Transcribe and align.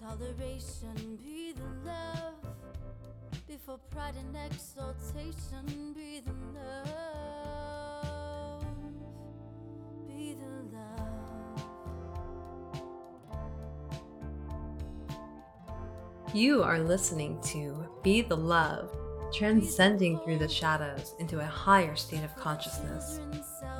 toleration, 0.00 1.18
be 1.22 1.52
the 1.52 1.64
love. 1.84 2.34
Before 3.46 3.78
pride 3.90 4.14
and 4.16 4.36
exaltation, 4.46 5.92
be 5.94 6.20
the 6.20 6.32
love. 6.54 7.84
Be 10.06 10.34
the 10.34 10.76
love. 10.76 11.62
You 16.34 16.62
are 16.62 16.78
listening 16.78 17.40
to 17.44 17.88
Be 18.02 18.20
the 18.20 18.36
Love, 18.36 18.94
transcending 19.32 20.20
through 20.20 20.38
the 20.38 20.48
shadows 20.48 21.14
into 21.18 21.40
a 21.40 21.44
higher 21.44 21.96
state 21.96 22.22
of 22.22 22.36
consciousness. 22.36 23.20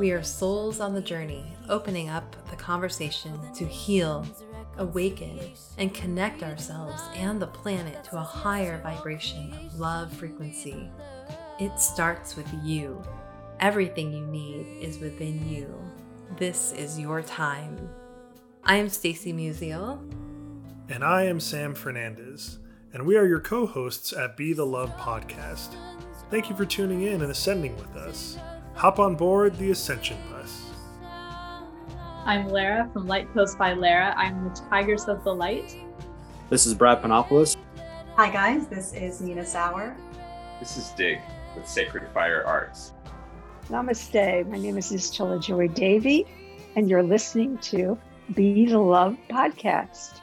We 0.00 0.10
are 0.12 0.22
souls 0.22 0.80
on 0.80 0.94
the 0.94 1.00
journey, 1.02 1.56
opening 1.68 2.08
up 2.08 2.34
the 2.50 2.56
conversation 2.56 3.38
to 3.54 3.66
heal, 3.66 4.26
awaken, 4.78 5.38
and 5.76 5.92
connect 5.92 6.42
ourselves 6.42 7.02
and 7.14 7.40
the 7.40 7.46
planet 7.46 8.04
to 8.04 8.16
a 8.16 8.22
higher 8.22 8.80
vibration 8.82 9.52
of 9.52 9.78
love 9.78 10.12
frequency. 10.12 10.90
It 11.58 11.78
starts 11.78 12.36
with 12.36 12.48
you. 12.62 13.02
Everything 13.60 14.12
you 14.12 14.26
need 14.26 14.66
is 14.80 14.98
within 14.98 15.48
you. 15.48 15.74
This 16.36 16.72
is 16.72 16.98
your 16.98 17.22
time. 17.22 17.88
I 18.64 18.76
am 18.76 18.88
Stacy 18.88 19.32
Musial. 19.32 19.98
And 20.88 21.04
I 21.04 21.24
am 21.24 21.40
Sam 21.40 21.74
Fernandez, 21.74 22.58
and 22.92 23.04
we 23.04 23.16
are 23.16 23.26
your 23.26 23.40
co 23.40 23.66
hosts 23.66 24.12
at 24.12 24.36
Be 24.36 24.52
the 24.52 24.64
Love 24.64 24.96
podcast. 24.96 25.74
Thank 26.30 26.48
you 26.48 26.56
for 26.56 26.64
tuning 26.64 27.02
in 27.02 27.22
and 27.22 27.30
ascending 27.30 27.76
with 27.76 27.96
us. 27.96 28.38
Hop 28.74 28.98
on 28.98 29.16
board 29.16 29.56
the 29.58 29.70
Ascension 29.70 30.18
Bus. 30.30 30.37
I'm 32.28 32.50
Lara 32.50 32.90
from 32.92 33.06
Light 33.06 33.32
Post 33.32 33.56
by 33.56 33.72
Lara. 33.72 34.12
I'm 34.14 34.44
the 34.44 34.50
Tigers 34.68 35.04
of 35.08 35.24
the 35.24 35.34
Light. 35.34 35.78
This 36.50 36.66
is 36.66 36.74
Brad 36.74 37.00
Panopoulos. 37.00 37.56
Hi, 38.16 38.30
guys. 38.30 38.68
This 38.68 38.92
is 38.92 39.22
Nina 39.22 39.46
Sauer. 39.46 39.96
This 40.60 40.76
is 40.76 40.90
Dig 40.90 41.20
with 41.56 41.66
Sacred 41.66 42.06
Fire 42.12 42.44
Arts. 42.44 42.92
Namaste. 43.70 44.46
My 44.46 44.58
name 44.58 44.76
is 44.76 44.92
Istola 44.92 45.42
Joy 45.42 45.68
Davy, 45.68 46.26
and 46.76 46.90
you're 46.90 47.02
listening 47.02 47.56
to 47.62 47.96
Be 48.34 48.66
the 48.66 48.78
Love 48.78 49.16
podcast. 49.30 50.20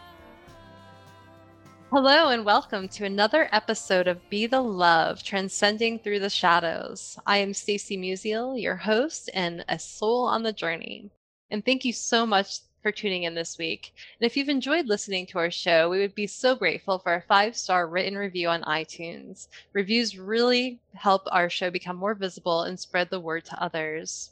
Hello, 1.89 2.29
and 2.29 2.45
welcome 2.45 2.87
to 2.89 3.05
another 3.05 3.49
episode 3.51 4.07
of 4.07 4.29
Be 4.29 4.45
the 4.45 4.61
Love, 4.61 5.23
Transcending 5.23 5.97
Through 5.97 6.19
the 6.19 6.29
Shadows. 6.29 7.17
I 7.25 7.37
am 7.37 7.51
Stacy 7.51 7.97
Musial, 7.97 8.61
your 8.61 8.75
host 8.75 9.31
and 9.33 9.65
a 9.67 9.79
soul 9.79 10.25
on 10.25 10.43
the 10.43 10.53
journey. 10.53 11.09
And 11.51 11.63
thank 11.63 11.85
you 11.85 11.93
so 11.93 12.25
much 12.25 12.59
for 12.81 12.91
tuning 12.91 13.23
in 13.23 13.33
this 13.33 13.57
week. 13.57 13.93
And 14.19 14.25
if 14.25 14.37
you've 14.37 14.49
enjoyed 14.49 14.85
listening 14.85 15.25
to 15.27 15.39
our 15.39 15.49
show, 15.49 15.89
we 15.89 15.99
would 15.99 16.13
be 16.13 16.27
so 16.27 16.55
grateful 16.55 16.99
for 16.99 17.15
a 17.15 17.21
five 17.21 17.55
star 17.55 17.87
written 17.87 18.15
review 18.15 18.47
on 18.49 18.61
iTunes. 18.61 19.47
Reviews 19.73 20.19
really 20.19 20.79
help 20.93 21.23
our 21.31 21.49
show 21.49 21.71
become 21.71 21.95
more 21.95 22.13
visible 22.13 22.61
and 22.61 22.79
spread 22.79 23.09
the 23.09 23.19
word 23.19 23.43
to 23.45 23.63
others. 23.63 24.31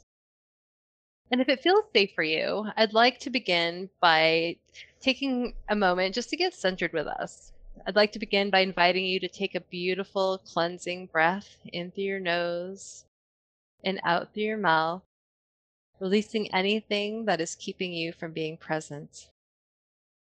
And 1.32 1.40
if 1.40 1.48
it 1.48 1.62
feels 1.62 1.84
safe 1.92 2.12
for 2.14 2.22
you, 2.22 2.66
I'd 2.76 2.92
like 2.92 3.18
to 3.20 3.30
begin 3.30 3.90
by 4.00 4.56
taking 5.00 5.54
a 5.68 5.74
moment 5.74 6.14
just 6.14 6.30
to 6.30 6.36
get 6.36 6.54
centered 6.54 6.92
with 6.92 7.08
us. 7.08 7.50
I'd 7.86 7.96
like 7.96 8.12
to 8.12 8.18
begin 8.18 8.50
by 8.50 8.60
inviting 8.60 9.04
you 9.04 9.18
to 9.18 9.28
take 9.28 9.56
a 9.56 9.60
beautiful 9.60 10.38
cleansing 10.38 11.06
breath 11.06 11.58
in 11.72 11.90
through 11.90 12.04
your 12.04 12.20
nose 12.20 13.04
and 13.82 14.00
out 14.04 14.32
through 14.32 14.44
your 14.44 14.58
mouth, 14.58 15.02
releasing 16.00 16.52
anything 16.54 17.24
that 17.24 17.40
is 17.40 17.54
keeping 17.54 17.92
you 17.92 18.12
from 18.12 18.32
being 18.32 18.56
present. 18.56 19.28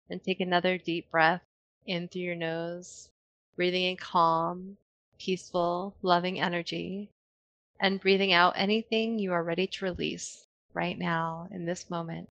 And 0.10 0.24
take 0.24 0.40
another 0.40 0.78
deep 0.78 1.10
breath 1.10 1.42
in 1.86 2.08
through 2.08 2.22
your 2.22 2.36
nose, 2.36 3.10
breathing 3.56 3.84
in 3.84 3.98
calm, 3.98 4.78
peaceful, 5.18 5.96
loving 6.02 6.40
energy, 6.40 7.10
and 7.80 8.00
breathing 8.00 8.32
out 8.32 8.54
anything 8.56 9.20
you 9.20 9.34
are 9.34 9.44
ready 9.44 9.68
to 9.68 9.86
release 9.86 10.46
right 10.74 10.98
now 10.98 11.48
in 11.52 11.66
this 11.66 11.90
moment. 11.90 12.30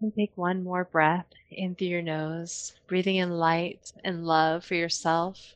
And 0.00 0.14
take 0.14 0.32
one 0.36 0.64
more 0.64 0.84
breath 0.84 1.26
in 1.50 1.74
through 1.74 1.88
your 1.88 2.02
nose, 2.02 2.74
breathing 2.88 3.16
in 3.16 3.38
light 3.38 3.92
and 4.02 4.26
love 4.26 4.64
for 4.64 4.74
yourself, 4.74 5.54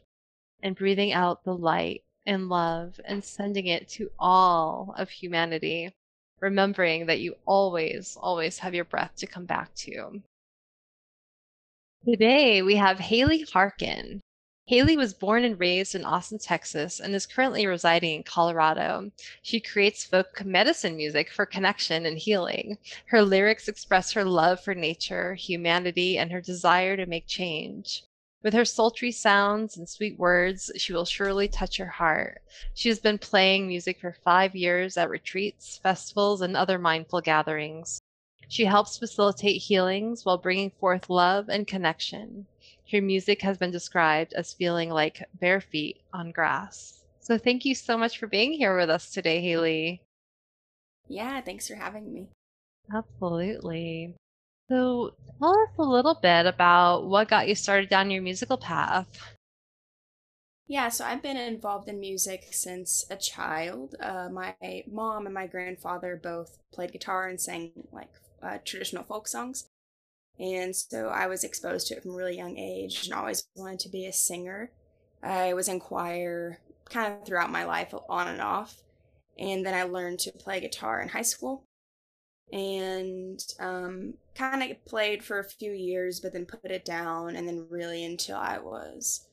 and 0.62 0.76
breathing 0.76 1.12
out 1.12 1.44
the 1.44 1.56
light 1.56 2.04
and 2.26 2.48
love 2.48 3.00
and 3.04 3.24
sending 3.24 3.66
it 3.66 3.88
to 3.88 4.10
all 4.18 4.94
of 4.98 5.08
humanity, 5.08 5.92
remembering 6.40 7.06
that 7.06 7.20
you 7.20 7.36
always, 7.46 8.16
always 8.20 8.58
have 8.58 8.74
your 8.74 8.84
breath 8.84 9.14
to 9.16 9.26
come 9.26 9.46
back 9.46 9.74
to. 9.76 10.22
Today 12.04 12.62
we 12.62 12.76
have 12.76 12.98
Haley 12.98 13.42
Harkin. 13.42 14.20
Haley 14.66 14.96
was 14.96 15.14
born 15.14 15.44
and 15.44 15.58
raised 15.60 15.94
in 15.94 16.04
Austin, 16.04 16.38
Texas, 16.38 16.98
and 16.98 17.14
is 17.14 17.24
currently 17.24 17.66
residing 17.68 18.16
in 18.16 18.22
Colorado. 18.24 19.12
She 19.42 19.60
creates 19.60 20.04
folk 20.04 20.44
medicine 20.44 20.96
music 20.96 21.30
for 21.30 21.46
connection 21.46 22.04
and 22.04 22.18
healing. 22.18 22.78
Her 23.06 23.22
lyrics 23.22 23.68
express 23.68 24.10
her 24.12 24.24
love 24.24 24.60
for 24.60 24.74
nature, 24.74 25.34
humanity, 25.34 26.18
and 26.18 26.32
her 26.32 26.40
desire 26.40 26.96
to 26.96 27.06
make 27.06 27.28
change. 27.28 28.02
With 28.42 28.54
her 28.54 28.64
sultry 28.64 29.10
sounds 29.12 29.76
and 29.76 29.88
sweet 29.88 30.18
words, 30.18 30.70
she 30.76 30.92
will 30.92 31.04
surely 31.04 31.48
touch 31.48 31.78
your 31.78 31.88
heart. 31.88 32.42
She 32.74 32.88
has 32.88 33.00
been 33.00 33.18
playing 33.18 33.66
music 33.66 33.98
for 33.98 34.12
five 34.12 34.54
years 34.54 34.96
at 34.96 35.10
retreats, 35.10 35.78
festivals, 35.78 36.40
and 36.40 36.56
other 36.56 36.78
mindful 36.78 37.20
gatherings. 37.20 38.00
She 38.48 38.64
helps 38.64 38.98
facilitate 38.98 39.62
healings 39.62 40.24
while 40.24 40.38
bringing 40.38 40.70
forth 40.70 41.10
love 41.10 41.48
and 41.48 41.66
connection. 41.66 42.46
Her 42.92 43.00
music 43.00 43.42
has 43.42 43.58
been 43.58 43.72
described 43.72 44.32
as 44.34 44.52
feeling 44.52 44.90
like 44.90 45.28
bare 45.34 45.60
feet 45.60 46.00
on 46.12 46.30
grass. 46.30 47.02
So 47.18 47.38
thank 47.38 47.64
you 47.64 47.74
so 47.74 47.98
much 47.98 48.18
for 48.18 48.28
being 48.28 48.52
here 48.52 48.76
with 48.76 48.88
us 48.90 49.10
today, 49.10 49.40
Haley. 49.40 50.02
Yeah, 51.08 51.40
thanks 51.40 51.66
for 51.66 51.74
having 51.74 52.12
me. 52.12 52.28
Absolutely. 52.94 54.14
So 54.68 55.14
tell 55.38 55.50
us 55.50 55.70
a 55.78 55.82
little 55.82 56.14
bit 56.14 56.46
about 56.46 57.06
what 57.06 57.28
got 57.28 57.48
you 57.48 57.54
started 57.54 57.88
down 57.88 58.10
your 58.10 58.22
musical 58.22 58.56
path. 58.56 59.06
Yeah, 60.68 60.88
so 60.88 61.04
I've 61.04 61.22
been 61.22 61.36
involved 61.36 61.88
in 61.88 62.00
music 62.00 62.48
since 62.50 63.04
a 63.08 63.16
child. 63.16 63.94
Uh, 64.00 64.28
my 64.28 64.54
mom 64.90 65.26
and 65.26 65.34
my 65.34 65.46
grandfather 65.46 66.18
both 66.20 66.58
played 66.72 66.92
guitar 66.92 67.28
and 67.28 67.40
sang 67.40 67.70
like 67.92 68.10
uh, 68.42 68.58
traditional 68.64 69.04
folk 69.04 69.28
songs. 69.28 69.68
And 70.38 70.74
so 70.74 71.08
I 71.08 71.28
was 71.28 71.44
exposed 71.44 71.86
to 71.88 71.96
it 71.96 72.02
from 72.02 72.12
a 72.12 72.16
really 72.16 72.36
young 72.36 72.58
age 72.58 73.04
and 73.04 73.14
always 73.14 73.46
wanted 73.54 73.80
to 73.80 73.88
be 73.88 74.06
a 74.06 74.12
singer. 74.12 74.72
I 75.22 75.54
was 75.54 75.68
in 75.68 75.78
choir 75.78 76.58
kind 76.84 77.12
of 77.12 77.24
throughout 77.24 77.50
my 77.50 77.64
life, 77.64 77.94
on 78.08 78.28
and 78.28 78.40
off. 78.40 78.82
And 79.38 79.64
then 79.64 79.74
I 79.74 79.84
learned 79.84 80.18
to 80.20 80.32
play 80.32 80.60
guitar 80.60 81.00
in 81.00 81.10
high 81.10 81.22
school 81.22 81.64
and 82.52 83.42
um, 83.58 84.14
kind 84.34 84.62
of 84.62 84.84
played 84.84 85.22
for 85.24 85.38
a 85.38 85.44
few 85.44 85.72
years, 85.72 86.20
but 86.20 86.32
then 86.32 86.46
put 86.46 86.70
it 86.70 86.84
down. 86.84 87.36
And 87.36 87.46
then, 87.48 87.66
really, 87.68 88.04
until 88.04 88.36
I 88.36 88.58
was, 88.58 89.26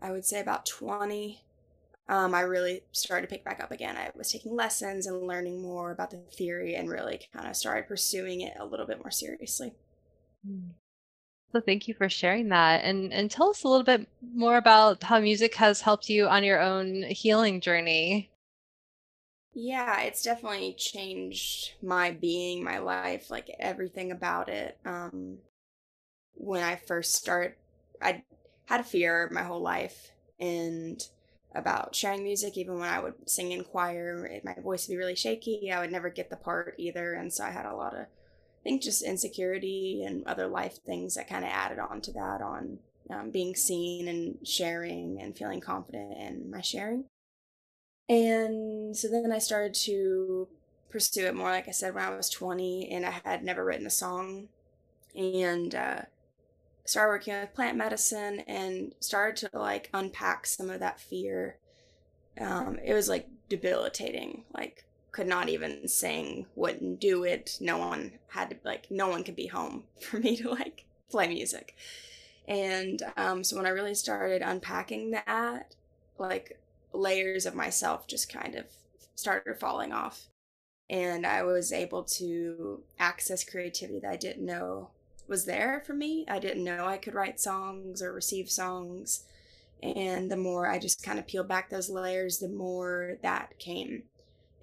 I 0.00 0.10
would 0.10 0.24
say, 0.24 0.40
about 0.40 0.66
20, 0.66 1.44
um, 2.08 2.34
I 2.34 2.40
really 2.40 2.82
started 2.92 3.28
to 3.28 3.34
pick 3.34 3.44
back 3.44 3.62
up 3.62 3.70
again. 3.70 3.96
I 3.96 4.10
was 4.14 4.30
taking 4.30 4.54
lessons 4.54 5.06
and 5.06 5.26
learning 5.26 5.62
more 5.62 5.90
about 5.90 6.10
the 6.10 6.18
theory 6.18 6.74
and 6.74 6.90
really 6.90 7.20
kind 7.32 7.48
of 7.48 7.56
started 7.56 7.88
pursuing 7.88 8.42
it 8.42 8.54
a 8.58 8.66
little 8.66 8.86
bit 8.86 8.98
more 8.98 9.10
seriously. 9.10 9.72
Hmm. 10.46 10.70
So 11.52 11.60
thank 11.60 11.86
you 11.86 11.94
for 11.94 12.08
sharing 12.08 12.48
that 12.48 12.82
and 12.82 13.12
and 13.12 13.30
tell 13.30 13.50
us 13.50 13.62
a 13.62 13.68
little 13.68 13.84
bit 13.84 14.08
more 14.34 14.56
about 14.56 15.04
how 15.04 15.20
music 15.20 15.54
has 15.54 15.80
helped 15.80 16.08
you 16.08 16.26
on 16.26 16.42
your 16.42 16.60
own 16.60 17.04
healing 17.04 17.60
journey. 17.60 18.28
Yeah, 19.54 20.00
it's 20.02 20.22
definitely 20.22 20.74
changed 20.74 21.74
my 21.82 22.10
being, 22.10 22.62
my 22.64 22.78
life, 22.78 23.30
like 23.30 23.50
everything 23.58 24.10
about 24.10 24.48
it. 24.48 24.78
Um 24.84 25.38
when 26.34 26.62
I 26.62 26.76
first 26.76 27.14
started 27.14 27.56
I 28.02 28.24
had 28.66 28.80
a 28.80 28.84
fear 28.84 29.28
my 29.32 29.42
whole 29.42 29.60
life 29.62 30.12
and 30.40 31.02
about 31.54 31.94
sharing 31.94 32.24
music 32.24 32.56
even 32.58 32.78
when 32.80 32.88
I 32.88 33.00
would 33.00 33.28
sing 33.30 33.52
in 33.52 33.64
choir, 33.64 34.28
my 34.44 34.54
voice 34.54 34.88
would 34.88 34.94
be 34.94 34.98
really 34.98 35.14
shaky. 35.16 35.70
I 35.72 35.80
would 35.80 35.92
never 35.92 36.10
get 36.10 36.30
the 36.30 36.36
part 36.36 36.74
either 36.78 37.14
and 37.14 37.32
so 37.32 37.44
I 37.44 37.50
had 37.50 37.66
a 37.66 37.74
lot 37.76 37.94
of 37.94 38.02
I 38.02 38.06
think 38.64 38.82
just 38.82 39.02
insecurity 39.02 40.04
and 40.06 40.26
other 40.26 40.48
life 40.48 40.78
things 40.84 41.14
that 41.16 41.28
kind 41.28 41.44
of 41.44 41.50
added 41.52 41.78
on 41.78 42.00
to 42.02 42.12
that 42.12 42.42
on 42.42 42.78
um, 43.10 43.30
being 43.30 43.54
seen 43.56 44.08
and 44.08 44.38
sharing 44.46 45.20
and 45.22 45.36
feeling 45.36 45.60
confident 45.60 46.18
in 46.18 46.50
my 46.50 46.62
sharing. 46.62 47.04
And 48.08 48.96
so 48.96 49.08
then 49.08 49.32
I 49.32 49.38
started 49.38 49.74
to 49.74 50.48
pursue 50.90 51.26
it 51.26 51.34
more, 51.34 51.50
like 51.50 51.68
I 51.68 51.72
said, 51.72 51.94
when 51.94 52.04
I 52.04 52.14
was 52.14 52.28
20 52.28 52.90
and 52.90 53.04
I 53.06 53.20
had 53.24 53.42
never 53.42 53.64
written 53.64 53.86
a 53.86 53.90
song 53.90 54.48
and 55.14 55.74
uh, 55.74 56.02
started 56.84 57.08
working 57.08 57.34
with 57.34 57.54
plant 57.54 57.76
medicine 57.76 58.40
and 58.40 58.94
started 59.00 59.48
to 59.48 59.58
like 59.58 59.90
unpack 59.94 60.46
some 60.46 60.70
of 60.70 60.80
that 60.80 61.00
fear. 61.00 61.56
Um, 62.40 62.78
it 62.84 62.94
was 62.94 63.08
like 63.08 63.28
debilitating, 63.48 64.44
like 64.52 64.84
could 65.12 65.26
not 65.26 65.48
even 65.48 65.88
sing, 65.88 66.46
wouldn't 66.56 67.00
do 67.00 67.24
it. 67.24 67.56
No 67.60 67.78
one 67.78 68.12
had 68.28 68.50
to 68.50 68.56
like 68.64 68.90
no 68.90 69.08
one 69.08 69.24
could 69.24 69.36
be 69.36 69.46
home 69.46 69.84
for 70.00 70.18
me 70.18 70.36
to 70.36 70.50
like 70.50 70.84
play 71.10 71.28
music. 71.28 71.76
And 72.46 73.02
um, 73.16 73.42
so 73.42 73.56
when 73.56 73.66
I 73.66 73.70
really 73.70 73.94
started 73.94 74.42
unpacking 74.42 75.12
that, 75.12 75.74
like 76.18 76.58
layers 76.94 77.46
of 77.46 77.54
myself 77.54 78.06
just 78.06 78.32
kind 78.32 78.54
of 78.54 78.64
started 79.14 79.58
falling 79.58 79.92
off. 79.92 80.26
And 80.88 81.26
I 81.26 81.42
was 81.42 81.72
able 81.72 82.04
to 82.04 82.82
access 82.98 83.44
creativity 83.44 84.00
that 84.00 84.10
I 84.10 84.16
didn't 84.16 84.44
know 84.44 84.90
was 85.26 85.46
there 85.46 85.82
for 85.86 85.94
me. 85.94 86.26
I 86.28 86.38
didn't 86.38 86.64
know 86.64 86.86
I 86.86 86.98
could 86.98 87.14
write 87.14 87.40
songs 87.40 88.02
or 88.02 88.12
receive 88.12 88.50
songs. 88.50 89.24
And 89.82 90.30
the 90.30 90.36
more 90.36 90.66
I 90.66 90.78
just 90.78 91.02
kind 91.02 91.18
of 91.18 91.26
peeled 91.26 91.48
back 91.48 91.70
those 91.70 91.90
layers, 91.90 92.38
the 92.38 92.48
more 92.48 93.18
that 93.22 93.58
came. 93.58 94.04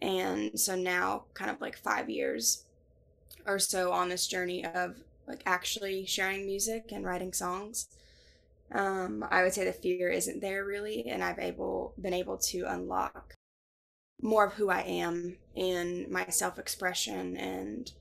And 0.02 0.60
so 0.60 0.76
now, 0.76 1.26
kind 1.34 1.52
of 1.52 1.62
like 1.62 1.78
five 1.78 2.10
years 2.10 2.66
or 3.46 3.60
so 3.60 3.92
on 3.92 4.10
this 4.10 4.28
journey 4.28 4.66
of 4.66 4.98
like 5.28 5.44
actually 5.46 6.06
sharing 6.06 6.46
music 6.46 6.92
and 6.92 7.06
writing 7.06 7.34
songs. 7.34 7.88
Um, 8.74 9.26
I 9.30 9.44
would 9.44 9.54
say 9.54 9.66
the 9.66 9.74
fear 9.74 10.10
isn't 10.10 10.40
there 10.40 10.66
really, 10.66 11.08
and 11.08 11.24
I've 11.24 11.40
able 11.40 11.94
been 12.02 12.14
able 12.14 12.38
to 12.38 12.64
unlock 12.68 13.36
more 14.22 14.46
of 14.46 14.54
who 14.54 14.70
I 14.70 14.82
am 14.82 15.38
in 15.56 16.08
my 16.10 16.28
self 16.28 16.60
expression 16.60 17.36
and 17.38 17.92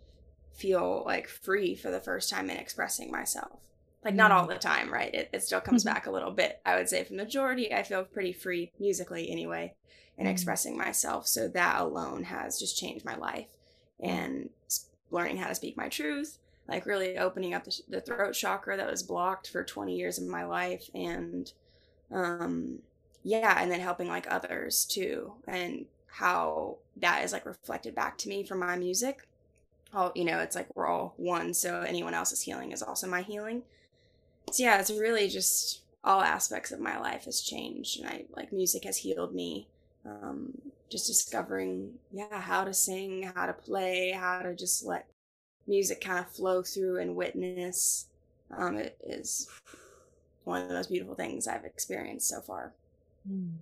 feel 0.54 1.02
like 1.06 1.26
free 1.26 1.74
for 1.74 1.90
the 1.90 2.00
first 2.00 2.30
time 2.30 2.50
in 2.50 2.56
expressing 2.56 3.10
myself. 3.10 3.60
Like 4.04 4.14
not 4.14 4.32
all 4.32 4.46
mm. 4.46 4.50
the 4.50 4.58
time, 4.58 4.92
right? 4.92 5.12
It, 5.12 5.30
it 5.32 5.42
still 5.42 5.60
comes 5.60 5.84
mm-hmm. 5.84 5.94
back 5.94 6.06
a 6.06 6.10
little 6.10 6.30
bit. 6.30 6.60
I 6.64 6.76
would 6.76 6.88
say 6.88 7.04
for 7.04 7.14
majority, 7.14 7.72
I 7.72 7.82
feel 7.82 8.04
pretty 8.04 8.32
free 8.32 8.72
musically 8.78 9.30
anyway 9.30 9.74
in 10.16 10.26
mm. 10.26 10.30
expressing 10.30 10.76
myself. 10.76 11.26
So 11.26 11.48
that 11.48 11.80
alone 11.80 12.24
has 12.24 12.58
just 12.58 12.78
changed 12.78 13.04
my 13.04 13.16
life 13.16 13.48
and 13.98 14.50
learning 15.10 15.38
how 15.38 15.48
to 15.48 15.54
speak 15.54 15.76
my 15.76 15.88
truth, 15.88 16.38
like 16.70 16.86
really 16.86 17.18
opening 17.18 17.54
up 17.54 17.64
the, 17.64 17.80
the 17.88 18.00
throat 18.00 18.32
chakra 18.32 18.76
that 18.76 18.90
was 18.90 19.02
blocked 19.02 19.50
for 19.50 19.64
20 19.64 19.96
years 19.96 20.18
of 20.18 20.26
my 20.26 20.44
life 20.44 20.88
and 20.94 21.52
um 22.12 22.80
yeah, 23.22 23.60
and 23.60 23.70
then 23.70 23.80
helping 23.80 24.08
like 24.08 24.26
others 24.30 24.84
too 24.84 25.32
and 25.46 25.86
how 26.06 26.76
that 26.96 27.22
is 27.24 27.32
like 27.32 27.46
reflected 27.46 27.94
back 27.94 28.16
to 28.18 28.28
me 28.28 28.44
from 28.44 28.60
my 28.60 28.76
music. 28.76 29.26
All 29.92 30.12
you 30.14 30.24
know, 30.24 30.38
it's 30.40 30.56
like 30.56 30.74
we're 30.74 30.86
all 30.86 31.14
one, 31.16 31.52
so 31.54 31.82
anyone 31.82 32.14
else's 32.14 32.42
healing 32.42 32.72
is 32.72 32.82
also 32.82 33.06
my 33.08 33.22
healing. 33.22 33.62
So 34.52 34.62
yeah, 34.64 34.80
it's 34.80 34.90
really 34.90 35.28
just 35.28 35.82
all 36.02 36.22
aspects 36.22 36.72
of 36.72 36.80
my 36.80 36.98
life 36.98 37.24
has 37.26 37.40
changed 37.42 38.00
and 38.00 38.08
I 38.08 38.24
like 38.34 38.52
music 38.52 38.84
has 38.84 38.98
healed 38.98 39.34
me. 39.34 39.68
Um 40.06 40.58
just 40.90 41.06
discovering 41.06 41.94
yeah, 42.12 42.40
how 42.40 42.64
to 42.64 42.74
sing, 42.74 43.30
how 43.34 43.46
to 43.46 43.52
play, 43.52 44.12
how 44.12 44.40
to 44.42 44.54
just 44.54 44.84
let 44.84 45.06
music 45.70 46.00
kind 46.02 46.18
of 46.18 46.30
flow 46.30 46.62
through 46.62 46.98
and 46.98 47.16
witness. 47.16 48.06
Um 48.56 48.76
it 48.76 48.98
is 49.02 49.48
one 50.44 50.62
of 50.62 50.68
the 50.68 50.74
most 50.74 50.90
beautiful 50.90 51.14
things 51.14 51.46
I've 51.46 51.64
experienced 51.64 52.28
so 52.28 52.40
far. 52.40 52.72
Mm. 53.30 53.52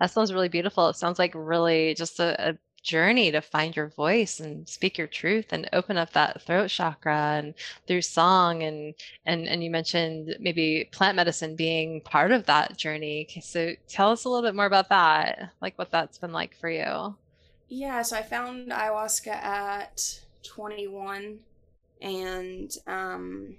That 0.00 0.10
sounds 0.10 0.32
really 0.32 0.48
beautiful. 0.48 0.88
It 0.88 0.96
sounds 0.96 1.18
like 1.18 1.32
really 1.34 1.94
just 1.94 2.20
a, 2.20 2.50
a 2.50 2.58
journey 2.86 3.32
to 3.32 3.40
find 3.40 3.74
your 3.74 3.88
voice 3.88 4.38
and 4.38 4.68
speak 4.68 4.96
your 4.96 5.08
truth 5.08 5.46
and 5.50 5.68
open 5.72 5.98
up 5.98 6.12
that 6.12 6.40
throat 6.42 6.68
chakra 6.68 7.38
and 7.38 7.52
through 7.88 8.00
song 8.00 8.62
and 8.62 8.94
and 9.26 9.48
and 9.48 9.64
you 9.64 9.68
mentioned 9.68 10.36
maybe 10.38 10.88
plant 10.92 11.16
medicine 11.16 11.56
being 11.56 12.00
part 12.02 12.30
of 12.30 12.46
that 12.46 12.78
journey 12.78 13.26
so 13.42 13.72
tell 13.88 14.12
us 14.12 14.24
a 14.24 14.28
little 14.28 14.48
bit 14.48 14.54
more 14.54 14.66
about 14.66 14.88
that 14.88 15.50
like 15.60 15.76
what 15.76 15.90
that's 15.90 16.18
been 16.18 16.32
like 16.32 16.56
for 16.56 16.70
you 16.70 17.12
yeah 17.68 18.02
so 18.02 18.16
i 18.16 18.22
found 18.22 18.70
ayahuasca 18.70 19.32
at 19.32 20.20
21 20.44 21.40
and 22.00 22.72
um 22.86 23.56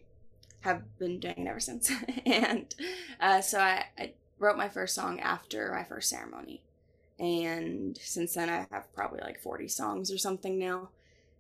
have 0.62 0.82
been 1.00 1.20
doing 1.20 1.36
it 1.38 1.48
ever 1.48 1.60
since 1.60 1.92
and 2.26 2.76
uh, 3.20 3.42
so 3.42 3.60
I, 3.60 3.86
I 3.98 4.14
wrote 4.40 4.58
my 4.58 4.70
first 4.70 4.96
song 4.96 5.20
after 5.20 5.72
my 5.72 5.84
first 5.84 6.10
ceremony. 6.10 6.62
And 7.20 7.98
since 7.98 8.36
then, 8.36 8.50
I 8.50 8.68
have 8.72 8.94
probably 8.94 9.22
like 9.22 9.42
40 9.42 9.68
songs 9.68 10.12
or 10.12 10.18
something 10.18 10.60
now. 10.60 10.90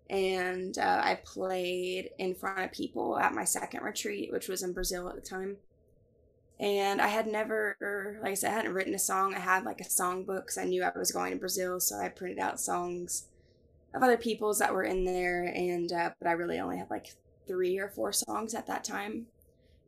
And 0.09 0.77
uh, 0.77 1.01
I 1.03 1.19
played 1.23 2.11
in 2.17 2.33
front 2.33 2.59
of 2.59 2.71
people 2.71 3.19
at 3.19 3.33
my 3.33 3.44
second 3.44 3.83
retreat, 3.83 4.31
which 4.31 4.47
was 4.47 4.63
in 4.63 4.73
Brazil 4.73 5.09
at 5.09 5.15
the 5.15 5.21
time. 5.21 5.57
And 6.59 6.99
I 7.01 7.07
had 7.07 7.27
never, 7.27 8.17
like 8.23 8.31
I 8.31 8.35
said, 8.35 8.51
I 8.51 8.55
hadn't 8.55 8.73
written 8.73 8.95
a 8.95 8.99
song. 8.99 9.35
I 9.35 9.39
had 9.39 9.63
like 9.63 9.81
a 9.81 9.83
songbook 9.83 10.41
because 10.41 10.57
I 10.57 10.63
knew 10.63 10.81
I 10.81 10.91
was 10.97 11.11
going 11.11 11.33
to 11.33 11.39
Brazil. 11.39 11.79
So 11.79 11.97
I 11.99 12.09
printed 12.09 12.39
out 12.39 12.59
songs 12.59 13.27
of 13.93 14.03
other 14.03 14.17
people's 14.17 14.59
that 14.59 14.73
were 14.73 14.83
in 14.83 15.05
there. 15.05 15.43
And, 15.43 15.91
uh, 15.91 16.11
but 16.19 16.27
I 16.27 16.33
really 16.33 16.59
only 16.59 16.77
had 16.77 16.89
like 16.89 17.15
three 17.47 17.77
or 17.77 17.89
four 17.89 18.11
songs 18.11 18.53
at 18.53 18.67
that 18.67 18.83
time. 18.83 19.27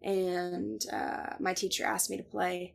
And 0.02 0.84
uh, 0.92 1.34
my 1.40 1.54
teacher 1.54 1.86
asked 1.86 2.10
me 2.10 2.18
to 2.18 2.24
play 2.24 2.74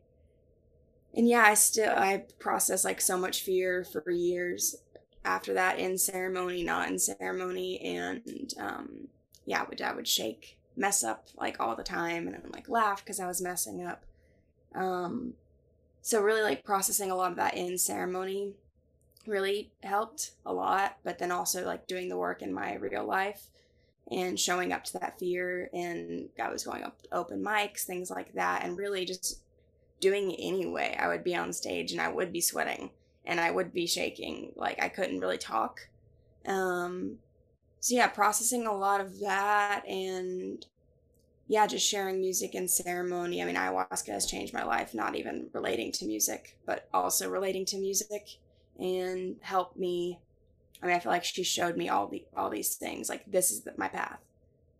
and 1.15 1.27
yeah, 1.27 1.43
I 1.43 1.53
still 1.53 1.93
I 1.95 2.25
processed 2.39 2.85
like 2.85 2.99
so 2.99 3.17
much 3.17 3.41
fear 3.41 3.83
for 3.83 4.11
years 4.11 4.75
after 5.23 5.53
that 5.53 5.79
in 5.79 5.97
ceremony, 5.97 6.61
not 6.63 6.89
in 6.89 6.99
ceremony, 6.99 7.79
and 7.79 8.53
um, 8.59 9.07
yeah, 9.45 9.61
I 9.61 9.69
would 9.69 9.81
I 9.81 9.93
would 9.93 10.07
shake, 10.07 10.57
mess 10.75 11.03
up 11.03 11.27
like 11.37 11.59
all 11.59 11.75
the 11.75 11.83
time, 11.83 12.27
and 12.27 12.37
like 12.53 12.67
laugh 12.67 13.03
because 13.03 13.19
I 13.19 13.27
was 13.27 13.41
messing 13.41 13.85
up. 13.85 14.05
Um, 14.75 15.33
so 16.01 16.21
really 16.21 16.41
like 16.41 16.65
processing 16.65 17.11
a 17.11 17.15
lot 17.15 17.31
of 17.31 17.37
that 17.37 17.55
in 17.55 17.77
ceremony 17.77 18.53
really 19.27 19.71
helped 19.83 20.31
a 20.45 20.53
lot, 20.53 20.97
but 21.03 21.19
then 21.19 21.31
also 21.31 21.65
like 21.65 21.87
doing 21.87 22.09
the 22.09 22.17
work 22.17 22.41
in 22.41 22.53
my 22.53 22.75
real 22.75 23.05
life 23.05 23.47
and 24.11 24.39
showing 24.39 24.71
up 24.71 24.83
to 24.83 24.99
that 24.99 25.19
fear 25.19 25.69
and 25.73 26.29
I 26.41 26.49
was 26.49 26.63
going 26.63 26.83
up 26.83 26.99
open 27.11 27.43
mics, 27.43 27.83
things 27.83 28.11
like 28.11 28.33
that, 28.33 28.63
and 28.63 28.77
really 28.77 29.05
just 29.05 29.41
doing 29.99 30.31
it 30.31 30.39
anyway. 30.39 30.95
I 30.99 31.07
would 31.07 31.23
be 31.23 31.35
on 31.35 31.53
stage 31.53 31.91
and 31.91 32.01
I 32.01 32.09
would 32.09 32.31
be 32.31 32.41
sweating 32.41 32.91
and 33.25 33.39
I 33.39 33.51
would 33.51 33.73
be 33.73 33.87
shaking. 33.87 34.51
Like 34.55 34.81
I 34.81 34.89
couldn't 34.89 35.19
really 35.19 35.37
talk. 35.37 35.79
Um, 36.45 37.17
so 37.79 37.95
yeah, 37.95 38.07
processing 38.07 38.67
a 38.67 38.75
lot 38.75 39.01
of 39.01 39.19
that 39.21 39.83
and 39.87 40.65
yeah, 41.47 41.67
just 41.67 41.87
sharing 41.87 42.19
music 42.19 42.55
and 42.55 42.69
ceremony. 42.69 43.41
I 43.41 43.45
mean, 43.45 43.55
ayahuasca 43.55 44.07
has 44.07 44.25
changed 44.25 44.53
my 44.53 44.63
life, 44.63 44.93
not 44.93 45.15
even 45.15 45.47
relating 45.53 45.91
to 45.93 46.05
music, 46.05 46.57
but 46.65 46.87
also 46.93 47.29
relating 47.29 47.65
to 47.65 47.77
music 47.77 48.39
and 48.79 49.37
helped 49.41 49.77
me. 49.77 50.19
I 50.81 50.87
mean, 50.87 50.95
I 50.95 50.99
feel 50.99 51.11
like 51.11 51.23
she 51.23 51.43
showed 51.43 51.77
me 51.77 51.89
all 51.89 52.07
the 52.07 52.25
all 52.35 52.49
these 52.49 52.75
things. 52.75 53.09
Like 53.09 53.23
this 53.25 53.51
is 53.51 53.67
my 53.77 53.87
path. 53.87 54.19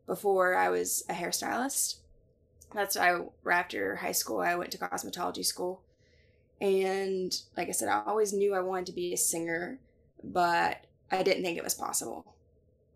Before 0.06 0.56
I 0.56 0.70
was 0.70 1.04
a 1.10 1.14
hairstylist, 1.14 1.98
that's 2.74 2.98
I 2.98 3.20
after 3.50 3.96
high 3.98 4.12
school 4.12 4.40
I 4.40 4.56
went 4.56 4.72
to 4.72 4.78
cosmetology 4.78 5.46
school. 5.46 5.82
And 6.62 7.36
like 7.58 7.68
I 7.68 7.72
said, 7.72 7.90
I 7.90 8.04
always 8.06 8.34
knew 8.34 8.54
I 8.54 8.62
wanted 8.62 8.86
to 8.88 8.92
be 8.94 9.14
a 9.14 9.18
singer, 9.18 9.80
but 10.24 10.86
I 11.12 11.24
didn't 11.24 11.44
think 11.44 11.58
it 11.58 11.64
was 11.64 11.74
possible. 11.74 12.36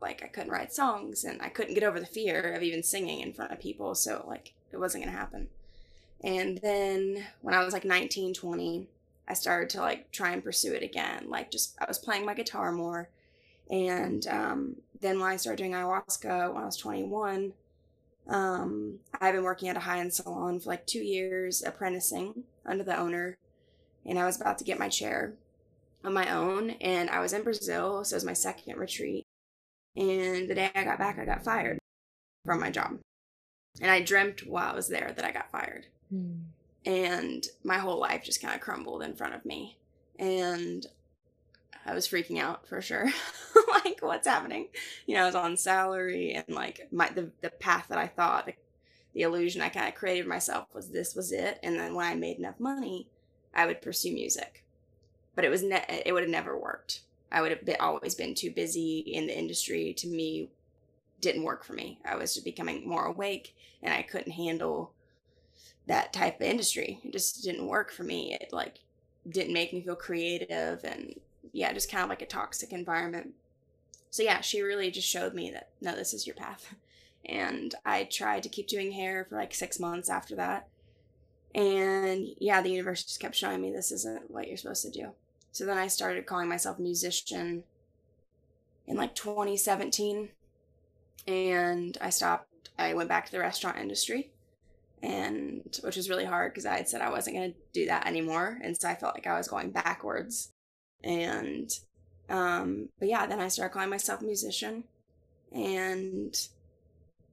Like 0.01 0.23
I 0.23 0.27
couldn't 0.27 0.51
write 0.51 0.73
songs 0.73 1.23
and 1.23 1.41
I 1.41 1.49
couldn't 1.49 1.73
get 1.73 1.83
over 1.83 1.99
the 1.99 2.05
fear 2.05 2.53
of 2.53 2.63
even 2.63 2.83
singing 2.83 3.19
in 3.19 3.33
front 3.33 3.51
of 3.51 3.59
people, 3.59 3.95
so 3.95 4.23
like 4.27 4.53
it 4.71 4.77
wasn't 4.77 5.03
to 5.05 5.09
happen. 5.11 5.49
And 6.23 6.59
then 6.59 7.25
when 7.41 7.53
I 7.53 7.63
was 7.63 7.73
like 7.73 7.85
19, 7.85 8.33
20, 8.33 8.87
I 9.29 9.33
started 9.33 9.69
to 9.71 9.81
like 9.81 10.11
try 10.11 10.31
and 10.31 10.43
pursue 10.43 10.73
it 10.73 10.83
again. 10.83 11.25
Like 11.29 11.51
just 11.51 11.77
I 11.79 11.85
was 11.87 11.99
playing 11.99 12.25
my 12.25 12.33
guitar 12.33 12.71
more. 12.71 13.09
And 13.69 14.25
um, 14.27 14.75
then 14.99 15.19
when 15.19 15.29
I 15.29 15.35
started 15.35 15.57
doing 15.57 15.73
ayahuasca 15.73 16.53
when 16.53 16.63
I 16.63 16.65
was 16.65 16.77
21, 16.77 17.53
um, 18.27 18.99
I've 19.19 19.33
been 19.33 19.43
working 19.43 19.69
at 19.69 19.77
a 19.77 19.81
high 19.81 19.99
end 19.99 20.13
salon 20.13 20.59
for 20.59 20.69
like 20.69 20.85
two 20.87 21.03
years, 21.03 21.63
apprenticing 21.63 22.43
under 22.65 22.83
the 22.83 22.97
owner, 22.97 23.37
and 24.05 24.19
I 24.19 24.25
was 24.25 24.39
about 24.39 24.57
to 24.59 24.63
get 24.63 24.79
my 24.79 24.89
chair 24.89 25.33
on 26.03 26.13
my 26.13 26.33
own. 26.33 26.71
And 26.81 27.09
I 27.09 27.19
was 27.19 27.33
in 27.33 27.43
Brazil, 27.43 28.03
so 28.03 28.13
it 28.13 28.17
was 28.17 28.25
my 28.25 28.33
second 28.33 28.77
retreat. 28.77 29.25
And 29.95 30.47
the 30.47 30.55
day 30.55 30.71
I 30.73 30.83
got 30.83 30.99
back, 30.99 31.19
I 31.19 31.25
got 31.25 31.43
fired 31.43 31.79
from 32.45 32.59
my 32.59 32.69
job. 32.69 32.99
And 33.81 33.91
I 33.91 34.01
dreamt 34.01 34.45
while 34.47 34.71
I 34.71 34.75
was 34.75 34.87
there 34.87 35.11
that 35.15 35.25
I 35.25 35.31
got 35.31 35.51
fired. 35.51 35.87
Mm. 36.13 36.43
And 36.85 37.45
my 37.63 37.77
whole 37.77 37.99
life 37.99 38.23
just 38.23 38.41
kind 38.41 38.55
of 38.55 38.61
crumbled 38.61 39.03
in 39.03 39.15
front 39.15 39.35
of 39.35 39.45
me. 39.45 39.77
And 40.17 40.85
I 41.85 41.93
was 41.93 42.07
freaking 42.07 42.39
out 42.39 42.67
for 42.67 42.81
sure. 42.81 43.09
like, 43.71 43.99
what's 44.01 44.27
happening? 44.27 44.67
You 45.05 45.15
know, 45.15 45.23
I 45.23 45.25
was 45.25 45.35
on 45.35 45.57
salary 45.57 46.33
and 46.33 46.55
like 46.55 46.87
my 46.91 47.09
the, 47.09 47.31
the 47.41 47.49
path 47.49 47.87
that 47.89 47.97
I 47.97 48.07
thought, 48.07 48.45
the, 48.45 48.53
the 49.13 49.21
illusion 49.23 49.61
I 49.61 49.69
kind 49.69 49.87
of 49.87 49.95
created 49.95 50.27
myself 50.27 50.67
was 50.73 50.89
this 50.89 51.15
was 51.15 51.31
it. 51.31 51.59
And 51.63 51.79
then 51.79 51.95
when 51.95 52.05
I 52.05 52.15
made 52.15 52.37
enough 52.37 52.59
money, 52.59 53.07
I 53.53 53.65
would 53.65 53.81
pursue 53.81 54.13
music. 54.13 54.63
But 55.35 55.45
it 55.45 55.49
was 55.49 55.63
ne- 55.63 56.03
it 56.05 56.13
would 56.13 56.23
have 56.23 56.31
never 56.31 56.57
worked. 56.57 57.01
I 57.31 57.41
would 57.41 57.51
have 57.51 57.65
been, 57.65 57.77
always 57.79 58.15
been 58.15 58.35
too 58.35 58.51
busy 58.51 58.99
in 58.99 59.27
the 59.27 59.37
industry. 59.37 59.93
To 59.93 60.07
me, 60.07 60.49
didn't 61.21 61.43
work 61.43 61.63
for 61.63 61.73
me. 61.73 61.99
I 62.05 62.15
was 62.15 62.33
just 62.33 62.45
becoming 62.45 62.87
more 62.87 63.05
awake, 63.05 63.55
and 63.81 63.93
I 63.93 64.01
couldn't 64.01 64.31
handle 64.31 64.93
that 65.89 66.13
type 66.13 66.35
of 66.39 66.47
industry. 66.47 66.99
It 67.03 67.11
just 67.11 67.43
didn't 67.43 67.67
work 67.67 67.91
for 67.91 68.03
me. 68.03 68.37
It 68.39 68.53
like 68.53 68.79
didn't 69.27 69.53
make 69.53 69.73
me 69.73 69.81
feel 69.81 69.95
creative 69.95 70.83
and 70.83 71.19
yeah, 71.51 71.73
just 71.73 71.91
kind 71.91 72.03
of 72.03 72.09
like 72.09 72.21
a 72.21 72.27
toxic 72.27 72.71
environment. 72.71 73.33
So 74.11 74.21
yeah, 74.21 74.39
she 74.41 74.61
really 74.61 74.91
just 74.91 75.07
showed 75.07 75.33
me 75.33 75.49
that 75.51 75.69
no, 75.81 75.95
this 75.95 76.13
is 76.13 76.25
your 76.25 76.35
path. 76.35 76.73
And 77.25 77.75
I 77.85 78.05
tried 78.05 78.43
to 78.43 78.49
keep 78.49 78.67
doing 78.67 78.93
hair 78.93 79.25
for 79.29 79.35
like 79.35 79.53
six 79.53 79.77
months 79.77 80.09
after 80.09 80.37
that. 80.37 80.69
And 81.53 82.29
yeah, 82.39 82.61
the 82.61 82.71
universe 82.71 83.03
just 83.03 83.19
kept 83.19 83.35
showing 83.35 83.61
me 83.61 83.71
this 83.71 83.91
isn't 83.91 84.31
what 84.31 84.47
you're 84.47 84.55
supposed 84.55 84.83
to 84.83 84.89
do. 84.89 85.09
So 85.51 85.65
then 85.65 85.77
I 85.77 85.87
started 85.87 86.25
calling 86.25 86.47
myself 86.47 86.79
musician 86.79 87.65
in 88.87 88.95
like 88.95 89.15
2017. 89.15 90.29
And 91.27 91.97
I 91.99 92.09
stopped, 92.09 92.69
I 92.79 92.93
went 92.93 93.09
back 93.09 93.25
to 93.25 93.31
the 93.33 93.39
restaurant 93.39 93.77
industry 93.77 94.31
and 95.01 95.79
which 95.81 95.95
was 95.95 96.09
really 96.09 96.25
hard 96.25 96.51
because 96.51 96.65
I 96.65 96.77
had 96.77 96.89
said 96.89 97.01
I 97.01 97.09
wasn't 97.09 97.37
going 97.37 97.51
to 97.51 97.57
do 97.73 97.85
that 97.85 98.07
anymore, 98.07 98.59
and 98.61 98.77
so 98.77 98.89
I 98.89 98.95
felt 98.95 99.15
like 99.15 99.27
I 99.27 99.37
was 99.37 99.47
going 99.47 99.71
backwards. 99.71 100.51
And 101.03 101.71
um, 102.29 102.89
but 102.99 103.07
yeah, 103.07 103.25
then 103.25 103.39
I 103.39 103.47
started 103.47 103.73
calling 103.73 103.89
myself 103.89 104.21
a 104.21 104.25
musician, 104.25 104.83
and 105.51 106.35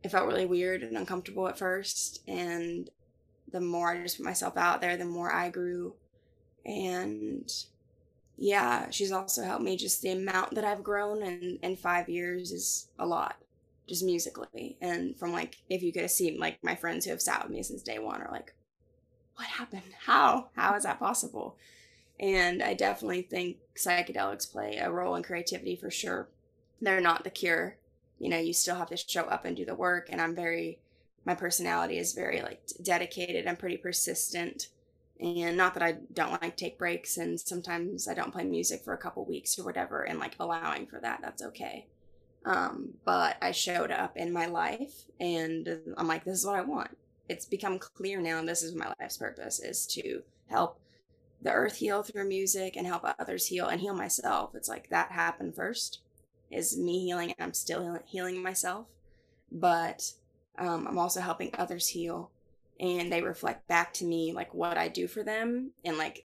it 0.02 0.10
felt 0.10 0.26
really 0.26 0.46
weird 0.46 0.82
and 0.82 0.96
uncomfortable 0.96 1.48
at 1.48 1.58
first. 1.58 2.22
And 2.28 2.88
the 3.50 3.60
more 3.60 3.90
I 3.90 4.02
just 4.02 4.18
put 4.18 4.26
myself 4.26 4.56
out 4.56 4.80
there, 4.80 4.96
the 4.96 5.04
more 5.04 5.32
I 5.32 5.50
grew. 5.50 5.94
And 6.64 7.50
yeah, 8.36 8.90
she's 8.90 9.12
also 9.12 9.42
helped 9.42 9.64
me. 9.64 9.76
Just 9.76 10.02
the 10.02 10.10
amount 10.10 10.54
that 10.54 10.64
I've 10.64 10.84
grown 10.84 11.22
in 11.22 11.58
in 11.62 11.76
five 11.76 12.08
years 12.08 12.52
is 12.52 12.88
a 12.98 13.06
lot 13.06 13.36
just 13.88 14.04
musically. 14.04 14.76
And 14.80 15.16
from 15.16 15.32
like 15.32 15.56
if 15.68 15.82
you 15.82 15.92
could 15.92 16.02
have 16.02 16.10
seen 16.10 16.38
like 16.38 16.62
my 16.62 16.74
friends 16.74 17.04
who 17.04 17.10
have 17.10 17.22
sat 17.22 17.42
with 17.42 17.52
me 17.52 17.62
since 17.62 17.82
day 17.82 17.98
one 17.98 18.20
are 18.20 18.30
like 18.30 18.54
what 19.36 19.48
happened? 19.48 19.82
How? 20.06 20.48
How 20.56 20.74
is 20.76 20.84
that 20.84 20.98
possible? 20.98 21.56
And 22.18 22.62
i 22.62 22.72
definitely 22.72 23.22
think 23.22 23.58
psychedelics 23.76 24.50
play 24.50 24.78
a 24.78 24.90
role 24.90 25.14
in 25.16 25.22
creativity 25.22 25.76
for 25.76 25.90
sure. 25.90 26.28
They're 26.80 27.00
not 27.00 27.24
the 27.24 27.30
cure. 27.30 27.76
You 28.18 28.30
know 28.30 28.38
you 28.38 28.52
still 28.52 28.76
have 28.76 28.88
to 28.88 28.96
show 28.96 29.24
up 29.24 29.44
and 29.44 29.56
do 29.56 29.64
the 29.64 29.74
work 29.74 30.08
and 30.10 30.20
i'm 30.20 30.34
very 30.34 30.78
my 31.26 31.34
personality 31.34 31.98
is 31.98 32.14
very 32.14 32.40
like 32.40 32.62
dedicated 32.82 33.46
i'm 33.46 33.56
pretty 33.56 33.76
persistent. 33.76 34.68
And 35.20 35.56
not 35.56 35.74
that 35.74 35.82
i 35.82 35.92
don't 36.12 36.42
like 36.42 36.56
take 36.56 36.78
breaks 36.78 37.16
and 37.16 37.38
sometimes 37.40 38.08
i 38.08 38.14
don't 38.14 38.32
play 38.32 38.44
music 38.44 38.82
for 38.84 38.92
a 38.94 38.98
couple 38.98 39.24
weeks 39.24 39.58
or 39.58 39.64
whatever 39.64 40.02
and 40.02 40.18
like 40.18 40.34
allowing 40.38 40.86
for 40.86 40.98
that 41.00 41.20
that's 41.22 41.42
okay 41.42 41.86
um, 42.46 42.94
but 43.04 43.36
I 43.42 43.50
showed 43.50 43.90
up 43.90 44.16
in 44.16 44.32
my 44.32 44.46
life 44.46 45.04
and 45.18 45.80
I'm 45.96 46.06
like, 46.06 46.24
this 46.24 46.38
is 46.38 46.46
what 46.46 46.54
I 46.54 46.62
want. 46.62 46.96
It's 47.28 47.44
become 47.44 47.80
clear 47.80 48.20
now, 48.20 48.38
and 48.38 48.48
this 48.48 48.62
is 48.62 48.72
my 48.76 48.92
life's 49.00 49.16
purpose 49.16 49.58
is 49.58 49.84
to 49.88 50.22
help 50.46 50.80
the 51.42 51.50
earth 51.50 51.76
heal 51.76 52.04
through 52.04 52.28
music 52.28 52.76
and 52.76 52.86
help 52.86 53.04
others 53.18 53.46
heal 53.46 53.66
and 53.66 53.80
heal 53.80 53.94
myself. 53.94 54.54
It's 54.54 54.68
like 54.68 54.88
that 54.90 55.10
happened 55.10 55.56
first, 55.56 56.02
is 56.52 56.78
me 56.78 57.04
healing, 57.04 57.34
I'm 57.40 57.52
still 57.52 57.98
healing 58.06 58.40
myself. 58.40 58.86
But 59.50 60.12
um, 60.56 60.86
I'm 60.86 60.98
also 60.98 61.20
helping 61.20 61.50
others 61.58 61.88
heal, 61.88 62.30
and 62.78 63.12
they 63.12 63.22
reflect 63.22 63.66
back 63.66 63.92
to 63.94 64.04
me 64.04 64.32
like 64.32 64.54
what 64.54 64.78
I 64.78 64.86
do 64.86 65.08
for 65.08 65.24
them, 65.24 65.72
and 65.84 65.98
like 65.98 66.26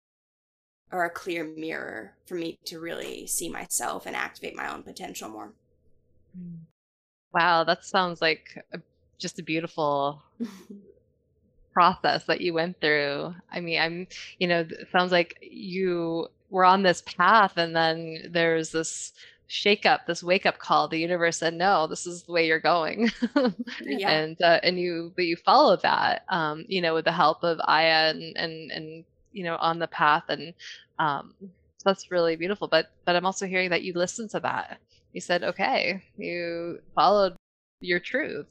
are 0.94 1.04
a 1.04 1.10
clear 1.10 1.44
mirror 1.44 2.14
for 2.26 2.36
me 2.36 2.58
to 2.64 2.80
really 2.80 3.28
see 3.28 3.50
myself 3.50 4.06
and 4.06 4.16
activate 4.16 4.56
my 4.56 4.74
own 4.74 4.82
potential 4.82 5.28
more. 5.28 5.54
Wow, 7.34 7.63
that 7.65 7.84
sounds 7.84 8.22
like 8.22 8.63
a, 8.74 8.80
just 9.18 9.39
a 9.39 9.44
beautiful 9.44 10.24
process 11.74 12.24
that 12.25 12.42
you 12.42 12.54
went 12.54 12.80
through. 12.80 13.36
I 13.51 13.60
mean, 13.60 13.80
I'm, 13.80 14.08
you 14.39 14.48
know, 14.48 14.62
it 14.62 14.88
sounds 14.92 15.12
like 15.12 15.38
you 15.42 16.30
were 16.50 16.63
on 16.63 16.84
this 16.84 17.01
path 17.01 17.58
and 17.58 17.75
then 17.75 18.30
there's 18.32 18.72
this 18.72 19.12
shake 19.48 19.86
up, 19.86 20.08
this 20.08 20.24
wake 20.24 20.46
up 20.46 20.58
call. 20.58 20.88
The 20.88 20.98
universe 20.98 21.38
said, 21.38 21.54
no, 21.54 21.88
this 21.88 22.08
is 22.08 22.24
the 22.24 22.32
way 22.32 22.48
you're 22.48 22.60
going. 22.60 23.12
yeah. 23.82 24.10
And, 24.10 24.42
uh, 24.42 24.62
and 24.63 24.80
you, 24.80 25.12
but 25.15 25.25
you 25.25 25.36
followed 25.36 25.82
that, 25.82 26.24
um, 26.30 26.65
you 26.70 26.82
know, 26.82 26.94
with 26.94 27.06
the 27.06 27.12
help 27.12 27.44
of 27.44 27.60
Aya 27.65 28.12
and, 28.12 28.38
and, 28.38 28.72
and, 28.72 29.04
you 29.34 29.44
know, 29.44 29.58
on 29.58 29.80
the 29.80 29.88
path. 29.88 30.24
And, 30.30 30.54
um, 31.00 31.34
that's 31.84 32.10
really 32.10 32.38
beautiful. 32.38 32.68
But, 32.68 32.92
but 33.04 33.15
I'm 33.15 33.25
also 33.25 33.46
hearing 33.46 33.70
that 33.72 33.84
you 33.84 33.94
listened 33.94 34.30
to 34.32 34.39
that 34.39 34.80
you 35.16 35.22
said, 35.22 35.46
okay, 35.46 36.04
you 36.18 36.80
followed 36.94 37.38
your 37.80 38.02
truth. 38.02 38.48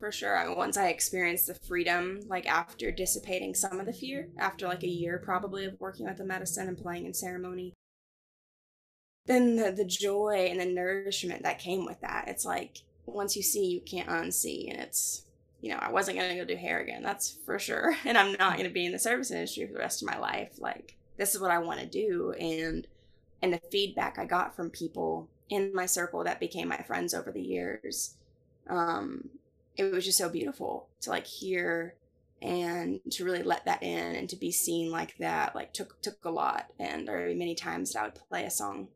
For 0.00 0.10
sure. 0.10 0.52
Once 0.56 0.76
I 0.76 0.88
experienced 0.88 1.46
the 1.46 1.54
freedom, 1.54 2.22
like 2.26 2.44
after 2.44 2.90
dissipating 2.90 3.54
some 3.54 3.78
of 3.78 3.86
the 3.86 3.92
fear, 3.92 4.30
after 4.36 4.66
like 4.66 4.82
a 4.82 4.88
year 4.88 5.22
probably 5.24 5.64
of 5.64 5.78
working 5.78 6.06
with 6.06 6.16
the 6.16 6.24
medicine 6.24 6.66
and 6.66 6.76
playing 6.76 7.06
in 7.06 7.14
ceremony, 7.14 7.72
then 9.26 9.54
the, 9.54 9.70
the 9.70 9.84
joy 9.84 10.48
and 10.50 10.58
the 10.58 10.66
nourishment 10.66 11.44
that 11.44 11.60
came 11.60 11.84
with 11.84 12.00
that, 12.00 12.24
it's 12.26 12.44
like 12.44 12.78
once 13.06 13.36
you 13.36 13.42
see, 13.44 13.66
you 13.66 13.80
can't 13.80 14.08
unsee. 14.08 14.68
And 14.68 14.80
it's, 14.80 15.22
you 15.60 15.70
know, 15.70 15.78
I 15.80 15.92
wasn't 15.92 16.18
going 16.18 16.30
to 16.30 16.36
go 16.36 16.44
do 16.44 16.56
hair 16.56 16.80
again, 16.80 17.04
that's 17.04 17.38
for 17.46 17.60
sure. 17.60 17.94
And 18.04 18.18
I'm 18.18 18.32
not 18.32 18.54
going 18.54 18.68
to 18.68 18.74
be 18.74 18.86
in 18.86 18.92
the 18.92 18.98
service 18.98 19.30
industry 19.30 19.68
for 19.68 19.74
the 19.74 19.78
rest 19.78 20.02
of 20.02 20.08
my 20.08 20.18
life. 20.18 20.56
Like, 20.58 20.96
this 21.16 21.32
is 21.32 21.40
what 21.40 21.52
I 21.52 21.60
want 21.60 21.78
to 21.78 21.86
do. 21.86 22.32
And, 22.32 22.88
and 23.40 23.52
the 23.52 23.60
feedback 23.70 24.18
I 24.18 24.24
got 24.24 24.56
from 24.56 24.68
people 24.68 25.28
in 25.48 25.74
my 25.74 25.86
circle 25.86 26.24
that 26.24 26.40
became 26.40 26.68
my 26.68 26.78
friends 26.78 27.14
over 27.14 27.30
the 27.30 27.42
years. 27.42 28.16
Um, 28.68 29.28
it 29.76 29.92
was 29.92 30.04
just 30.04 30.18
so 30.18 30.28
beautiful 30.28 30.88
to 31.02 31.10
like 31.10 31.26
hear 31.26 31.94
and 32.40 33.00
to 33.10 33.24
really 33.24 33.42
let 33.42 33.64
that 33.64 33.82
in 33.82 34.14
and 34.14 34.28
to 34.28 34.36
be 34.36 34.50
seen 34.50 34.90
like 34.90 35.16
that 35.18 35.54
like 35.54 35.72
took 35.72 36.00
took 36.02 36.24
a 36.24 36.30
lot 36.30 36.66
and 36.78 37.08
there 37.08 37.16
were 37.16 37.34
many 37.34 37.54
times 37.54 37.92
that 37.92 38.00
I 38.00 38.04
would 38.04 38.14
play 38.14 38.44
a 38.44 38.50
song 38.50 38.88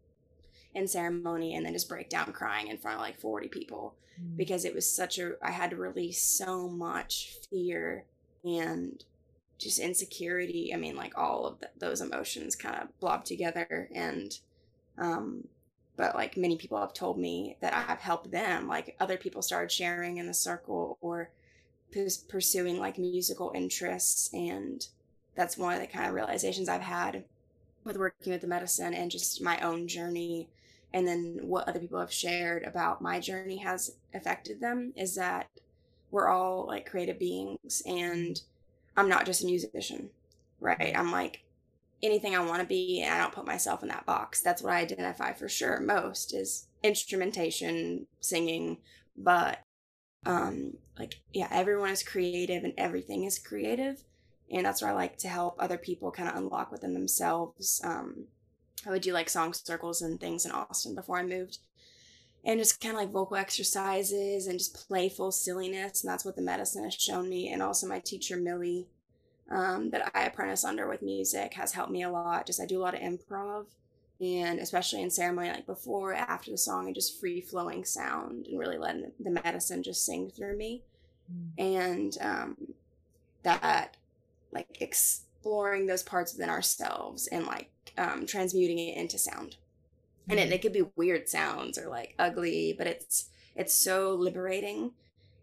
in 0.75 0.87
ceremony 0.87 1.55
and 1.55 1.65
then 1.65 1.73
just 1.73 1.89
break 1.89 2.11
down 2.11 2.33
crying 2.33 2.69
in 2.69 2.77
front 2.77 2.97
of 2.97 3.01
like 3.01 3.19
40 3.19 3.49
people 3.49 3.95
mm. 4.21 4.37
because 4.37 4.65
it 4.65 4.75
was 4.75 4.91
such 4.91 5.19
a 5.19 5.33
I 5.43 5.51
had 5.51 5.71
to 5.71 5.77
release 5.77 6.23
so 6.23 6.69
much 6.69 7.37
fear 7.51 8.05
and 8.45 9.03
just 9.59 9.79
insecurity 9.79 10.73
I 10.75 10.77
mean 10.77 10.95
like 10.95 11.17
all 11.17 11.47
of 11.47 11.61
the, 11.61 11.71
those 11.79 12.03
emotions 12.03 12.55
kind 12.55 12.77
of 12.77 13.01
blob 13.01 13.25
together 13.25 13.89
and 13.95 14.39
um 14.99 15.45
but 15.99 16.15
like 16.15 16.37
many 16.37 16.57
people 16.57 16.81
have 16.81 16.95
told 16.95 17.19
me 17.19 17.57
that 17.61 17.75
I've 17.75 17.99
helped 17.99 18.31
them. 18.31 18.69
Like 18.69 18.97
other 19.01 19.17
people 19.19 19.43
started 19.43 19.73
sharing 19.73 20.17
in 20.17 20.29
the 20.29 20.33
circle 20.33 20.97
or 21.01 21.31
pursuing 22.29 22.79
like 22.79 22.99
musical 22.99 23.51
interests. 23.53 24.31
And 24.33 24.87
that's 25.35 25.59
one 25.59 25.75
of 25.75 25.81
the 25.81 25.89
kind 25.89 26.07
of 26.07 26.15
realizations 26.15 26.69
I've 26.69 26.83
had 26.83 27.25
with 27.83 27.97
working 27.97 28.33
with 28.33 28.43
the 28.43 28.47
medicine 28.47 28.95
and 28.95 29.11
just 29.11 29.43
my 29.43 29.59
own 29.59 29.89
journey. 29.89 30.49
And 30.95 31.07
then 31.07 31.41
what 31.43 31.69
other 31.69 31.81
people 31.81 31.99
have 31.99 32.13
shared 32.13 32.63
about 32.63 33.03
my 33.03 33.19
journey 33.19 33.57
has 33.57 33.97
affected 34.15 34.61
them 34.61 34.93
is 34.95 35.17
that 35.17 35.49
we're 36.13 36.29
all 36.29 36.65
like 36.65 36.89
creative 36.89 37.19
beings 37.19 37.83
and 37.85 38.41
I'm 38.97 39.09
not 39.09 39.27
just 39.27 39.43
a 39.43 39.47
musician, 39.47 40.11
right? 40.61 40.97
I'm 40.97 41.11
like 41.11 41.43
anything 42.03 42.35
I 42.35 42.45
want 42.45 42.63
to 42.63 42.69
be, 42.69 43.03
and 43.03 43.13
I 43.13 43.19
don't 43.19 43.35
put 43.35 43.47
myself 43.47 43.83
in 43.83 43.89
that 43.89 44.07
box. 44.07 44.41
That's 44.41 44.63
what 44.63 44.73
I 44.73 44.81
identify 44.81 45.33
for 45.33 45.49
sure 45.49 45.81
most 45.81 46.35
is 46.35 46.67
instrumentation, 46.83 48.07
singing, 48.21 48.79
but 49.17 49.61
um 50.27 50.75
like 50.99 51.21
yeah, 51.33 51.49
everyone 51.51 51.91
is 51.91 52.03
creative 52.03 52.65
and 52.65 52.75
everything 52.77 53.25
is 53.25 53.39
creative, 53.39 54.05
and 54.51 54.67
that's 54.67 54.83
where 54.83 54.91
I 54.91 54.95
like 54.95 55.19
to 55.19 55.29
help 55.29 55.57
other 55.59 55.79
people 55.79 56.11
kind 56.11 56.29
of 56.29 56.37
unlock 56.37 56.73
within 56.73 56.95
themselves. 56.95 57.81
Um 57.85 58.27
I 58.87 58.91
would 58.91 59.03
do 59.03 59.13
like 59.13 59.29
song 59.29 59.53
circles 59.53 60.03
and 60.03 60.21
things 60.21 60.45
in 60.47 60.53
Austin 60.53 60.95
before 60.95 61.19
I 61.19 61.25
moved. 61.25 61.59
And 62.45 62.61
just 62.61 62.81
kind 62.81 62.95
of 62.95 63.01
like 63.01 63.11
vocal 63.11 63.37
exercises 63.37 64.47
and 64.47 64.59
just 64.59 64.89
playful 64.89 65.33
silliness. 65.33 66.03
And 66.03 66.11
that's 66.11 66.25
what 66.25 66.37
the 66.37 66.43
medicine 66.43 66.85
has 66.85 66.95
shown 66.95 67.29
me. 67.29 67.53
And 67.53 67.63
also, 67.63 67.89
my 67.89 67.99
teacher, 67.99 68.37
Millie, 68.37 68.87
um, 69.51 69.91
that 69.91 70.11
I 70.15 70.25
apprentice 70.25 70.65
under 70.65 70.89
with 70.89 71.03
music 71.03 71.55
has 71.55 71.73
helped 71.73 71.91
me 71.91 72.03
a 72.03 72.11
lot. 72.11 72.47
Just 72.47 72.61
I 72.61 72.67
do 72.67 72.81
a 72.81 72.83
lot 72.83 72.95
of 72.95 73.01
improv, 73.01 73.67
and 74.21 74.59
especially 74.59 75.03
in 75.03 75.11
ceremony, 75.11 75.49
like 75.51 75.67
before, 75.67 76.13
after 76.13 76.51
the 76.51 76.59
song, 76.59 76.87
and 76.87 76.95
just 76.95 77.21
free 77.21 77.41
flowing 77.41 77.85
sound 77.85 78.47
and 78.47 78.59
really 78.59 78.79
letting 78.79 79.13
the 79.19 79.31
medicine 79.31 79.83
just 79.83 80.05
sing 80.05 80.31
through 80.31 80.57
me, 80.57 80.83
mm. 81.33 81.51
and 81.59 82.19
um, 82.21 82.57
that 83.43 83.97
like 84.53 84.81
exploring 84.81 85.87
those 85.87 86.03
parts 86.03 86.33
within 86.33 86.51
ourselves 86.51 87.27
and 87.29 87.47
like 87.47 87.71
um, 87.97 88.27
transmuting 88.27 88.79
it 88.79 88.97
into 88.97 89.19
sound. 89.19 89.57
Mm. 90.29 90.33
And 90.33 90.41
it, 90.41 90.49
mm. 90.51 90.53
it 90.53 90.63
could 90.63 90.73
be 90.73 90.85
weird 90.97 91.29
sounds 91.29 91.79
or 91.79 91.89
like 91.89 92.15
ugly, 92.19 92.75
but 92.77 92.87
it's 92.87 93.31
it's 93.57 93.75
so 93.75 94.15
liberating, 94.15 94.93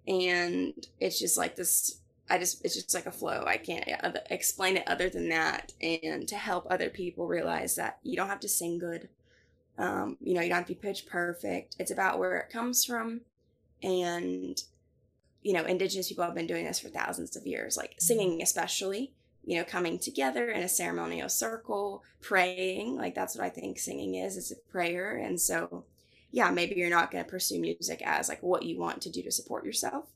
and 0.07 0.73
it's 0.99 1.19
just 1.19 1.37
like 1.37 1.55
this 1.55 2.01
I 2.29 2.39
just 2.39 2.63
it's 2.65 2.75
just 2.75 2.93
like 2.93 3.05
a 3.05 3.11
flow. 3.11 3.43
I 3.45 3.57
can't 3.57 3.87
explain 4.29 4.77
it 4.77 4.87
other 4.87 5.09
than 5.09 5.29
that, 5.29 5.73
and 5.81 6.27
to 6.27 6.35
help 6.35 6.65
other 6.69 6.89
people 6.89 7.27
realize 7.27 7.75
that 7.75 7.99
you 8.03 8.15
don't 8.15 8.29
have 8.29 8.39
to 8.41 8.49
sing 8.49 8.79
good. 8.79 9.09
Um, 9.77 10.17
you 10.21 10.33
know, 10.33 10.41
you 10.41 10.49
don't 10.49 10.57
have 10.59 10.67
to 10.67 10.73
be 10.73 10.79
pitch 10.79 11.05
perfect. 11.05 11.75
It's 11.79 11.91
about 11.91 12.17
where 12.17 12.37
it 12.37 12.49
comes 12.51 12.83
from, 12.83 13.21
and 13.83 14.61
you 15.43 15.53
know, 15.53 15.63
indigenous 15.63 16.09
people 16.09 16.23
have 16.23 16.33
been 16.33 16.47
doing 16.47 16.65
this 16.65 16.79
for 16.79 16.89
thousands 16.89 17.35
of 17.35 17.45
years, 17.45 17.77
like 17.77 17.95
singing 17.99 18.41
especially. 18.41 19.13
You 19.47 19.59
know, 19.59 19.63
coming 19.63 19.99
together 19.99 20.49
in 20.49 20.63
a 20.63 20.67
ceremonial 20.67 21.29
circle, 21.29 22.01
praying. 22.19 22.95
Like 22.95 23.13
that's 23.13 23.35
what 23.35 23.45
I 23.45 23.49
think 23.49 23.77
singing 23.77 24.15
is. 24.15 24.37
It's 24.37 24.51
a 24.51 24.55
prayer, 24.71 25.17
and 25.17 25.39
so 25.39 25.85
yeah, 26.31 26.49
maybe 26.49 26.75
you're 26.75 26.89
not 26.89 27.11
going 27.11 27.23
to 27.23 27.29
pursue 27.29 27.61
music 27.61 28.01
as 28.03 28.27
like 28.27 28.41
what 28.41 28.63
you 28.63 28.79
want 28.79 29.01
to 29.03 29.11
do 29.11 29.21
to 29.21 29.31
support 29.31 29.63
yourself. 29.63 30.14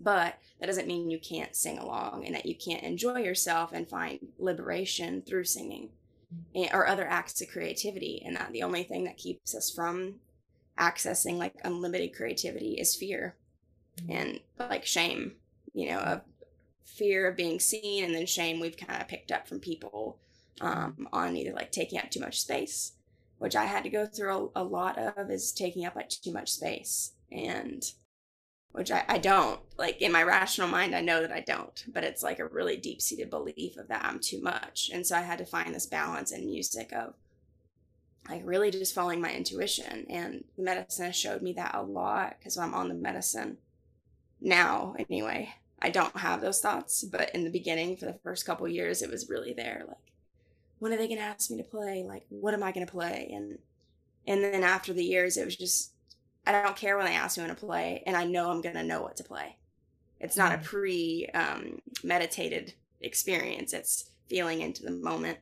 But 0.00 0.38
that 0.58 0.66
doesn't 0.66 0.88
mean 0.88 1.10
you 1.10 1.18
can't 1.18 1.54
sing 1.54 1.78
along 1.78 2.24
and 2.24 2.34
that 2.34 2.46
you 2.46 2.54
can't 2.54 2.82
enjoy 2.82 3.18
yourself 3.18 3.72
and 3.72 3.88
find 3.88 4.28
liberation 4.38 5.22
through 5.22 5.44
singing 5.44 5.90
or 6.72 6.86
other 6.86 7.06
acts 7.06 7.40
of 7.42 7.48
creativity. 7.48 8.22
And 8.24 8.36
that 8.36 8.52
the 8.52 8.62
only 8.62 8.82
thing 8.82 9.04
that 9.04 9.18
keeps 9.18 9.54
us 9.54 9.70
from 9.70 10.14
accessing 10.78 11.36
like 11.36 11.54
unlimited 11.64 12.14
creativity 12.14 12.74
is 12.74 12.96
fear 12.96 13.36
and 14.08 14.40
like 14.58 14.86
shame, 14.86 15.32
you 15.74 15.90
know, 15.90 15.98
of 15.98 16.22
fear 16.84 17.28
of 17.28 17.36
being 17.36 17.60
seen 17.60 18.04
and 18.04 18.14
then 18.14 18.26
shame 18.26 18.60
we've 18.60 18.76
kind 18.76 19.00
of 19.00 19.08
picked 19.08 19.30
up 19.30 19.46
from 19.46 19.60
people 19.60 20.18
um, 20.60 21.08
on 21.12 21.36
either 21.36 21.52
like 21.52 21.72
taking 21.72 21.98
up 21.98 22.10
too 22.10 22.20
much 22.20 22.40
space, 22.40 22.92
which 23.38 23.56
I 23.56 23.64
had 23.64 23.84
to 23.84 23.90
go 23.90 24.06
through 24.06 24.50
a, 24.54 24.62
a 24.62 24.64
lot 24.64 24.98
of 24.98 25.30
is 25.30 25.52
taking 25.52 25.84
up 25.84 25.94
like 25.94 26.08
too 26.08 26.32
much 26.32 26.52
space. 26.52 27.12
And 27.30 27.84
which 28.72 28.90
I, 28.90 29.04
I 29.08 29.18
don't 29.18 29.60
like 29.76 30.00
in 30.00 30.12
my 30.12 30.22
rational 30.22 30.68
mind 30.68 30.94
i 30.94 31.00
know 31.00 31.20
that 31.20 31.32
i 31.32 31.40
don't 31.40 31.84
but 31.88 32.04
it's 32.04 32.22
like 32.22 32.38
a 32.38 32.46
really 32.46 32.76
deep-seated 32.76 33.30
belief 33.30 33.76
of 33.76 33.88
that 33.88 34.04
i'm 34.04 34.20
too 34.20 34.40
much. 34.40 34.90
And 34.92 35.06
so 35.06 35.16
i 35.16 35.20
had 35.20 35.38
to 35.38 35.44
find 35.44 35.74
this 35.74 35.86
balance 35.86 36.32
in 36.32 36.46
music 36.46 36.92
of 36.92 37.14
like 38.28 38.42
really 38.44 38.70
just 38.70 38.94
following 38.94 39.20
my 39.20 39.32
intuition. 39.32 40.06
And 40.08 40.44
the 40.56 40.62
medicine 40.62 41.06
has 41.06 41.16
showed 41.16 41.42
me 41.42 41.52
that 41.54 41.74
a 41.74 41.82
lot 41.82 42.36
because 42.38 42.56
i'm 42.56 42.74
on 42.74 42.88
the 42.88 42.94
medicine 42.94 43.58
now 44.40 44.94
anyway. 44.98 45.54
I 45.82 45.90
don't 45.90 46.16
have 46.16 46.40
those 46.40 46.60
thoughts 46.60 47.02
but 47.04 47.34
in 47.34 47.44
the 47.44 47.50
beginning 47.50 47.96
for 47.96 48.04
the 48.04 48.18
first 48.22 48.46
couple 48.46 48.68
years 48.68 49.02
it 49.02 49.10
was 49.10 49.28
really 49.28 49.52
there 49.52 49.84
like 49.88 49.96
when 50.78 50.92
are 50.92 50.96
they 50.96 51.08
going 51.08 51.18
to 51.18 51.24
ask 51.24 51.50
me 51.50 51.58
to 51.58 51.62
play? 51.62 52.02
Like 52.02 52.24
what 52.28 52.54
am 52.54 52.62
i 52.62 52.72
going 52.72 52.86
to 52.86 52.92
play? 52.92 53.30
And 53.34 53.58
and 54.26 54.42
then 54.44 54.62
after 54.62 54.92
the 54.92 55.04
years 55.04 55.36
it 55.36 55.44
was 55.44 55.56
just 55.56 55.92
i 56.54 56.62
don't 56.62 56.76
care 56.76 56.96
when 56.96 57.06
they 57.06 57.14
ask 57.14 57.36
me 57.36 57.42
when 57.44 57.54
to 57.54 57.60
play 57.60 58.02
and 58.06 58.16
i 58.16 58.24
know 58.24 58.50
i'm 58.50 58.60
going 58.60 58.74
to 58.74 58.82
know 58.84 59.02
what 59.02 59.16
to 59.16 59.24
play 59.24 59.56
it's 60.20 60.36
not 60.36 60.52
a 60.54 60.58
pre 60.58 61.28
um, 61.34 61.80
meditated 62.04 62.74
experience 63.00 63.72
it's 63.72 64.10
feeling 64.28 64.60
into 64.62 64.82
the 64.84 64.90
moment 64.90 65.38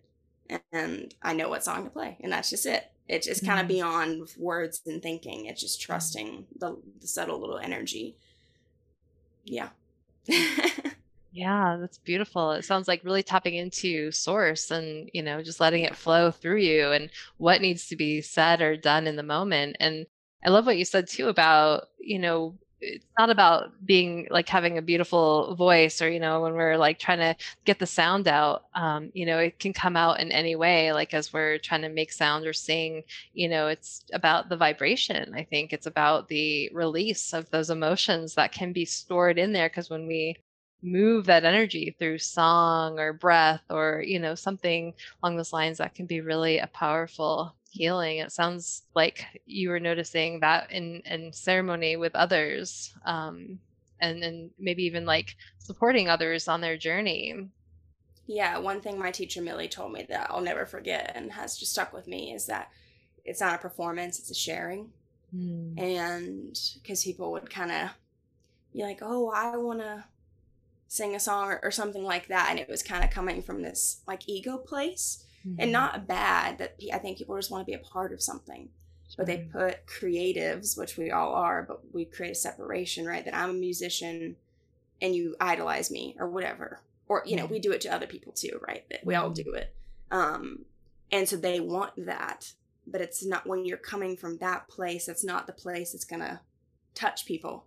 and 0.73 1.15
i 1.23 1.33
know 1.35 1.49
what 1.49 1.65
song 1.65 1.85
to 1.85 1.91
play 1.91 2.17
and 2.21 2.33
that's 2.33 2.51
just 2.51 2.67
it 2.67 2.91
it's 3.09 3.27
just 3.27 3.45
kind 3.45 3.61
of 3.61 3.67
Mhm. 3.67 3.69
beyond 3.69 4.29
words 4.39 4.83
and 4.87 5.03
thinking 5.03 5.47
it's 5.47 5.61
just 5.61 5.81
trusting 5.81 6.47
the, 6.59 6.77
the 7.01 7.07
subtle 7.07 7.41
little 7.41 7.59
energy 7.59 8.17
yeah 9.45 9.71
Yeah, 11.31 11.77
that's 11.81 11.99
beautiful. 11.99 12.53
It 12.53 12.65
sounds 12.65 12.89
like 12.89 13.05
really 13.05 13.23
tapping 13.23 13.55
into 13.55 14.11
source 14.13 14.71
and, 14.71 15.11
you 15.13 15.23
know, 15.23 15.43
just 15.43 15.61
letting 15.61 15.85
it 15.85 15.95
flow 15.97 16.31
through 16.31 16.57
you 16.59 16.91
and 16.93 17.11
what 17.37 17.61
needs 17.61 17.87
to 17.89 17.97
be 17.97 18.23
said 18.23 18.63
or 18.63 18.77
done 18.79 19.07
in 19.07 19.17
the 19.17 19.23
moment. 19.23 19.77
And 19.79 20.07
I 20.45 20.51
love 20.51 20.67
what 20.67 20.79
you 20.79 20.85
said 20.85 21.09
too 21.09 21.29
about, 21.29 21.89
you 21.99 22.19
know, 22.19 22.59
it's 22.81 23.05
not 23.19 23.29
about 23.29 23.85
being 23.85 24.29
like 24.31 24.49
having 24.49 24.79
a 24.79 24.83
beautiful 24.83 25.57
voice 25.57 26.01
or, 26.01 26.09
you 26.09 26.21
know, 26.21 26.41
when 26.43 26.55
we're 26.55 26.77
like 26.77 27.01
trying 27.01 27.19
to 27.19 27.35
get 27.65 27.81
the 27.81 27.87
sound 27.87 28.29
out, 28.29 28.67
um, 28.75 29.11
you 29.15 29.27
know, 29.27 29.39
it 29.39 29.59
can 29.59 29.73
come 29.73 29.97
out 29.97 30.21
in 30.21 30.31
any 30.31 30.55
way, 30.55 30.93
like 30.93 31.13
as 31.13 31.33
we're 31.33 31.59
trying 31.59 31.83
to 31.83 31.89
make 31.89 32.13
sound 32.13 32.47
or 32.47 32.53
sing, 32.53 33.03
you 33.35 33.49
know, 33.49 33.67
it's 33.67 34.05
about 34.13 34.49
the 34.49 34.57
vibration. 34.57 35.35
I 35.35 35.43
think 35.43 35.73
it's 35.73 35.87
about 35.87 36.29
the 36.29 36.71
release 36.73 37.33
of 37.35 37.51
those 37.51 37.71
emotions 37.71 38.35
that 38.37 38.53
can 38.53 38.73
be 38.73 38.85
stored 38.85 39.39
in 39.39 39.53
there. 39.53 39.69
Because 39.69 39.91
when 39.91 40.07
we 40.07 40.37
move 40.83 41.27
that 41.27 41.45
energy 41.45 41.97
through 41.99 42.19
song 42.19 43.01
or 43.01 43.13
breath 43.13 43.63
or 43.69 44.03
you 44.07 44.19
know 44.21 44.37
something 44.37 44.95
along 45.23 45.37
those 45.37 45.53
lines 45.53 45.79
that 45.79 45.95
can 45.95 46.07
be 46.07 46.21
really 46.21 46.59
a 46.59 46.69
powerful 46.69 47.55
healing 47.71 48.19
it 48.19 48.33
sounds 48.33 48.83
like 48.95 49.25
you 49.45 49.69
were 49.69 49.81
noticing 49.81 50.41
that 50.41 50.71
in 50.73 51.01
in 51.05 51.33
ceremony 51.33 51.97
with 51.97 52.15
others 52.15 52.95
um 53.05 53.59
and 54.01 54.23
then 54.23 54.51
maybe 54.59 54.85
even 54.85 55.05
like 55.05 55.37
supporting 55.59 56.09
others 56.09 56.47
on 56.47 56.61
their 56.61 56.77
journey. 56.77 57.49
Yeah 58.27 58.59
one 58.59 58.81
thing 58.81 58.99
my 58.99 59.11
teacher 59.11 59.43
millie 59.43 59.69
told 59.69 59.93
me 59.93 60.07
that 60.09 60.31
i'll 60.31 60.41
never 60.41 60.67
forget 60.67 61.13
and 61.15 61.33
has 61.33 61.59
just 61.59 61.73
stuck 61.73 61.93
with 61.93 62.07
me 62.07 62.33
is 62.33 62.47
that 62.47 62.71
it's 63.25 63.41
not 63.41 63.55
a 63.55 63.59
performance 63.59 64.19
it's 64.19 64.31
a 64.31 64.35
sharing. 64.35 64.91
And 65.31 66.59
because 66.81 67.05
people 67.05 67.33
would 67.33 67.51
kind 67.51 67.71
of 67.71 67.91
be 68.73 68.83
like 68.83 69.01
oh 69.03 69.31
i 69.31 69.57
want 69.57 69.81
to 69.81 70.05
sing 70.87 71.15
a 71.15 71.21
song 71.21 71.49
or, 71.49 71.61
or 71.63 71.71
something 71.71 72.03
like 72.03 72.29
that 72.29 72.49
and 72.51 72.59
it 72.59 72.69
was 72.69 72.83
kind 72.83 73.05
of 73.05 73.11
coming 73.11 73.43
from 73.43 73.61
this 73.61 74.01
like 74.07 74.27
ego 74.27 74.57
place 74.57 75.25
and 75.45 75.59
mm-hmm. 75.59 75.71
not 75.71 76.07
bad 76.07 76.59
that 76.59 76.77
i 76.93 76.99
think 76.99 77.19
people 77.19 77.37
just 77.37 77.51
want 77.51 77.63
to 77.63 77.71
be 77.71 77.75
a 77.75 77.79
part 77.79 78.13
of 78.13 78.23
something. 78.23 78.69
But 79.17 79.25
they 79.25 79.39
put 79.39 79.87
creatives 79.87 80.77
which 80.77 80.99
we 80.99 81.11
all 81.11 81.33
are 81.33 81.63
but 81.63 81.81
we 81.95 82.05
create 82.05 82.33
a 82.33 82.35
separation 82.35 83.07
right? 83.07 83.25
That 83.25 83.35
i'm 83.35 83.51
a 83.51 83.55
musician 83.55 84.37
and 85.01 85.15
you 85.15 85.35
idolize 85.41 85.91
me 85.91 86.17
or 86.19 86.29
whatever. 86.29 86.83
Or 87.09 87.23
you 87.25 87.37
know 87.37 87.45
mm-hmm. 87.45 87.55
we 87.55 87.59
do 87.59 87.73
it 87.73 87.81
to 87.83 87.89
other 87.89 88.07
people 88.07 88.33
too 88.33 88.61
right? 88.67 88.85
That 88.91 89.07
we 89.07 89.15
all 89.15 89.31
mm-hmm. 89.31 89.51
do 89.51 89.55
it. 89.55 89.75
Um 90.11 90.65
and 91.11 91.29
so 91.29 91.37
they 91.37 91.61
want 91.61 91.93
that 92.05 92.53
but 92.87 93.01
it's 93.01 93.25
not 93.25 93.47
when 93.47 93.65
you're 93.65 93.79
coming 93.79 94.17
from 94.17 94.39
that 94.39 94.69
place 94.69 95.07
that's 95.07 95.25
not 95.25 95.47
the 95.47 95.53
place 95.53 95.93
that's 95.93 96.05
gonna 96.05 96.43
touch 96.95 97.25
people. 97.25 97.65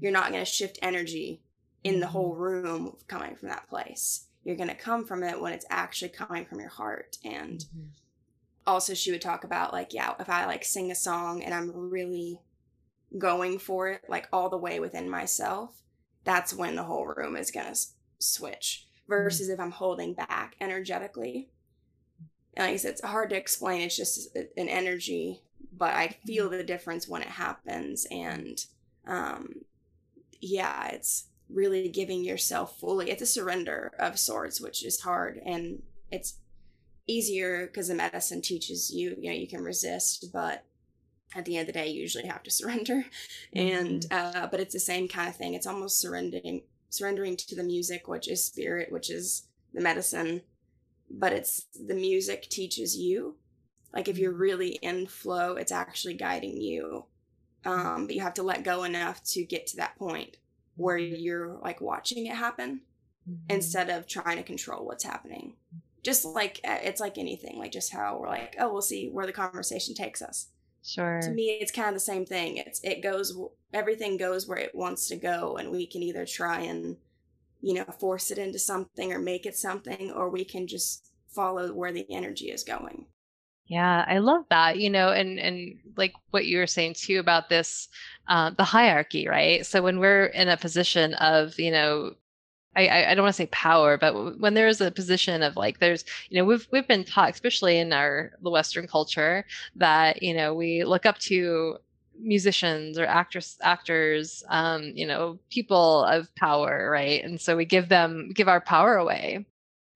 You're 0.00 0.12
not 0.12 0.30
gonna 0.30 0.44
shift 0.46 0.78
energy 0.80 1.42
in 1.84 2.00
the 2.00 2.06
whole 2.06 2.34
room 2.34 2.96
coming 3.08 3.36
from 3.36 3.48
that 3.48 3.68
place 3.68 4.26
you're 4.44 4.56
gonna 4.56 4.74
come 4.74 5.04
from 5.04 5.22
it 5.22 5.40
when 5.40 5.52
it's 5.52 5.66
actually 5.70 6.10
coming 6.10 6.44
from 6.44 6.60
your 6.60 6.68
heart. 6.68 7.18
And 7.24 7.58
mm-hmm. 7.58 7.86
also 8.66 8.94
she 8.94 9.10
would 9.10 9.22
talk 9.22 9.44
about 9.44 9.72
like 9.72 9.92
yeah 9.92 10.14
if 10.20 10.30
i 10.30 10.46
like 10.46 10.64
sing 10.64 10.90
a 10.90 10.94
song 10.94 11.42
and 11.42 11.52
i'm 11.52 11.90
really 11.90 12.40
going 13.18 13.58
for 13.58 13.88
it 13.88 14.02
like 14.08 14.28
all 14.32 14.48
the 14.48 14.56
way 14.56 14.78
within 14.80 15.10
myself 15.10 15.82
that's 16.24 16.54
when 16.54 16.76
the 16.76 16.84
whole 16.84 17.06
room 17.06 17.36
is 17.36 17.50
going 17.50 17.66
to 17.66 17.72
s- 17.72 17.94
switch 18.18 18.86
mm-hmm. 18.86 19.12
versus 19.12 19.48
if 19.48 19.60
i'm 19.60 19.72
holding 19.72 20.14
back 20.14 20.56
energetically. 20.60 21.50
And 22.54 22.66
like 22.66 22.74
i 22.74 22.76
said 22.76 22.92
it's 22.92 23.02
hard 23.02 23.30
to 23.30 23.36
explain 23.36 23.82
it's 23.82 23.96
just 23.96 24.34
an 24.34 24.68
energy 24.68 25.42
but 25.76 25.94
i 25.94 26.16
feel 26.26 26.46
mm-hmm. 26.48 26.58
the 26.58 26.64
difference 26.64 27.08
when 27.08 27.22
it 27.22 27.28
happens. 27.28 28.06
And 28.10 28.64
um 29.06 29.62
yeah 30.40 30.88
it's 30.88 31.28
really 31.52 31.88
giving 31.88 32.24
yourself 32.24 32.78
fully 32.78 33.10
it's 33.10 33.22
a 33.22 33.26
surrender 33.26 33.92
of 33.98 34.18
sorts 34.18 34.60
which 34.60 34.84
is 34.84 35.00
hard 35.00 35.40
and 35.44 35.82
it's 36.10 36.38
easier 37.06 37.66
because 37.66 37.88
the 37.88 37.94
medicine 37.94 38.40
teaches 38.40 38.92
you 38.92 39.16
you 39.18 39.30
know 39.30 39.36
you 39.36 39.48
can 39.48 39.62
resist 39.62 40.26
but 40.32 40.64
at 41.34 41.44
the 41.44 41.56
end 41.56 41.68
of 41.68 41.74
the 41.74 41.80
day 41.80 41.88
you 41.88 42.00
usually 42.00 42.26
have 42.26 42.42
to 42.42 42.50
surrender. 42.50 43.04
And 43.54 44.06
uh 44.10 44.46
but 44.48 44.60
it's 44.60 44.74
the 44.74 44.80
same 44.80 45.08
kind 45.08 45.28
of 45.28 45.36
thing 45.36 45.54
it's 45.54 45.66
almost 45.66 46.00
surrendering 46.00 46.62
surrendering 46.90 47.36
to 47.36 47.54
the 47.54 47.62
music 47.62 48.06
which 48.06 48.28
is 48.28 48.44
spirit 48.44 48.92
which 48.92 49.10
is 49.10 49.48
the 49.72 49.80
medicine 49.80 50.42
but 51.10 51.32
it's 51.32 51.66
the 51.86 51.94
music 51.94 52.48
teaches 52.48 52.96
you. 52.96 53.36
Like 53.94 54.08
if 54.08 54.16
you're 54.16 54.32
really 54.32 54.70
in 54.82 55.06
flow 55.06 55.56
it's 55.56 55.72
actually 55.72 56.14
guiding 56.14 56.60
you 56.60 57.04
um 57.64 58.06
but 58.06 58.14
you 58.14 58.22
have 58.22 58.34
to 58.34 58.42
let 58.42 58.64
go 58.64 58.84
enough 58.84 59.22
to 59.24 59.44
get 59.44 59.66
to 59.68 59.76
that 59.76 59.96
point 59.96 60.36
where 60.82 60.98
you're 60.98 61.58
like 61.62 61.80
watching 61.80 62.26
it 62.26 62.34
happen 62.34 62.80
instead 63.48 63.88
of 63.88 64.06
trying 64.06 64.36
to 64.36 64.42
control 64.42 64.84
what's 64.84 65.04
happening. 65.04 65.54
Just 66.02 66.24
like 66.24 66.60
uh, 66.64 66.78
it's 66.82 67.00
like 67.00 67.16
anything 67.16 67.58
like 67.58 67.72
just 67.72 67.92
how 67.92 68.18
we're 68.18 68.28
like 68.28 68.56
oh 68.58 68.72
we'll 68.72 68.82
see 68.82 69.08
where 69.08 69.26
the 69.26 69.32
conversation 69.32 69.94
takes 69.94 70.20
us. 70.20 70.48
Sure. 70.84 71.20
to 71.22 71.30
me 71.30 71.58
it's 71.60 71.70
kind 71.70 71.88
of 71.88 71.94
the 71.94 72.00
same 72.00 72.26
thing. 72.26 72.56
It's 72.56 72.80
it 72.82 73.02
goes 73.02 73.38
everything 73.72 74.16
goes 74.16 74.48
where 74.48 74.58
it 74.58 74.74
wants 74.74 75.08
to 75.08 75.16
go 75.16 75.56
and 75.56 75.70
we 75.70 75.86
can 75.86 76.02
either 76.02 76.26
try 76.26 76.60
and 76.60 76.96
you 77.60 77.74
know 77.74 77.84
force 77.84 78.32
it 78.32 78.38
into 78.38 78.58
something 78.58 79.12
or 79.12 79.20
make 79.20 79.46
it 79.46 79.56
something 79.56 80.10
or 80.10 80.28
we 80.28 80.44
can 80.44 80.66
just 80.66 81.12
follow 81.28 81.72
where 81.72 81.92
the 81.92 82.06
energy 82.10 82.50
is 82.50 82.64
going 82.64 83.06
Yeah, 83.72 84.04
I 84.06 84.18
love 84.18 84.44
that, 84.50 84.78
you 84.78 84.90
know, 84.90 85.08
and 85.12 85.38
and 85.38 85.78
like 85.96 86.12
what 86.30 86.44
you 86.46 86.58
were 86.58 86.66
saying 86.66 86.94
too 86.94 87.18
about 87.18 87.48
this, 87.48 87.88
uh, 88.28 88.50
the 88.50 88.64
hierarchy, 88.64 89.26
right? 89.28 89.64
So 89.64 89.80
when 89.82 89.98
we're 89.98 90.26
in 90.26 90.48
a 90.48 90.56
position 90.58 91.14
of, 91.14 91.58
you 91.58 91.70
know, 91.70 92.14
I 92.76 93.06
I 93.12 93.14
don't 93.14 93.24
want 93.24 93.34
to 93.36 93.42
say 93.42 93.46
power, 93.48 93.98
but 93.98 94.40
when 94.40 94.54
there 94.54 94.68
is 94.68 94.80
a 94.82 94.90
position 94.92 95.42
of 95.42 95.56
like 95.56 95.80
there's, 95.80 96.04
you 96.30 96.38
know, 96.38 96.44
we've 96.46 96.68
we've 96.72 96.88
been 96.88 97.04
taught, 97.04 97.30
especially 97.32 97.78
in 97.78 97.92
our 97.92 98.32
the 98.42 98.50
Western 98.50 98.86
culture, 98.88 99.46
that 99.76 100.22
you 100.22 100.34
know 100.34 100.54
we 100.54 100.84
look 100.84 101.06
up 101.06 101.18
to 101.20 101.78
musicians 102.20 102.98
or 102.98 103.06
actress 103.06 103.58
actors, 103.62 104.44
um, 104.50 104.92
you 104.96 105.06
know, 105.06 105.38
people 105.50 106.04
of 106.04 106.34
power, 106.36 106.90
right? 106.90 107.24
And 107.24 107.40
so 107.40 107.56
we 107.56 107.66
give 107.66 107.88
them 107.90 108.30
give 108.34 108.48
our 108.48 108.60
power 108.62 108.96
away. 108.96 109.46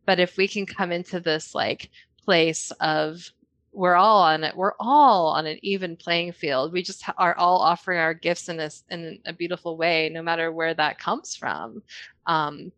But 0.07 0.21
if 0.21 0.37
we 0.39 0.49
can 0.49 0.67
come 0.67 0.93
into 0.93 1.21
this 1.21 1.55
like 1.55 1.91
place 2.25 2.73
of 2.81 3.31
we're 3.77 3.95
all 3.95 4.23
on 4.23 4.43
it 4.43 4.57
we're 4.57 4.73
all 4.81 5.29
on 5.29 5.45
an 5.45 5.59
even 5.63 5.97
playing 5.97 6.33
field. 6.33 6.73
We 6.73 6.83
just 6.83 7.05
are 7.19 7.37
all 7.37 7.59
offering 7.59 7.99
our 7.99 8.15
gifts 8.15 8.49
in 8.49 8.57
this 8.57 8.85
in 8.91 9.21
a 9.27 9.35
beautiful 9.35 9.77
way 9.77 10.09
no 10.09 10.23
matter 10.23 10.51
where 10.51 10.73
that 10.75 10.99
comes 10.99 11.37
from. 11.37 11.83
Um 12.27 12.73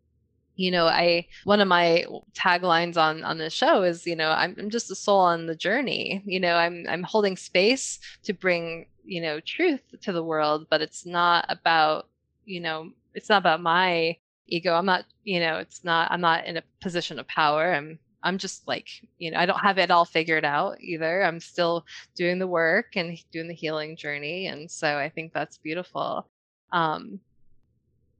you 0.55 0.71
know 0.71 0.87
i 0.87 1.25
one 1.45 1.61
of 1.61 1.69
my 1.69 2.05
taglines 2.33 2.97
on 2.97 3.23
on 3.23 3.37
the 3.37 3.49
show 3.49 3.83
is 3.83 4.05
you 4.05 4.15
know 4.15 4.29
I'm, 4.29 4.55
I'm 4.59 4.69
just 4.69 4.91
a 4.91 4.95
soul 4.95 5.21
on 5.21 5.45
the 5.45 5.55
journey. 5.55 6.21
You 6.25 6.41
know 6.41 6.55
i'm 6.55 6.85
i'm 6.89 7.03
holding 7.03 7.37
space 7.37 7.99
to 8.23 8.33
bring 8.33 8.87
you 9.05 9.21
know 9.21 9.39
truth 9.39 9.81
to 10.01 10.11
the 10.11 10.23
world 10.23 10.67
but 10.69 10.81
it's 10.81 11.05
not 11.05 11.45
about 11.47 12.09
you 12.43 12.59
know 12.59 12.91
it's 13.15 13.29
not 13.29 13.41
about 13.41 13.61
my 13.61 14.17
ego. 14.47 14.73
I'm 14.73 14.85
not 14.85 15.05
you 15.23 15.39
know 15.39 15.59
it's 15.59 15.85
not 15.85 16.11
i'm 16.11 16.21
not 16.21 16.45
in 16.45 16.57
a 16.57 16.63
position 16.81 17.19
of 17.19 17.27
power. 17.27 17.73
I'm 17.73 17.99
i'm 18.23 18.37
just 18.37 18.67
like 18.67 18.87
you 19.17 19.31
know 19.31 19.37
i 19.37 19.45
don't 19.45 19.59
have 19.59 19.77
it 19.77 19.91
all 19.91 20.05
figured 20.05 20.45
out 20.45 20.81
either. 20.81 21.23
I'm 21.23 21.39
still 21.39 21.85
doing 22.15 22.39
the 22.39 22.47
work 22.47 22.95
and 22.95 23.17
doing 23.31 23.47
the 23.47 23.53
healing 23.53 23.95
journey 23.95 24.47
and 24.47 24.69
so 24.69 24.97
i 24.97 25.09
think 25.09 25.33
that's 25.33 25.57
beautiful. 25.57 26.27
Um 26.71 27.19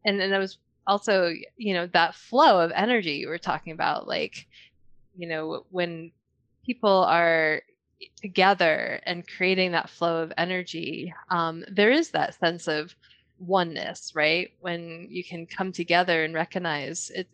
and 0.06 0.20
then 0.20 0.34
I 0.34 0.40
was 0.40 0.58
also 0.88 1.34
you 1.58 1.74
know 1.74 1.88
that 1.88 2.16
flow 2.16 2.62
of 2.62 2.72
energy 2.74 3.14
you 3.14 3.28
were 3.28 3.38
talking 3.38 3.74
about 3.74 4.08
like 4.08 4.48
you 5.16 5.28
know 5.28 5.66
when 5.70 6.12
people 6.66 7.04
are 7.04 7.62
together 8.22 9.02
and 9.06 9.28
creating 9.28 9.74
that 9.74 9.90
flow 9.90 10.24
of 10.24 10.34
energy 10.38 11.14
um, 11.30 11.64
there 11.70 11.92
is 11.92 12.12
that 12.12 12.40
sense 12.40 12.68
of 12.68 12.96
oneness 13.40 14.14
right? 14.16 14.52
When 14.60 15.08
you 15.10 15.24
can 15.24 15.46
come 15.46 15.72
together 15.72 16.24
and 16.24 16.34
recognize 16.34 17.10
it 17.14 17.28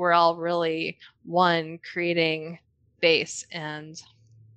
we're 0.00 0.12
all 0.12 0.36
really 0.36 0.98
one 1.24 1.78
creating 1.92 2.58
base 3.00 3.46
and 3.52 4.02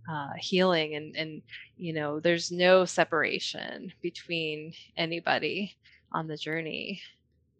uh, 0.10 0.32
healing 0.38 0.96
and 0.96 1.16
and 1.16 1.42
you 1.78 1.94
know 1.94 2.20
there's 2.20 2.52
no 2.52 2.86
separation 2.86 3.92
between 4.02 4.74
anybody 4.98 5.76
on 6.12 6.28
the 6.28 6.38
journey 6.38 7.02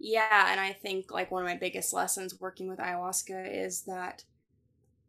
yeah, 0.06 0.52
and 0.52 0.60
I 0.60 0.74
think 0.74 1.14
like 1.14 1.32
one 1.32 1.44
of 1.44 1.48
my 1.48 1.56
biggest 1.56 1.94
lessons 1.94 2.38
working 2.38 2.68
with 2.68 2.80
ayahuasca 2.80 3.66
is 3.66 3.84
that 3.84 4.26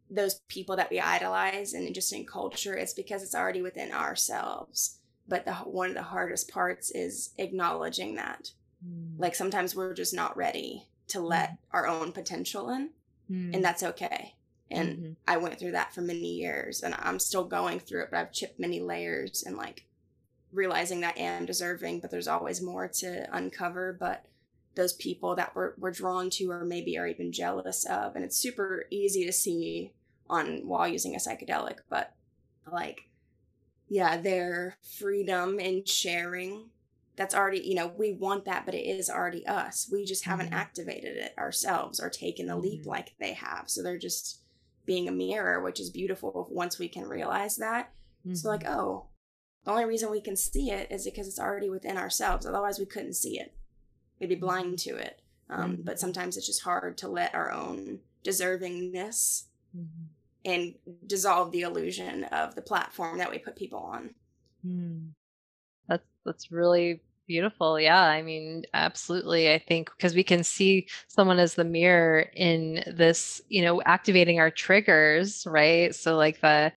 those 0.09 0.35
people 0.47 0.77
that 0.77 0.89
we 0.89 1.01
idolize 1.01 1.73
and 1.73 1.93
just 1.93 2.13
in 2.13 2.25
culture, 2.25 2.77
it's 2.77 2.93
because 2.93 3.21
it's 3.21 3.35
already 3.35 3.61
within 3.61 3.91
ourselves. 3.91 4.99
But 5.27 5.43
the 5.43 5.53
one 5.53 5.89
of 5.89 5.95
the 5.95 6.03
hardest 6.03 6.49
parts 6.49 6.91
is 6.91 7.31
acknowledging 7.37 8.15
that. 8.15 8.51
Mm. 8.87 9.19
Like 9.19 9.35
sometimes 9.35 9.75
we're 9.75 9.93
just 9.93 10.13
not 10.13 10.37
ready 10.37 10.87
to 11.09 11.19
let 11.19 11.51
mm. 11.51 11.57
our 11.71 11.87
own 11.87 12.11
potential 12.11 12.69
in, 12.69 12.89
mm. 13.29 13.53
and 13.53 13.63
that's 13.63 13.83
okay. 13.83 14.35
And 14.71 14.89
mm-hmm. 14.89 15.11
I 15.27 15.37
went 15.37 15.59
through 15.59 15.73
that 15.73 15.93
for 15.93 16.01
many 16.01 16.33
years, 16.33 16.81
and 16.81 16.95
I'm 16.97 17.19
still 17.19 17.43
going 17.43 17.79
through 17.79 18.03
it. 18.03 18.09
But 18.11 18.19
I've 18.19 18.31
chipped 18.31 18.59
many 18.59 18.79
layers 18.79 19.43
and 19.43 19.57
like 19.57 19.85
realizing 20.51 21.01
that 21.01 21.15
I 21.17 21.21
am 21.21 21.45
deserving, 21.45 21.99
but 21.99 22.09
there's 22.09 22.27
always 22.27 22.61
more 22.61 22.87
to 22.87 23.27
uncover. 23.35 23.95
But 23.97 24.25
those 24.75 24.93
people 24.93 25.35
that 25.35 25.55
we're, 25.55 25.73
we're 25.77 25.91
drawn 25.91 26.29
to 26.29 26.51
or 26.51 26.63
maybe 26.63 26.97
are 26.97 27.07
even 27.07 27.31
jealous 27.31 27.85
of 27.85 28.15
and 28.15 28.23
it's 28.23 28.37
super 28.37 28.85
easy 28.91 29.25
to 29.25 29.31
see 29.31 29.91
on 30.29 30.67
while 30.67 30.87
using 30.87 31.15
a 31.15 31.19
psychedelic 31.19 31.77
but 31.89 32.13
like 32.71 33.07
yeah 33.87 34.17
their 34.17 34.77
freedom 34.97 35.59
in 35.59 35.83
sharing 35.85 36.69
that's 37.15 37.35
already 37.35 37.59
you 37.59 37.75
know 37.75 37.91
we 37.97 38.13
want 38.13 38.45
that 38.45 38.65
but 38.65 38.75
it 38.75 38.85
is 38.85 39.09
already 39.09 39.45
us 39.47 39.89
we 39.91 40.05
just 40.05 40.25
haven't 40.25 40.47
mm-hmm. 40.47 40.55
activated 40.55 41.17
it 41.17 41.33
ourselves 41.37 41.99
or 41.99 42.09
taken 42.09 42.47
the 42.47 42.57
leap 42.57 42.81
mm-hmm. 42.81 42.89
like 42.89 43.13
they 43.19 43.33
have 43.33 43.63
so 43.67 43.81
they're 43.81 43.97
just 43.97 44.41
being 44.85 45.07
a 45.07 45.11
mirror 45.11 45.61
which 45.61 45.79
is 45.79 45.89
beautiful 45.89 46.47
once 46.51 46.77
we 46.77 46.87
can 46.87 47.07
realize 47.07 47.57
that 47.57 47.91
mm-hmm. 48.25 48.35
so 48.35 48.49
like 48.49 48.65
oh 48.67 49.05
the 49.63 49.71
only 49.71 49.85
reason 49.85 50.11
we 50.11 50.21
can 50.21 50.35
see 50.35 50.69
it 50.69 50.91
is 50.91 51.05
because 51.05 51.27
it's 51.27 51.39
already 51.39 51.69
within 51.69 51.97
ourselves 51.97 52.45
otherwise 52.45 52.77
we 52.77 52.85
couldn't 52.85 53.13
see 53.13 53.39
it 53.39 53.55
we'd 54.19 54.29
be 54.29 54.35
blind 54.35 54.77
mm-hmm. 54.77 54.91
to 54.91 54.97
it. 54.97 55.21
Um, 55.49 55.73
mm-hmm. 55.73 55.81
But 55.83 55.99
sometimes 55.99 56.37
it's 56.37 56.47
just 56.47 56.63
hard 56.63 56.97
to 56.99 57.07
let 57.07 57.35
our 57.35 57.51
own 57.51 57.99
deservingness 58.23 59.45
mm-hmm. 59.75 60.05
and 60.43 60.75
dissolve 61.05 61.51
the 61.51 61.61
illusion 61.61 62.23
of 62.25 62.55
the 62.55 62.61
platform 62.61 63.19
that 63.19 63.29
we 63.29 63.37
put 63.37 63.55
people 63.55 63.79
on. 63.79 64.15
Mm. 64.65 65.09
That's 65.87 66.05
that's 66.25 66.51
really 66.51 67.01
beautiful. 67.27 67.79
Yeah, 67.79 68.01
I 68.01 68.21
mean, 68.21 68.63
absolutely. 68.73 69.51
I 69.51 69.59
think 69.59 69.89
because 69.97 70.15
we 70.15 70.23
can 70.23 70.43
see 70.43 70.87
someone 71.07 71.39
as 71.39 71.55
the 71.55 71.63
mirror 71.63 72.21
in 72.35 72.83
this, 72.87 73.41
you 73.49 73.63
know, 73.63 73.81
activating 73.83 74.39
our 74.39 74.51
triggers, 74.51 75.45
right? 75.47 75.93
So 75.93 76.15
like 76.15 76.41
the 76.41 76.71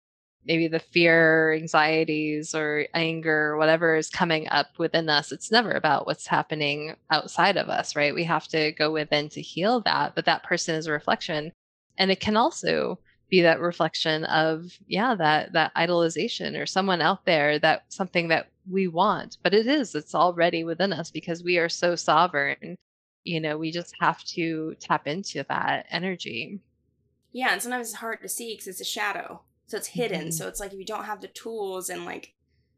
maybe 0.44 0.68
the 0.68 0.78
fear, 0.80 1.52
anxieties, 1.52 2.54
or 2.54 2.86
anger, 2.94 3.48
or 3.48 3.56
whatever 3.58 3.96
is 3.96 4.08
coming 4.08 4.48
up 4.48 4.68
within 4.78 5.08
us. 5.10 5.30
It's 5.30 5.52
never 5.52 5.72
about 5.72 6.06
what's 6.06 6.26
happening 6.26 6.96
outside 7.10 7.56
of 7.58 7.68
us, 7.68 7.94
right? 7.94 8.14
We 8.14 8.24
have 8.24 8.48
to 8.48 8.72
go 8.72 8.90
within 8.90 9.28
to 9.30 9.42
heal 9.42 9.80
that. 9.82 10.14
But 10.14 10.24
that 10.24 10.44
person 10.44 10.74
is 10.74 10.86
a 10.86 10.92
reflection. 10.92 11.52
And 11.98 12.10
it 12.10 12.20
can 12.20 12.36
also 12.36 12.98
be 13.28 13.42
that 13.42 13.60
reflection 13.60 14.24
of, 14.24 14.78
yeah, 14.86 15.14
that 15.14 15.52
that 15.52 15.74
idolization 15.74 16.60
or 16.60 16.66
someone 16.66 17.02
out 17.02 17.24
there 17.24 17.58
that 17.58 17.84
something 17.88 18.28
that 18.28 18.48
we 18.70 18.88
want. 18.88 19.38
But 19.42 19.54
it 19.54 19.66
is, 19.66 19.94
it's 19.94 20.14
already 20.14 20.64
within 20.64 20.92
us 20.92 21.10
because 21.10 21.42
we 21.42 21.58
are 21.58 21.68
so 21.68 21.94
sovereign. 21.96 22.76
You 23.24 23.40
know, 23.40 23.58
we 23.58 23.70
just 23.70 23.94
have 24.00 24.24
to 24.24 24.74
tap 24.80 25.06
into 25.06 25.44
that 25.48 25.86
energy. 25.90 26.60
Yeah, 27.32 27.52
and 27.52 27.60
sometimes 27.60 27.88
it's 27.88 27.96
hard 27.96 28.22
to 28.22 28.28
see 28.28 28.54
because 28.54 28.68
it's 28.68 28.80
a 28.80 28.84
shadow 28.84 29.42
so 29.68 29.76
it's 29.76 29.88
hidden. 29.88 30.22
Mm-hmm. 30.22 30.30
So 30.30 30.48
it's 30.48 30.58
like 30.58 30.72
if 30.72 30.78
you 30.78 30.84
don't 30.84 31.04
have 31.04 31.20
the 31.20 31.28
tools 31.28 31.90
and 31.90 32.04
like 32.04 32.34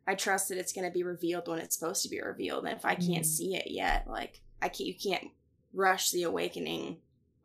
I 0.06 0.16
trust 0.16 0.48
that 0.48 0.58
it's 0.58 0.72
going 0.72 0.86
to 0.86 0.92
be 0.92 1.04
revealed 1.04 1.46
when 1.46 1.60
it's 1.60 1.78
supposed 1.78 2.02
to 2.02 2.08
be 2.08 2.20
revealed. 2.20 2.64
And 2.64 2.76
if 2.76 2.84
I 2.84 2.96
can't 2.96 3.24
mm. 3.24 3.26
see 3.26 3.54
it 3.54 3.70
yet, 3.70 4.06
like 4.08 4.40
I 4.60 4.68
can't, 4.68 4.88
you 4.88 4.94
can't 4.94 5.28
rush 5.72 6.10
the 6.10 6.24
awakening 6.24 6.98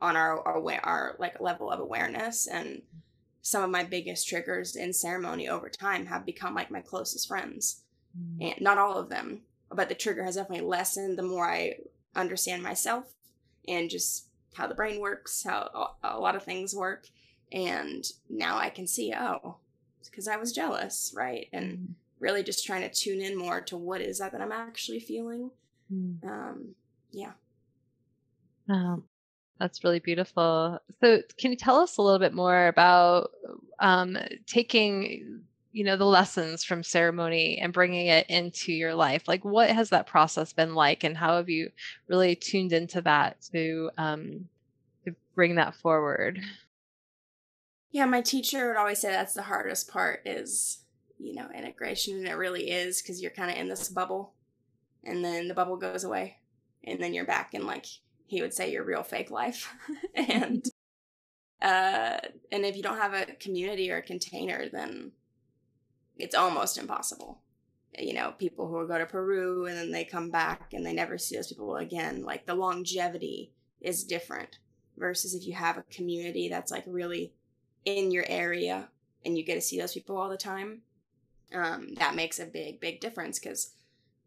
on 0.05 0.15
our, 0.15 0.41
our, 0.47 0.63
our 0.83 1.15
like 1.19 1.39
level 1.41 1.71
of 1.71 1.79
awareness. 1.79 2.47
And 2.47 2.81
some 3.41 3.63
of 3.63 3.69
my 3.69 3.83
biggest 3.83 4.27
triggers 4.27 4.75
in 4.75 4.93
ceremony 4.93 5.47
over 5.49 5.69
time 5.69 6.05
have 6.07 6.25
become 6.25 6.55
like 6.55 6.71
my 6.71 6.81
closest 6.81 7.27
friends. 7.27 7.83
Mm. 8.17 8.51
And 8.51 8.61
not 8.61 8.77
all 8.77 8.97
of 8.97 9.09
them, 9.09 9.41
but 9.69 9.89
the 9.89 9.95
trigger 9.95 10.23
has 10.23 10.35
definitely 10.35 10.65
lessened 10.65 11.17
the 11.17 11.23
more 11.23 11.49
I 11.49 11.75
understand 12.15 12.63
myself 12.63 13.13
and 13.67 13.89
just 13.89 14.27
how 14.55 14.67
the 14.67 14.75
brain 14.75 15.01
works, 15.01 15.43
how 15.43 15.95
a 16.03 16.19
lot 16.19 16.35
of 16.35 16.43
things 16.43 16.73
work 16.73 17.07
and 17.51 18.05
now 18.29 18.57
I 18.57 18.69
can 18.69 18.87
see, 18.87 19.13
oh, 19.17 19.57
because 20.03 20.27
I 20.27 20.37
was 20.37 20.51
jealous, 20.51 21.13
right? 21.15 21.47
And 21.53 21.77
mm. 21.77 21.87
really 22.19 22.43
just 22.43 22.65
trying 22.65 22.81
to 22.81 22.89
tune 22.89 23.21
in 23.21 23.37
more 23.37 23.61
to 23.61 23.77
what 23.77 24.01
is 24.01 24.19
that 24.19 24.31
that 24.31 24.41
I'm 24.41 24.51
actually 24.51 24.99
feeling. 24.99 25.51
Mm. 25.91 26.23
Um, 26.23 26.75
yeah. 27.11 27.31
Oh, 28.69 29.03
that's 29.59 29.83
really 29.83 29.99
beautiful. 29.99 30.79
So, 31.01 31.21
can 31.37 31.51
you 31.51 31.57
tell 31.57 31.77
us 31.77 31.97
a 31.97 32.01
little 32.01 32.19
bit 32.19 32.33
more 32.33 32.67
about 32.67 33.31
um, 33.79 34.17
taking, 34.47 35.41
you 35.71 35.83
know, 35.83 35.97
the 35.97 36.05
lessons 36.05 36.63
from 36.63 36.83
ceremony 36.83 37.59
and 37.59 37.73
bringing 37.73 38.07
it 38.07 38.29
into 38.29 38.73
your 38.73 38.95
life? 38.95 39.27
Like, 39.27 39.45
what 39.45 39.69
has 39.69 39.89
that 39.89 40.07
process 40.07 40.53
been 40.53 40.75
like, 40.75 41.03
and 41.03 41.17
how 41.17 41.37
have 41.37 41.49
you 41.49 41.71
really 42.07 42.35
tuned 42.35 42.73
into 42.73 43.01
that 43.01 43.37
to 43.53 43.89
um, 43.97 44.49
to 45.05 45.15
bring 45.35 45.55
that 45.55 45.75
forward? 45.75 46.41
yeah, 47.95 48.03
my 48.03 48.19
teacher 48.19 48.67
would 48.67 48.75
always 48.75 48.99
say 48.99 49.09
that's 49.09 49.35
the 49.35 49.43
hardest 49.43 49.87
part 49.87 50.21
is, 50.25 50.79
you 51.17 51.33
know, 51.33 51.47
integration. 51.55 52.17
And 52.17 52.27
it 52.27 52.33
really 52.33 52.69
is 52.69 53.01
because 53.01 53.21
you're 53.21 53.31
kind 53.31 53.49
of 53.49 53.55
in 53.55 53.69
this 53.69 53.87
bubble 53.87 54.33
and 55.05 55.23
then 55.23 55.47
the 55.47 55.53
bubble 55.53 55.77
goes 55.77 56.03
away 56.03 56.39
and 56.83 57.01
then 57.01 57.13
you're 57.13 57.23
back 57.23 57.53
in 57.53 57.65
like 57.65 57.85
he 58.27 58.41
would 58.41 58.53
say 58.53 58.71
your 58.71 58.83
real 58.83 59.03
fake 59.03 59.31
life. 59.31 59.73
and 60.15 60.65
uh 61.61 62.17
and 62.51 62.65
if 62.65 62.75
you 62.75 62.83
don't 62.83 62.97
have 62.97 63.13
a 63.13 63.25
community 63.39 63.89
or 63.91 63.97
a 63.97 64.01
container 64.01 64.67
then 64.69 65.11
it's 66.17 66.35
almost 66.35 66.77
impossible. 66.77 67.41
You 67.97 68.13
know, 68.13 68.33
people 68.37 68.67
who 68.67 68.87
go 68.87 68.97
to 68.97 69.05
Peru 69.05 69.65
and 69.67 69.77
then 69.77 69.91
they 69.91 70.03
come 70.03 70.29
back 70.29 70.73
and 70.73 70.85
they 70.85 70.93
never 70.93 71.17
see 71.17 71.35
those 71.35 71.47
people 71.47 71.77
again. 71.77 72.23
Like 72.23 72.45
the 72.45 72.55
longevity 72.55 73.53
is 73.81 74.03
different 74.03 74.59
versus 74.97 75.33
if 75.33 75.45
you 75.45 75.53
have 75.53 75.77
a 75.77 75.83
community 75.83 76.49
that's 76.49 76.71
like 76.71 76.83
really 76.87 77.33
in 77.85 78.11
your 78.11 78.25
area 78.27 78.89
and 79.23 79.37
you 79.37 79.43
get 79.43 79.55
to 79.55 79.61
see 79.61 79.79
those 79.79 79.93
people 79.93 80.17
all 80.17 80.29
the 80.29 80.37
time, 80.37 80.81
um, 81.53 81.93
that 81.95 82.15
makes 82.15 82.39
a 82.39 82.45
big, 82.45 82.79
big 82.79 82.99
difference 82.99 83.39
because 83.39 83.73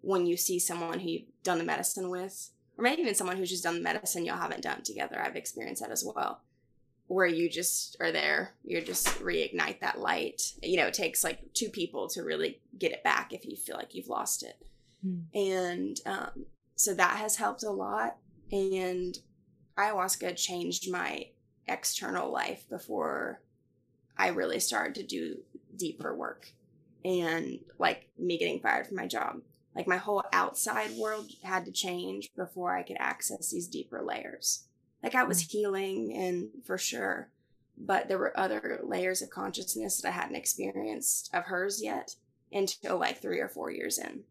when 0.00 0.26
you 0.26 0.36
see 0.36 0.58
someone 0.58 1.00
who 1.00 1.10
you've 1.10 1.42
done 1.42 1.58
the 1.58 1.64
medicine 1.64 2.10
with, 2.10 2.50
or 2.78 2.82
maybe 2.82 3.02
even 3.02 3.14
someone 3.14 3.36
who's 3.36 3.50
just 3.50 3.64
done 3.64 3.74
the 3.74 3.80
medicine 3.80 4.24
y'all 4.24 4.38
haven't 4.38 4.62
done 4.62 4.82
together, 4.82 5.20
I've 5.20 5.36
experienced 5.36 5.82
that 5.82 5.90
as 5.90 6.04
well, 6.04 6.42
where 7.08 7.26
you 7.26 7.50
just 7.50 7.96
are 8.00 8.12
there, 8.12 8.54
you 8.64 8.80
just 8.80 9.08
reignite 9.20 9.80
that 9.80 10.00
light. 10.00 10.54
You 10.62 10.78
know, 10.78 10.86
it 10.86 10.94
takes 10.94 11.24
like 11.24 11.52
two 11.54 11.70
people 11.70 12.08
to 12.10 12.22
really 12.22 12.60
get 12.78 12.92
it 12.92 13.02
back 13.02 13.32
if 13.32 13.44
you 13.44 13.56
feel 13.56 13.76
like 13.76 13.94
you've 13.94 14.08
lost 14.08 14.44
it. 14.44 14.64
Mm. 15.04 15.24
And 15.34 16.00
um, 16.06 16.46
so 16.76 16.94
that 16.94 17.16
has 17.16 17.36
helped 17.36 17.64
a 17.64 17.70
lot. 17.70 18.16
And 18.52 19.18
ayahuasca 19.76 20.36
changed 20.36 20.90
my 20.90 21.26
external 21.66 22.30
life 22.32 22.68
before 22.68 23.40
I 24.16 24.28
really 24.28 24.60
started 24.60 24.94
to 24.96 25.02
do 25.02 25.38
deeper 25.76 26.14
work 26.14 26.48
and 27.04 27.58
like 27.78 28.08
me 28.18 28.38
getting 28.38 28.60
fired 28.60 28.86
from 28.86 28.96
my 28.96 29.06
job. 29.06 29.40
Like 29.74 29.86
my 29.86 29.96
whole 29.96 30.24
outside 30.32 30.96
world 30.96 31.30
had 31.42 31.64
to 31.66 31.72
change 31.72 32.30
before 32.36 32.76
I 32.76 32.82
could 32.82 32.96
access 32.98 33.50
these 33.50 33.68
deeper 33.68 34.02
layers. 34.02 34.64
Like 35.02 35.14
I 35.14 35.24
was 35.24 35.40
healing 35.42 36.12
and 36.14 36.48
for 36.64 36.76
sure, 36.78 37.30
but 37.76 38.08
there 38.08 38.18
were 38.18 38.38
other 38.38 38.80
layers 38.82 39.22
of 39.22 39.30
consciousness 39.30 40.00
that 40.00 40.08
I 40.08 40.12
hadn't 40.12 40.36
experienced 40.36 41.30
of 41.32 41.44
hers 41.44 41.80
yet 41.82 42.16
until 42.50 42.98
like 42.98 43.20
three 43.22 43.38
or 43.40 43.48
four 43.48 43.70
years 43.70 43.98
in 43.98 44.24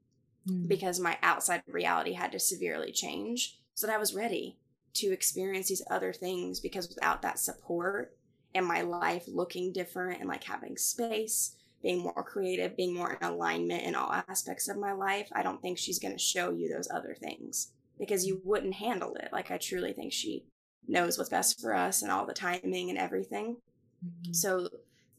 Mm. 0.47 0.67
because 0.69 0.97
my 0.97 1.17
outside 1.21 1.62
reality 1.67 2.13
had 2.13 2.32
to 2.32 2.39
severely 2.39 2.93
change 2.93 3.60
so 3.73 3.86
that 3.86 3.95
I 3.95 4.00
was 4.00 4.15
ready 4.15 4.58
to 4.93 5.12
experience 5.12 5.67
these 5.67 5.84
other 5.91 6.13
things 6.13 6.62
because 6.62 6.88
without 6.88 7.21
that 7.23 7.38
support 7.38 8.15
and 8.56 8.65
my 8.65 8.80
life 8.82 9.26
looking 9.28 9.73
different 9.73 10.21
and 10.21 10.30
like 10.30 10.45
having 10.45 10.78
space, 10.78 11.57
being 11.82 12.00
more 12.00 12.24
creative, 12.24 12.76
being 12.76 12.94
more 12.94 13.13
in 13.13 13.24
alignment 13.28 13.84
in 13.84 13.96
all 13.96 14.12
aspects 14.12 14.68
of 14.68 14.78
my 14.78 14.94
life, 14.94 15.30
I 15.34 15.44
don't 15.44 15.62
think 15.62 15.78
she's 15.78 16.00
going 16.00 16.13
to 16.13 16.20
show 16.20 16.52
you 16.52 16.70
those 16.70 16.90
other 16.90 17.16
things 17.20 17.72
because 18.00 18.26
you 18.26 18.42
wouldn't 18.44 18.76
handle 18.76 19.16
it. 19.16 19.30
Like 19.32 19.52
I 19.52 19.58
truly 19.58 19.94
think 19.94 20.12
she 20.13 20.46
knows 20.88 21.18
what's 21.18 21.30
best 21.30 21.60
for 21.62 21.76
us 21.76 22.02
and 22.02 22.12
all 22.12 22.26
the 22.26 22.34
timing 22.34 22.90
and 22.90 22.98
everything. 22.98 23.58
Mhm. 24.06 24.36
So 24.36 24.70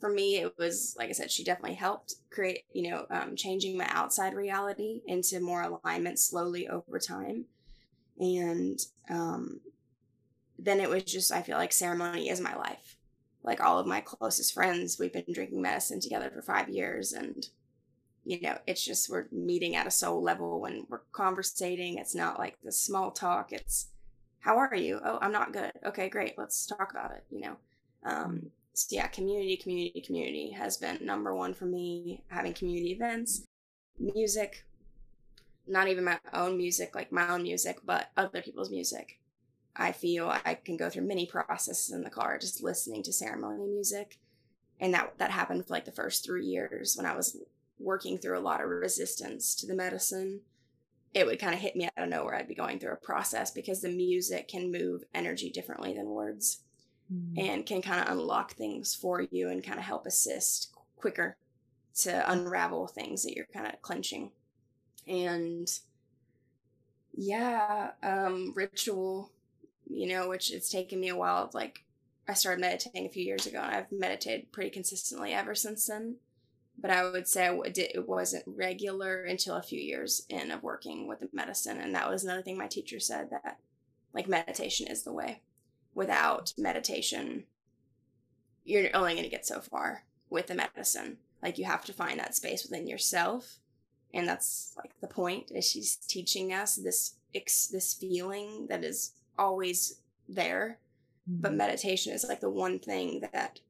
for 0.00 0.08
me, 0.10 0.36
it 0.36 0.56
was 0.58 0.94
like 0.98 1.08
I 1.08 1.12
said, 1.12 1.30
she 1.30 1.44
definitely 1.44 1.74
helped 1.74 2.16
create, 2.30 2.64
you 2.72 2.90
know, 2.90 3.06
um, 3.10 3.36
changing 3.36 3.76
my 3.76 3.86
outside 3.90 4.34
reality 4.34 5.02
into 5.06 5.40
more 5.40 5.62
alignment 5.62 6.18
slowly 6.18 6.68
over 6.68 6.98
time. 6.98 7.46
And 8.18 8.78
um, 9.08 9.60
then 10.58 10.80
it 10.80 10.88
was 10.88 11.04
just, 11.04 11.32
I 11.32 11.42
feel 11.42 11.56
like 11.56 11.72
ceremony 11.72 12.28
is 12.28 12.40
my 12.40 12.54
life. 12.56 12.97
Like 13.48 13.62
all 13.62 13.78
of 13.78 13.86
my 13.86 14.02
closest 14.02 14.52
friends, 14.52 14.98
we've 14.98 15.12
been 15.12 15.24
drinking 15.32 15.62
medicine 15.62 16.00
together 16.00 16.30
for 16.30 16.42
five 16.42 16.68
years. 16.68 17.14
And, 17.14 17.48
you 18.26 18.42
know, 18.42 18.58
it's 18.66 18.84
just 18.84 19.08
we're 19.08 19.26
meeting 19.32 19.74
at 19.74 19.86
a 19.86 19.90
soul 19.90 20.22
level 20.22 20.60
when 20.60 20.84
we're 20.90 21.00
conversating. 21.12 21.96
It's 21.96 22.14
not 22.14 22.38
like 22.38 22.58
the 22.62 22.70
small 22.70 23.10
talk. 23.10 23.52
It's, 23.52 23.88
how 24.40 24.58
are 24.58 24.76
you? 24.76 25.00
Oh, 25.02 25.18
I'm 25.22 25.32
not 25.32 25.54
good. 25.54 25.72
Okay, 25.86 26.10
great. 26.10 26.36
Let's 26.36 26.66
talk 26.66 26.90
about 26.90 27.12
it, 27.12 27.24
you 27.30 27.40
know. 27.40 27.56
Um, 28.04 28.50
so 28.74 28.94
yeah, 28.94 29.06
community, 29.06 29.56
community, 29.56 30.02
community 30.02 30.50
has 30.50 30.76
been 30.76 30.98
number 31.00 31.34
one 31.34 31.54
for 31.54 31.64
me. 31.64 32.22
Having 32.28 32.52
community 32.52 32.92
events, 32.92 33.46
music, 33.98 34.66
not 35.66 35.88
even 35.88 36.04
my 36.04 36.20
own 36.34 36.58
music, 36.58 36.94
like 36.94 37.10
my 37.10 37.30
own 37.30 37.42
music, 37.42 37.78
but 37.82 38.10
other 38.14 38.42
people's 38.42 38.70
music. 38.70 39.17
I 39.78 39.92
feel 39.92 40.28
I 40.44 40.54
can 40.54 40.76
go 40.76 40.90
through 40.90 41.06
many 41.06 41.26
processes 41.26 41.92
in 41.92 42.02
the 42.02 42.10
car 42.10 42.38
just 42.38 42.62
listening 42.62 43.02
to 43.04 43.12
ceremony 43.12 43.66
music. 43.66 44.18
And 44.80 44.92
that 44.94 45.14
that 45.18 45.30
happened 45.30 45.66
for 45.66 45.74
like 45.74 45.84
the 45.84 45.92
first 45.92 46.24
three 46.24 46.44
years 46.46 46.96
when 46.96 47.06
I 47.06 47.16
was 47.16 47.36
working 47.78 48.18
through 48.18 48.38
a 48.38 48.40
lot 48.40 48.60
of 48.60 48.68
resistance 48.68 49.54
to 49.56 49.66
the 49.66 49.74
medicine. 49.74 50.40
It 51.14 51.26
would 51.26 51.38
kind 51.40 51.54
of 51.54 51.60
hit 51.60 51.74
me 51.76 51.86
out 51.86 52.04
of 52.04 52.08
nowhere. 52.08 52.34
I'd 52.34 52.48
be 52.48 52.54
going 52.54 52.78
through 52.78 52.92
a 52.92 52.96
process 52.96 53.50
because 53.50 53.80
the 53.80 53.88
music 53.88 54.48
can 54.48 54.70
move 54.70 55.04
energy 55.14 55.50
differently 55.50 55.94
than 55.94 56.06
words 56.06 56.60
Mm. 57.12 57.38
and 57.38 57.66
can 57.66 57.80
kind 57.80 58.02
of 58.02 58.12
unlock 58.12 58.52
things 58.52 58.94
for 58.94 59.22
you 59.22 59.48
and 59.48 59.64
kind 59.64 59.78
of 59.78 59.84
help 59.86 60.04
assist 60.04 60.74
quicker 60.96 61.38
to 61.94 62.30
unravel 62.30 62.86
things 62.86 63.22
that 63.22 63.34
you're 63.34 63.46
kind 63.46 63.66
of 63.66 63.80
clenching. 63.80 64.30
And 65.06 65.66
yeah, 67.14 67.92
um, 68.02 68.52
ritual, 68.54 69.32
you 69.88 70.06
know, 70.08 70.28
which 70.28 70.52
it's 70.52 70.70
taken 70.70 71.00
me 71.00 71.08
a 71.08 71.16
while. 71.16 71.44
Of, 71.44 71.54
Like, 71.54 71.84
I 72.28 72.34
started 72.34 72.60
meditating 72.60 73.06
a 73.06 73.10
few 73.10 73.24
years 73.24 73.46
ago 73.46 73.60
and 73.60 73.74
I've 73.74 73.90
meditated 73.90 74.52
pretty 74.52 74.70
consistently 74.70 75.32
ever 75.32 75.54
since 75.54 75.86
then. 75.86 76.16
But 76.80 76.90
I 76.90 77.10
would 77.10 77.26
say 77.26 77.48
I 77.48 77.50
it 77.50 78.06
wasn't 78.06 78.44
regular 78.46 79.24
until 79.24 79.56
a 79.56 79.62
few 79.62 79.80
years 79.80 80.24
in 80.28 80.52
of 80.52 80.62
working 80.62 81.08
with 81.08 81.20
the 81.20 81.28
medicine. 81.32 81.78
And 81.80 81.94
that 81.94 82.08
was 82.08 82.22
another 82.22 82.42
thing 82.42 82.56
my 82.56 82.68
teacher 82.68 83.00
said 83.00 83.30
that, 83.30 83.58
like, 84.14 84.28
meditation 84.28 84.86
is 84.86 85.02
the 85.02 85.12
way 85.12 85.40
without 85.98 86.52
meditation, 86.56 87.42
you're 88.64 88.88
only 88.94 89.14
going 89.14 89.24
to 89.24 89.28
get 89.28 89.44
so 89.44 89.60
far 89.60 90.04
with 90.30 90.46
the 90.46 90.54
medicine. 90.54 91.18
Like 91.42 91.58
you 91.58 91.64
have 91.64 91.84
to 91.86 91.92
find 91.92 92.20
that 92.20 92.36
space 92.36 92.62
within 92.62 92.86
yourself, 92.86 93.58
and 94.14 94.26
that's 94.26 94.74
like 94.76 94.92
the 95.00 95.08
point. 95.08 95.50
Is 95.52 95.68
she's 95.68 95.96
teaching 95.96 96.52
us 96.52 96.76
this 96.76 97.16
this 97.32 97.94
feeling 97.94 98.66
that 98.68 98.84
is 98.84 99.12
always 99.38 100.00
there, 100.28 100.78
but 101.26 101.50
mm-hmm. 101.50 101.58
meditation 101.58 102.12
is 102.12 102.24
like 102.28 102.40
the 102.40 102.50
one 102.50 102.78
thing 102.78 103.22
that 103.32 103.60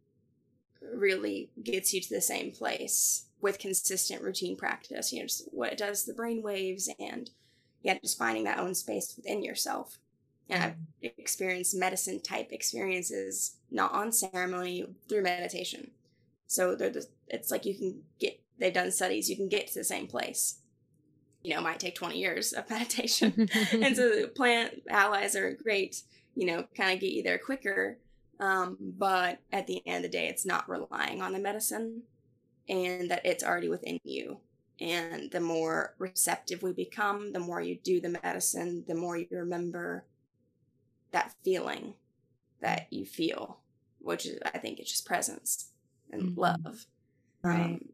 really 0.94 1.50
gets 1.62 1.92
you 1.92 2.00
to 2.00 2.14
the 2.14 2.20
same 2.20 2.52
place 2.52 3.26
with 3.40 3.58
consistent 3.58 4.22
routine 4.22 4.56
practice. 4.56 5.12
You 5.12 5.20
know, 5.20 5.26
just 5.26 5.48
what 5.52 5.72
it 5.72 5.78
does 5.78 6.04
the 6.04 6.14
brain 6.14 6.42
waves 6.42 6.88
and 6.98 7.30
yeah, 7.82 7.98
just 7.98 8.18
finding 8.18 8.44
that 8.44 8.58
own 8.58 8.74
space 8.74 9.14
within 9.16 9.42
yourself. 9.42 9.98
And 10.50 10.62
I've 10.62 10.72
mm-hmm. 10.72 11.20
experienced 11.20 11.76
medicine 11.76 12.20
type 12.20 12.52
experiences 12.52 13.56
not 13.70 13.92
on 13.92 14.12
ceremony 14.12 14.86
through 15.08 15.22
meditation. 15.22 15.90
So 16.46 16.74
they're 16.74 16.90
the, 16.90 17.06
it's 17.28 17.50
like 17.50 17.66
you 17.66 17.74
can 17.74 18.02
get 18.18 18.40
they've 18.58 18.72
done 18.72 18.90
studies 18.90 19.28
you 19.28 19.36
can 19.36 19.48
get 19.48 19.68
to 19.68 19.74
the 19.74 19.84
same 19.84 20.06
place. 20.06 20.60
You 21.42 21.54
know, 21.54 21.60
might 21.60 21.80
take 21.80 21.94
20 21.94 22.18
years 22.18 22.52
of 22.52 22.68
meditation. 22.70 23.48
and 23.72 23.96
so 23.96 24.08
the 24.10 24.28
plant 24.34 24.82
allies 24.88 25.36
are 25.36 25.54
great, 25.54 26.02
you 26.34 26.46
know, 26.46 26.64
kind 26.76 26.94
of 26.94 27.00
get 27.00 27.12
you 27.12 27.22
there 27.22 27.38
quicker. 27.38 27.98
Um, 28.40 28.76
but 28.80 29.40
at 29.52 29.66
the 29.66 29.84
end 29.86 30.04
of 30.04 30.10
the 30.10 30.16
day, 30.18 30.28
it's 30.28 30.46
not 30.46 30.68
relying 30.68 31.22
on 31.22 31.32
the 31.32 31.38
medicine 31.40 32.02
and 32.68 33.10
that 33.10 33.26
it's 33.26 33.44
already 33.44 33.68
within 33.68 33.98
you. 34.04 34.40
And 34.80 35.30
the 35.30 35.40
more 35.40 35.94
receptive 35.98 36.62
we 36.62 36.72
become, 36.72 37.32
the 37.32 37.40
more 37.40 37.60
you 37.60 37.78
do 37.82 38.00
the 38.00 38.18
medicine, 38.22 38.84
the 38.86 38.94
more 38.94 39.16
you 39.16 39.26
remember 39.30 40.06
that 41.10 41.34
feeling 41.44 41.94
that 42.60 42.86
you 42.92 43.06
feel, 43.06 43.60
which 44.00 44.26
is, 44.26 44.38
I 44.44 44.58
think, 44.58 44.78
it's 44.78 44.90
just 44.90 45.06
presence 45.06 45.72
and 46.10 46.30
Mhm. 46.30 46.36
love. 46.36 46.86
Right. 47.42 47.80
Um, 47.82 47.92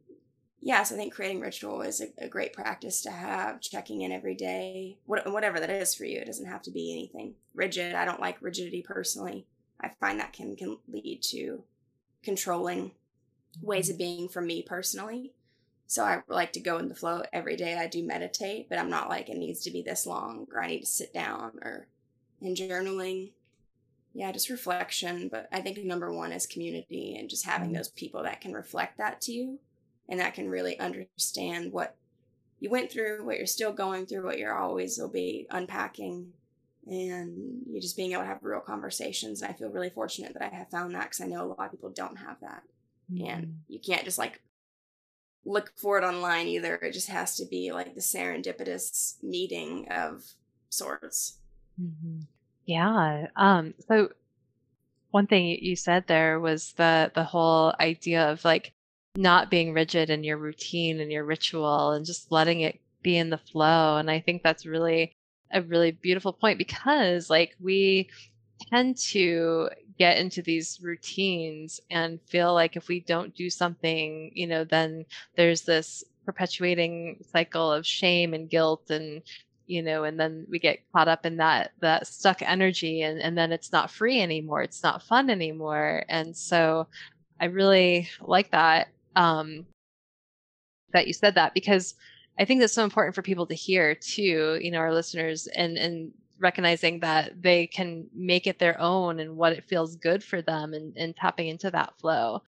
yeah, 0.65 0.83
so 0.83 0.95
I 0.95 0.99
think 0.99 1.13
creating 1.13 1.41
ritual 1.41 1.83
is 1.83 2.01
a, 2.01 2.07
a 2.25 2.27
great 2.27 2.55
practice 2.55 3.03
to 3.03 3.11
have, 3.11 3.61
checking 3.61 4.01
in 4.01 4.11
every 4.11 4.35
day, 4.35 4.97
what, 5.05 5.31
whatever 5.31 5.61
that 5.61 5.69
is 5.69 5.95
for 5.95 6.07
you. 6.07 6.19
It 6.19 6.25
doesn't 6.25 6.49
have 6.49 6.63
to 6.63 6.71
be 6.71 6.91
anything 6.91 7.35
rigid. 7.55 7.95
I 7.95 8.07
don't 8.07 8.21
like 8.21 8.41
rigidity 8.41 8.81
personally. 8.81 9.47
I 9.79 9.91
find 10.01 10.19
that 10.19 10.33
can, 10.33 10.57
can 10.57 10.79
lead 10.91 11.23
to 11.25 11.65
controlling 12.23 12.93
ways 13.61 13.91
of 13.91 13.97
mm-hmm. 13.97 14.05
being 14.05 14.29
for 14.31 14.41
me 14.41 14.63
personally. 14.63 15.35
So 15.87 16.03
I 16.03 16.23
like 16.29 16.55
to 16.55 16.61
go 16.61 16.79
in 16.79 16.89
the 16.89 16.95
flow 16.95 17.25
every 17.31 17.57
day. 17.57 17.77
I 17.77 17.87
do 17.87 18.03
meditate, 18.03 18.71
but 18.71 18.79
I'm 18.79 18.89
not 18.89 19.11
like 19.11 19.29
it 19.29 19.37
needs 19.37 19.61
to 19.65 19.71
be 19.71 19.83
this 19.83 20.07
long 20.07 20.47
or 20.51 20.63
I 20.63 20.69
need 20.69 20.81
to 20.81 20.87
sit 20.87 21.13
down 21.13 21.59
or 21.61 21.89
in 22.41 22.55
journaling. 22.55 23.33
Yeah, 24.15 24.33
just 24.33 24.49
reflection. 24.49 25.29
But 25.29 25.47
I 25.53 25.61
think 25.61 25.77
number 25.85 26.11
one 26.11 26.33
is 26.33 26.47
community 26.47 27.17
and 27.19 27.29
just 27.29 27.45
having 27.45 27.69
mm-hmm. 27.69 27.77
those 27.77 27.89
people 27.89 28.23
that 28.23 28.41
can 28.41 28.55
reflect 28.55 28.97
that 28.97 29.21
to 29.23 29.33
you 29.33 29.59
and 30.09 30.21
that 30.21 30.35
can 30.35 30.49
really 30.49 30.79
understand 30.79 31.73
what 31.73 31.97
you 32.61 32.71
went 32.71 32.91
through, 32.91 33.25
what 33.25 33.37
you're 33.37 33.47
still 33.47 33.73
going 33.73 34.07
through, 34.07 34.25
what 34.25 34.39
you're 34.39 34.57
always 34.57 34.99
will 34.99 35.09
be 35.09 35.47
unpacking, 35.51 36.33
and 36.87 37.63
you 37.71 37.81
just 37.81 37.97
being 37.97 38.13
able 38.13 38.23
to 38.23 38.29
have 38.29 38.43
real 38.43 38.61
conversations. 38.61 39.43
And 39.43 39.51
I 39.51 39.55
feel 39.55 39.69
really 39.69 39.91
fortunate 39.91 40.35
that 40.35 40.43
I 40.43 40.55
have 40.55 40.71
found 40.71 40.95
that 40.95 41.05
because 41.05 41.21
I 41.21 41.27
know 41.27 41.45
a 41.45 41.49
lot 41.49 41.67
of 41.67 41.71
people 41.71 41.91
don't 41.91 42.17
have 42.19 42.41
that, 42.41 42.63
and 43.11 43.61
you 43.69 43.79
can't 43.79 44.05
just 44.05 44.19
like 44.19 44.41
look 45.45 45.73
for 45.77 45.99
it 45.99 46.05
online 46.05 46.47
either. 46.47 46.77
It 46.77 46.93
just 46.93 47.09
has 47.09 47.37
to 47.37 47.45
be 47.45 47.73
like 47.73 47.95
the 47.95 48.01
serendipitous 48.01 49.23
meeting 49.23 49.89
of 49.91 50.25
sorts. 50.71 51.39
Mhm. 51.81 52.27
Yeah. 52.67 53.27
Um, 53.37 53.75
so 53.89 54.11
one 55.11 55.27
thing 55.27 55.47
you 55.47 55.77
said 55.77 56.07
there 56.07 56.41
was 56.41 56.73
the 56.73 57.11
the 57.15 57.25
whole 57.25 57.75
idea 57.79 58.31
of 58.31 58.45
like 58.45 58.73
not 59.17 59.51
being 59.51 59.73
rigid 59.73 60.11
in 60.11 60.25
your 60.25 60.37
routine 60.37 61.01
and 61.01 61.11
your 61.11 61.25
ritual 61.25 61.93
and 61.93 62.05
just 62.05 62.33
letting 62.33 62.61
it 62.61 62.81
be 63.03 63.17
in 63.17 63.31
the 63.31 63.39
flow. 63.39 63.97
And 63.97 64.11
I 64.11 64.21
think 64.21 64.43
that's 64.43 64.67
really 64.67 65.15
a 65.53 65.63
really 65.63 65.93
beautiful 65.93 66.33
point 66.33 66.59
because 66.59 67.31
like 67.31 67.55
we 67.61 68.09
tend 68.71 68.97
to 68.97 69.69
get 69.99 70.19
into 70.19 70.43
these 70.43 70.81
routines 70.83 71.81
and 71.91 72.21
feel 72.27 72.53
like 72.55 72.77
if 72.77 72.89
we 72.89 73.01
don't 73.01 73.35
do 73.37 73.49
something, 73.51 74.33
you 74.35 74.47
know, 74.47 74.65
then 74.65 75.05
there's 75.37 75.63
this 75.63 76.03
perpetuating 76.25 77.23
cycle 77.31 77.71
of 77.71 77.87
shame 77.87 78.35
and 78.35 78.51
guilt 78.51 78.91
and 78.91 79.23
you 79.67 79.83
know 79.83 80.05
and 80.05 80.19
then 80.19 80.47
we 80.51 80.59
get 80.59 80.81
caught 80.93 81.09
up 81.09 81.25
in 81.25 81.37
that 81.37 81.73
that 81.81 82.07
stuck 82.07 82.43
energy 82.43 83.03
and 83.03 83.21
and 83.21 83.37
then 83.37 83.53
it's 83.53 83.73
not 83.73 83.91
free 83.91 84.21
anymore 84.21 84.63
it's 84.63 84.83
not 84.83 85.03
fun 85.03 85.31
anymore 85.31 86.05
and 86.09 86.37
so 86.37 86.87
i 87.41 87.47
really 87.47 88.09
like 88.23 88.51
that 88.51 88.89
um 89.17 89.67
that 90.93 91.07
you 91.07 91.13
said 91.13 91.35
that 91.35 91.55
because 91.55 91.95
i 92.39 92.45
think 92.45 92.61
that's 92.61 92.73
so 92.73 92.85
important 92.85 93.15
for 93.15 93.23
people 93.23 93.47
to 93.47 93.55
hear 93.55 93.95
too 93.95 94.59
you 94.61 94.71
know 94.71 94.79
our 94.79 94.93
listeners 94.93 95.47
and 95.49 95.77
and 95.77 96.13
recognizing 96.41 97.01
that 97.01 97.41
they 97.41 97.67
can 97.67 98.07
make 98.15 98.47
it 98.47 98.59
their 98.59 98.79
own 98.81 99.21
and 99.21 99.37
what 99.37 99.53
it 99.53 99.65
feels 99.65 99.97
good 99.97 100.23
for 100.23 100.43
them 100.43 100.75
and, 100.75 100.97
and 100.97 101.15
tapping 101.17 101.47
into 101.49 101.71
that 101.71 101.97
flow. 101.99 102.43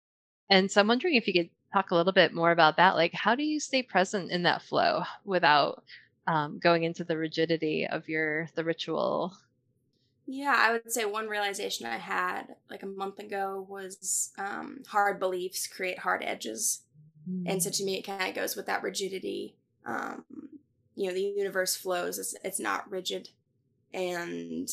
And 0.50 0.70
so 0.72 0.82
i'm 0.82 0.88
wondering 0.88 1.16
if 1.16 1.28
you 1.28 1.34
could 1.34 1.50
talk 1.74 1.92
a 1.92 1.96
little 1.96 2.14
bit 2.14 2.34
more 2.34 2.52
about 2.52 2.78
that 2.78 2.96
like 2.96 3.14
how 3.14 3.36
do 3.36 3.44
you 3.44 3.60
stay 3.60 3.84
present 3.84 4.32
in 4.32 4.44
that 4.44 4.62
flow 4.62 5.04
without 5.26 5.84
um, 6.28 6.60
going 6.60 6.84
into 6.84 7.04
the 7.04 7.18
rigidity 7.18 7.88
of 7.88 8.10
your 8.10 8.48
the 8.56 8.64
ritual 8.64 9.34
Yeah, 10.28 10.56
I 10.58 10.72
would 10.72 10.92
say 10.92 11.06
one 11.06 11.28
realization 11.28 11.86
I 11.86 11.98
had 11.98 12.56
like 12.70 12.84
a 12.84 12.88
month 12.88 13.20
ago 13.20 13.66
was 13.70 14.32
um, 14.38 14.82
hard 14.88 15.20
beliefs 15.20 15.68
create 15.68 16.00
hard 16.00 16.24
edges. 16.24 16.82
Mm-hmm. 17.30 17.48
And 17.48 17.64
so 17.64 17.70
to 17.70 17.84
me, 17.84 17.98
it 17.98 18.04
kind 18.04 18.30
of 18.30 18.36
goes 18.36 18.56
with 18.56 18.66
that 18.66 18.82
rigidity. 18.82 19.56
Um, 19.86 20.26
you 20.96 21.08
know, 21.08 21.14
the 21.14 21.22
universe 21.22 21.76
flows, 21.76 22.18
it's, 22.18 22.36
it's 22.44 22.60
not 22.60 22.90
rigid. 22.90 23.30
And 23.94 24.70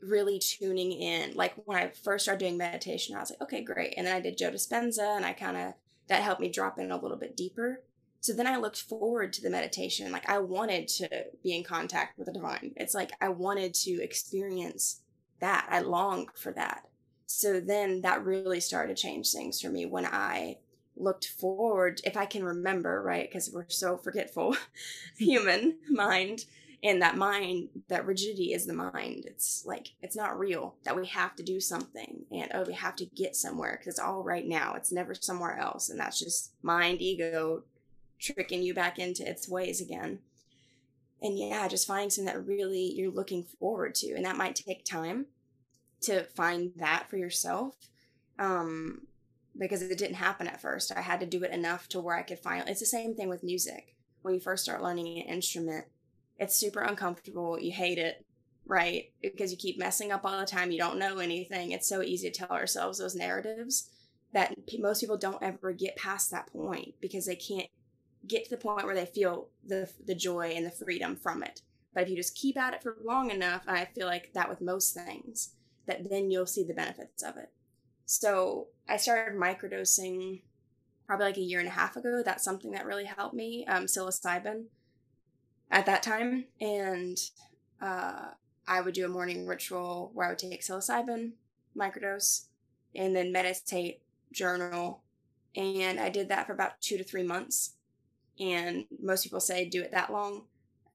really 0.00 0.38
tuning 0.38 0.92
in. 0.92 1.34
Like 1.34 1.54
when 1.64 1.78
I 1.78 1.88
first 1.88 2.24
started 2.24 2.40
doing 2.40 2.56
meditation, 2.56 3.16
I 3.16 3.20
was 3.20 3.30
like, 3.30 3.42
okay, 3.42 3.62
great. 3.62 3.94
And 3.96 4.06
then 4.06 4.14
I 4.14 4.20
did 4.20 4.38
Joe 4.38 4.50
Dispenza 4.50 5.16
and 5.16 5.24
I 5.24 5.32
kind 5.32 5.56
of, 5.56 5.74
that 6.08 6.22
helped 6.22 6.40
me 6.40 6.48
drop 6.48 6.78
in 6.78 6.90
a 6.90 7.00
little 7.00 7.16
bit 7.16 7.36
deeper. 7.36 7.82
So 8.20 8.32
then 8.32 8.46
I 8.46 8.56
looked 8.56 8.80
forward 8.82 9.32
to 9.34 9.42
the 9.42 9.50
meditation. 9.50 10.10
Like 10.10 10.28
I 10.28 10.38
wanted 10.38 10.88
to 10.88 11.08
be 11.42 11.56
in 11.56 11.64
contact 11.64 12.18
with 12.18 12.26
the 12.26 12.32
divine. 12.32 12.72
It's 12.76 12.94
like 12.94 13.12
I 13.20 13.28
wanted 13.28 13.74
to 13.74 14.02
experience 14.02 15.02
that. 15.40 15.66
I 15.70 15.80
longed 15.80 16.30
for 16.34 16.52
that. 16.52 16.84
So 17.26 17.60
then 17.60 18.00
that 18.02 18.24
really 18.24 18.60
started 18.60 18.96
to 18.96 19.02
change 19.02 19.30
things 19.30 19.60
for 19.60 19.68
me 19.68 19.86
when 19.86 20.06
I 20.06 20.58
looked 20.96 21.28
forward, 21.28 22.00
if 22.04 22.16
I 22.16 22.26
can 22.26 22.42
remember, 22.42 23.02
right? 23.02 23.28
Because 23.28 23.50
we're 23.52 23.68
so 23.68 23.96
forgetful, 23.96 24.56
human 25.16 25.76
mind. 25.88 26.46
And 26.82 27.02
that 27.02 27.16
mind, 27.16 27.70
that 27.88 28.06
rigidity 28.06 28.52
is 28.52 28.64
the 28.66 28.72
mind. 28.72 29.24
It's 29.26 29.64
like, 29.66 29.88
it's 30.00 30.14
not 30.14 30.38
real 30.38 30.76
that 30.84 30.94
we 30.94 31.08
have 31.08 31.34
to 31.34 31.42
do 31.42 31.58
something 31.58 32.24
and, 32.30 32.50
oh, 32.54 32.62
we 32.62 32.74
have 32.74 32.94
to 32.96 33.04
get 33.04 33.34
somewhere 33.34 33.72
because 33.72 33.94
it's 33.94 33.98
all 33.98 34.22
right 34.22 34.46
now. 34.46 34.74
It's 34.74 34.92
never 34.92 35.12
somewhere 35.12 35.58
else. 35.58 35.90
And 35.90 35.98
that's 35.98 36.20
just 36.20 36.52
mind, 36.62 37.02
ego 37.02 37.64
tricking 38.18 38.62
you 38.62 38.74
back 38.74 38.98
into 38.98 39.28
its 39.28 39.48
ways 39.48 39.80
again. 39.80 40.20
And 41.20 41.38
yeah, 41.38 41.66
just 41.68 41.86
finding 41.86 42.10
something 42.10 42.32
that 42.32 42.46
really 42.46 42.92
you're 42.94 43.10
looking 43.10 43.42
forward 43.42 43.94
to. 43.96 44.14
And 44.14 44.24
that 44.24 44.36
might 44.36 44.54
take 44.54 44.84
time 44.84 45.26
to 46.02 46.24
find 46.24 46.72
that 46.76 47.10
for 47.10 47.16
yourself. 47.16 47.76
Um, 48.38 49.08
because 49.58 49.82
it 49.82 49.98
didn't 49.98 50.14
happen 50.14 50.46
at 50.46 50.60
first. 50.60 50.92
I 50.96 51.00
had 51.00 51.20
to 51.20 51.26
do 51.26 51.42
it 51.42 51.50
enough 51.50 51.88
to 51.88 52.00
where 52.00 52.16
I 52.16 52.22
could 52.22 52.38
finally. 52.38 52.70
it's 52.70 52.80
the 52.80 52.86
same 52.86 53.14
thing 53.14 53.28
with 53.28 53.42
music. 53.42 53.96
When 54.22 54.34
you 54.34 54.40
first 54.40 54.62
start 54.62 54.82
learning 54.82 55.06
an 55.18 55.26
instrument, 55.26 55.86
it's 56.38 56.54
super 56.54 56.80
uncomfortable. 56.80 57.58
You 57.58 57.72
hate 57.72 57.98
it, 57.98 58.24
right? 58.64 59.10
Because 59.20 59.50
you 59.50 59.56
keep 59.56 59.78
messing 59.78 60.12
up 60.12 60.24
all 60.24 60.38
the 60.38 60.46
time. 60.46 60.70
You 60.70 60.78
don't 60.78 60.98
know 60.98 61.18
anything. 61.18 61.72
It's 61.72 61.88
so 61.88 62.02
easy 62.02 62.30
to 62.30 62.38
tell 62.38 62.56
ourselves 62.56 62.98
those 62.98 63.16
narratives 63.16 63.90
that 64.32 64.54
most 64.78 65.00
people 65.00 65.16
don't 65.16 65.42
ever 65.42 65.72
get 65.72 65.96
past 65.96 66.30
that 66.30 66.52
point 66.52 66.94
because 67.00 67.26
they 67.26 67.36
can't 67.36 67.68
get 68.26 68.44
to 68.44 68.50
the 68.50 68.56
point 68.56 68.84
where 68.84 68.94
they 68.94 69.06
feel 69.06 69.48
the 69.66 69.90
the 70.04 70.14
joy 70.14 70.52
and 70.56 70.66
the 70.66 70.70
freedom 70.70 71.16
from 71.16 71.42
it. 71.42 71.62
But 71.94 72.04
if 72.04 72.10
you 72.10 72.16
just 72.16 72.34
keep 72.34 72.56
at 72.56 72.74
it 72.74 72.82
for 72.82 72.96
long 73.04 73.30
enough, 73.30 73.62
I 73.66 73.86
feel 73.86 74.06
like 74.06 74.32
that 74.34 74.48
with 74.48 74.60
most 74.60 74.94
things, 74.94 75.54
that 75.86 76.08
then 76.08 76.30
you'll 76.30 76.46
see 76.46 76.64
the 76.64 76.74
benefits 76.74 77.22
of 77.22 77.36
it. 77.36 77.50
So 78.06 78.68
I 78.88 78.96
started 78.96 79.38
microdosing 79.38 80.42
probably 81.06 81.26
like 81.26 81.36
a 81.38 81.42
year 81.42 81.58
and 81.58 81.68
a 81.68 81.72
half 81.72 81.96
ago. 81.96 82.22
That's 82.24 82.44
something 82.44 82.70
that 82.72 82.86
really 82.86 83.06
helped 83.06 83.34
me. 83.34 83.64
Um, 83.66 83.84
psilocybin 83.84 84.64
at 85.70 85.86
that 85.86 86.02
time, 86.02 86.46
and 86.60 87.18
uh, 87.80 88.28
I 88.66 88.80
would 88.80 88.94
do 88.94 89.06
a 89.06 89.08
morning 89.08 89.46
ritual 89.46 90.10
where 90.14 90.26
I 90.26 90.30
would 90.30 90.38
take 90.38 90.62
psilocybin, 90.62 91.32
microdose, 91.76 92.46
and 92.94 93.16
then 93.16 93.32
meditate, 93.32 94.02
journal, 94.32 95.02
and 95.56 95.98
I 95.98 96.10
did 96.10 96.28
that 96.28 96.46
for 96.46 96.52
about 96.52 96.80
two 96.80 96.98
to 96.98 97.04
three 97.04 97.22
months 97.22 97.74
and 98.40 98.84
most 99.02 99.24
people 99.24 99.40
say 99.40 99.68
do 99.68 99.82
it 99.82 99.92
that 99.92 100.12
long 100.12 100.42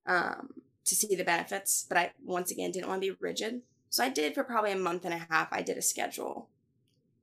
um, 0.05 0.49
to 0.85 0.95
see 0.95 1.15
the 1.15 1.23
benefits 1.23 1.85
but 1.87 1.97
i 1.97 2.11
once 2.23 2.51
again 2.51 2.71
didn't 2.71 2.87
want 2.87 3.01
to 3.01 3.11
be 3.11 3.17
rigid. 3.19 3.61
So 3.89 4.03
i 4.03 4.09
did 4.09 4.33
for 4.33 4.43
probably 4.43 4.71
a 4.71 4.77
month 4.77 5.05
and 5.05 5.13
a 5.13 5.25
half 5.29 5.47
i 5.51 5.61
did 5.61 5.77
a 5.77 5.81
schedule. 5.81 6.49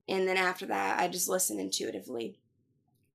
And 0.09 0.27
then 0.27 0.37
after 0.37 0.67
that 0.67 0.99
i 0.99 1.09
just 1.09 1.29
listened 1.29 1.61
intuitively 1.61 2.39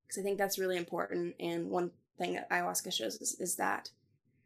because 0.06 0.20
i 0.20 0.22
think 0.22 0.38
that's 0.38 0.58
really 0.58 0.76
important 0.76 1.34
and 1.40 1.70
one 1.70 1.90
thing 2.18 2.34
that 2.34 2.50
ayahuasca 2.50 2.92
shows 2.92 3.16
is, 3.16 3.36
is 3.38 3.56
that 3.56 3.90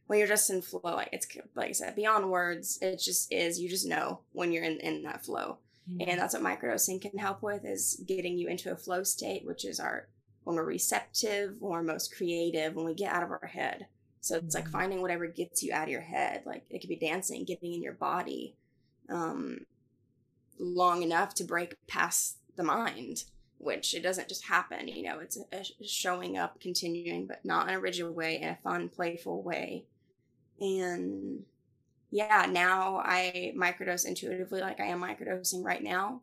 when 0.06 0.18
you're 0.18 0.28
just 0.28 0.50
in 0.50 0.60
flow 0.60 1.00
it's 1.12 1.26
like 1.54 1.68
i 1.68 1.72
said 1.72 1.94
beyond 1.94 2.30
words 2.30 2.78
it 2.82 2.98
just 2.98 3.32
is 3.32 3.60
you 3.60 3.68
just 3.68 3.86
know 3.86 4.20
when 4.32 4.52
you're 4.52 4.64
in, 4.64 4.78
in 4.80 5.02
that 5.04 5.24
flow. 5.24 5.58
Mm-hmm. 5.88 6.10
and 6.10 6.20
that's 6.20 6.34
what 6.34 6.42
microdosing 6.42 7.00
can 7.00 7.16
help 7.16 7.42
with 7.42 7.64
is 7.64 8.02
getting 8.06 8.36
you 8.36 8.48
into 8.48 8.72
a 8.72 8.76
flow 8.76 9.02
state 9.02 9.46
which 9.46 9.64
is 9.64 9.80
our 9.80 10.08
when 10.50 10.56
we're 10.56 10.64
receptive, 10.64 11.54
when 11.60 11.72
we're 11.72 11.82
most 11.82 12.14
creative, 12.14 12.74
when 12.74 12.84
we 12.84 12.94
get 12.94 13.12
out 13.12 13.22
of 13.22 13.30
our 13.30 13.46
head. 13.46 13.86
So 14.20 14.36
it's 14.36 14.54
like 14.54 14.64
mm-hmm. 14.64 14.72
finding 14.72 15.00
whatever 15.00 15.26
gets 15.28 15.62
you 15.62 15.72
out 15.72 15.84
of 15.84 15.90
your 15.90 16.00
head. 16.00 16.42
Like 16.44 16.64
it 16.68 16.80
could 16.80 16.88
be 16.88 16.96
dancing, 16.96 17.44
getting 17.44 17.72
in 17.72 17.82
your 17.82 17.92
body 17.92 18.56
um, 19.08 19.60
long 20.58 21.02
enough 21.02 21.34
to 21.34 21.44
break 21.44 21.74
past 21.86 22.38
the 22.56 22.64
mind, 22.64 23.24
which 23.58 23.94
it 23.94 24.02
doesn't 24.02 24.28
just 24.28 24.44
happen. 24.44 24.88
You 24.88 25.04
know, 25.04 25.20
it's 25.20 25.38
a, 25.38 25.60
a 25.82 25.86
showing 25.86 26.36
up, 26.36 26.60
continuing, 26.60 27.26
but 27.26 27.44
not 27.44 27.68
in 27.68 27.74
a 27.74 27.80
rigid 27.80 28.12
way, 28.12 28.40
in 28.40 28.48
a 28.48 28.58
fun, 28.62 28.88
playful 28.88 29.42
way. 29.42 29.84
And 30.60 31.44
yeah, 32.10 32.46
now 32.50 33.00
I 33.04 33.54
microdose 33.56 34.04
intuitively, 34.04 34.60
like 34.60 34.80
I 34.80 34.86
am 34.86 35.00
microdosing 35.00 35.64
right 35.64 35.82
now 35.82 36.22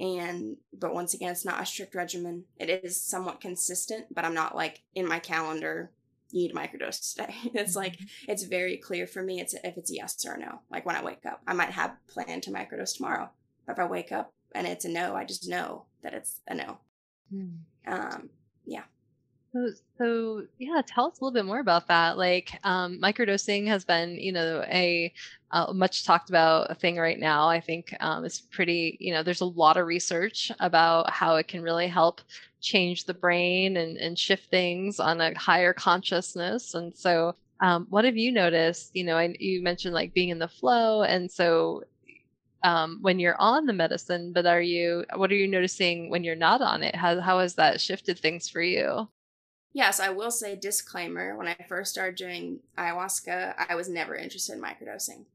and 0.00 0.56
but 0.72 0.94
once 0.94 1.14
again 1.14 1.30
it's 1.30 1.44
not 1.44 1.62
a 1.62 1.66
strict 1.66 1.94
regimen. 1.94 2.44
It 2.58 2.70
is 2.70 3.00
somewhat 3.00 3.40
consistent 3.40 4.06
but 4.14 4.24
i'm 4.24 4.34
not 4.34 4.56
like 4.56 4.82
in 4.94 5.06
my 5.06 5.18
calendar 5.18 5.90
you 6.32 6.42
need 6.42 6.52
a 6.52 6.54
microdose 6.54 7.14
today. 7.14 7.34
It's 7.54 7.76
like 7.76 7.94
mm-hmm. 7.94 8.30
it's 8.30 8.44
very 8.44 8.76
clear 8.76 9.06
for 9.06 9.22
me 9.22 9.40
it's 9.40 9.54
if 9.54 9.76
it's 9.76 9.92
yes 9.92 10.24
or 10.26 10.36
no 10.36 10.60
like 10.70 10.86
when 10.86 10.96
i 10.96 11.04
wake 11.04 11.26
up. 11.26 11.40
I 11.46 11.52
might 11.52 11.70
have 11.70 11.96
planned 12.08 12.42
to 12.44 12.50
microdose 12.50 12.96
tomorrow 12.96 13.30
but 13.66 13.72
if 13.72 13.78
i 13.78 13.86
wake 13.86 14.12
up 14.12 14.32
and 14.54 14.66
it's 14.66 14.84
a 14.84 14.88
no 14.88 15.14
i 15.14 15.24
just 15.24 15.48
know 15.48 15.84
that 16.02 16.14
it's 16.14 16.40
a 16.48 16.54
no. 16.54 16.78
Hmm. 17.30 17.48
um 17.86 18.30
yeah 18.64 18.84
so, 19.52 19.70
so 19.98 20.42
yeah, 20.58 20.80
tell 20.86 21.06
us 21.06 21.20
a 21.20 21.24
little 21.24 21.34
bit 21.34 21.44
more 21.44 21.60
about 21.60 21.88
that. 21.88 22.16
Like, 22.16 22.58
um, 22.64 23.00
microdosing 23.02 23.66
has 23.66 23.84
been, 23.84 24.16
you 24.16 24.32
know, 24.32 24.64
a, 24.68 25.12
much 25.72 26.04
talked 26.04 26.28
about 26.28 26.78
thing 26.80 26.96
right 26.96 27.18
now. 27.18 27.48
I 27.48 27.60
think 27.60 27.94
um, 28.00 28.24
it's 28.24 28.40
pretty, 28.40 28.96
you 29.00 29.12
know, 29.12 29.22
there's 29.22 29.40
a 29.40 29.46
lot 29.46 29.76
of 29.76 29.86
research 29.86 30.52
about 30.60 31.10
how 31.10 31.36
it 31.36 31.48
can 31.48 31.62
really 31.62 31.88
help 31.88 32.20
change 32.60 33.04
the 33.04 33.14
brain 33.14 33.76
and, 33.76 33.96
and 33.96 34.18
shift 34.18 34.50
things 34.50 35.00
on 35.00 35.20
a 35.20 35.36
higher 35.36 35.72
consciousness. 35.72 36.74
And 36.74 36.96
so, 36.96 37.34
um, 37.60 37.86
what 37.90 38.04
have 38.04 38.16
you 38.16 38.32
noticed? 38.32 38.90
You 38.94 39.04
know, 39.04 39.16
I, 39.16 39.34
you 39.38 39.62
mentioned 39.62 39.94
like 39.94 40.14
being 40.14 40.30
in 40.30 40.38
the 40.38 40.48
flow, 40.48 41.02
and 41.02 41.30
so 41.30 41.82
um, 42.62 42.98
when 43.02 43.18
you're 43.18 43.40
on 43.40 43.66
the 43.66 43.72
medicine, 43.72 44.32
but 44.32 44.46
are 44.46 44.62
you? 44.62 45.04
What 45.16 45.30
are 45.32 45.34
you 45.36 45.48
noticing 45.48 46.10
when 46.10 46.24
you're 46.24 46.36
not 46.36 46.62
on 46.62 46.82
it? 46.82 46.94
How 46.94 47.20
how 47.20 47.40
has 47.40 47.54
that 47.56 47.80
shifted 47.80 48.18
things 48.18 48.48
for 48.48 48.62
you? 48.62 49.08
Yes, 49.72 50.00
I 50.00 50.10
will 50.10 50.30
say 50.30 50.56
disclaimer. 50.56 51.36
When 51.36 51.46
I 51.46 51.56
first 51.68 51.92
started 51.92 52.16
doing 52.16 52.60
ayahuasca, 52.76 53.66
I 53.68 53.74
was 53.74 53.88
never 53.88 54.16
interested 54.16 54.54
in 54.54 54.62
microdosing. 54.62 55.26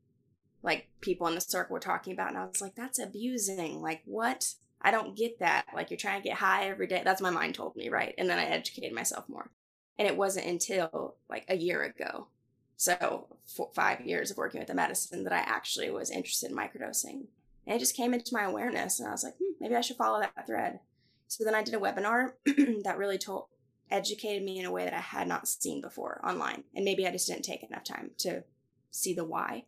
Like 0.62 0.88
people 1.00 1.28
in 1.28 1.36
the 1.36 1.42
circle 1.42 1.74
were 1.74 1.80
talking 1.80 2.14
about, 2.14 2.30
and 2.30 2.38
I 2.38 2.46
was 2.46 2.62
like, 2.62 2.76
that's 2.76 3.00
abusing. 3.00 3.82
Like, 3.82 4.02
what? 4.06 4.54
I 4.82 4.92
don't 4.92 5.16
get 5.16 5.40
that. 5.40 5.66
Like, 5.74 5.90
you're 5.90 5.98
trying 5.98 6.22
to 6.22 6.28
get 6.28 6.38
high 6.38 6.68
every 6.68 6.88
day. 6.88 7.02
That's 7.04 7.22
my 7.22 7.30
mind 7.30 7.56
told 7.56 7.76
me, 7.76 7.90
right? 7.90 8.14
And 8.18 8.30
then 8.30 8.40
I 8.40 8.46
educated 8.46 8.94
myself 8.94 9.30
more. 9.30 9.50
And 9.98 10.08
it 10.08 10.18
wasn't 10.18 10.48
until 10.48 11.16
like 11.30 11.46
a 11.48 11.56
year 11.56 11.84
ago, 11.84 12.28
so 12.76 13.28
four, 13.46 13.72
five 13.74 14.02
years 14.02 14.32
of 14.32 14.38
working 14.38 14.60
with 14.60 14.68
the 14.68 14.74
medicine, 14.74 15.24
that 15.24 15.34
I 15.34 15.40
actually 15.40 15.90
was 15.90 16.12
interested 16.12 16.52
in 16.52 16.58
microdosing. 16.58 17.28
And 17.66 17.76
it 17.76 17.80
just 17.80 17.96
came 17.96 18.14
into 18.14 18.34
my 18.34 18.44
awareness, 18.44 19.00
and 19.00 19.08
I 19.08 19.12
was 19.12 19.24
like, 19.24 19.36
hmm, 19.38 19.54
maybe 19.62 19.76
I 19.76 19.82
should 19.82 19.96
follow 19.96 20.20
that 20.20 20.46
thread. 20.46 20.80
So 21.28 21.44
then 21.44 21.56
I 21.56 21.64
did 21.64 21.74
a 21.74 21.80
webinar 21.80 22.34
that 22.84 22.98
really 22.98 23.18
told 23.18 23.46
educated 23.92 24.44
me 24.44 24.60
in 24.60 24.66
a 24.66 24.72
way 24.72 24.84
that 24.84 24.94
I 24.94 25.00
had 25.00 25.28
not 25.28 25.48
seen 25.48 25.82
before 25.82 26.22
online. 26.24 26.64
And 26.76 26.86
maybe 26.86 27.06
I 27.08 27.12
just 27.12 27.28
didn't 27.28 27.44
take 27.46 27.64
enough 27.64 27.84
time 27.84 28.12
to 28.20 28.44
see 28.92 29.14
the 29.14 29.24
why. 29.24 29.66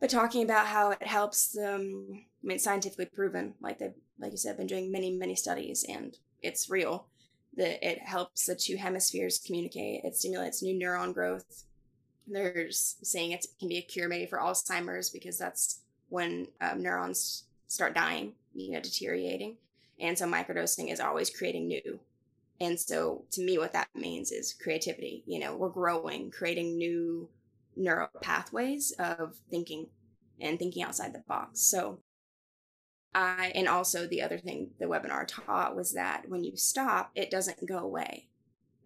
But 0.00 0.10
talking 0.10 0.42
about 0.42 0.66
how 0.66 0.90
it 0.92 1.06
helps 1.06 1.48
them, 1.48 2.24
I 2.42 2.46
mean, 2.46 2.58
scientifically 2.58 3.06
proven, 3.06 3.54
like 3.60 3.78
they, 3.78 3.92
like 4.18 4.32
you 4.32 4.38
said, 4.38 4.56
been 4.56 4.66
doing 4.66 4.90
many, 4.90 5.10
many 5.10 5.34
studies, 5.34 5.84
and 5.86 6.16
it's 6.42 6.70
real 6.70 7.06
that 7.56 7.86
it 7.86 8.00
helps 8.00 8.46
the 8.46 8.54
two 8.54 8.76
hemispheres 8.76 9.42
communicate. 9.44 10.04
It 10.04 10.16
stimulates 10.16 10.62
new 10.62 10.78
neuron 10.78 11.12
growth. 11.12 11.64
There's 12.26 12.96
saying 13.02 13.32
it 13.32 13.46
can 13.58 13.68
be 13.68 13.78
a 13.78 13.82
cure 13.82 14.08
maybe 14.08 14.26
for 14.26 14.38
Alzheimer's 14.38 15.10
because 15.10 15.36
that's 15.36 15.80
when 16.08 16.46
um, 16.60 16.82
neurons 16.82 17.44
start 17.66 17.94
dying, 17.94 18.32
you 18.54 18.72
know, 18.72 18.80
deteriorating. 18.80 19.56
And 19.98 20.16
so 20.16 20.26
microdosing 20.26 20.92
is 20.92 21.00
always 21.00 21.28
creating 21.28 21.68
new 21.68 22.00
and 22.60 22.78
so 22.78 23.24
to 23.32 23.42
me, 23.42 23.56
what 23.58 23.72
that 23.72 23.88
means 23.94 24.30
is 24.30 24.52
creativity. 24.52 25.24
You 25.26 25.40
know, 25.40 25.56
we're 25.56 25.70
growing, 25.70 26.30
creating 26.30 26.76
new 26.76 27.28
neural 27.76 28.08
pathways 28.20 28.92
of 28.98 29.36
thinking 29.50 29.86
and 30.40 30.58
thinking 30.58 30.82
outside 30.82 31.14
the 31.14 31.22
box. 31.26 31.60
So 31.60 32.00
I, 33.14 33.52
and 33.54 33.66
also 33.66 34.06
the 34.06 34.22
other 34.22 34.38
thing 34.38 34.70
the 34.78 34.86
webinar 34.86 35.26
taught 35.26 35.74
was 35.74 35.92
that 35.94 36.28
when 36.28 36.44
you 36.44 36.56
stop, 36.56 37.10
it 37.14 37.30
doesn't 37.30 37.66
go 37.66 37.78
away. 37.78 38.28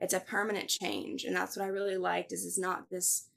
It's 0.00 0.14
a 0.14 0.20
permanent 0.20 0.68
change. 0.68 1.24
And 1.24 1.34
that's 1.34 1.56
what 1.56 1.64
I 1.64 1.68
really 1.68 1.96
liked 1.96 2.32
is 2.32 2.44
it's 2.44 2.58
not 2.58 2.90
this, 2.90 3.28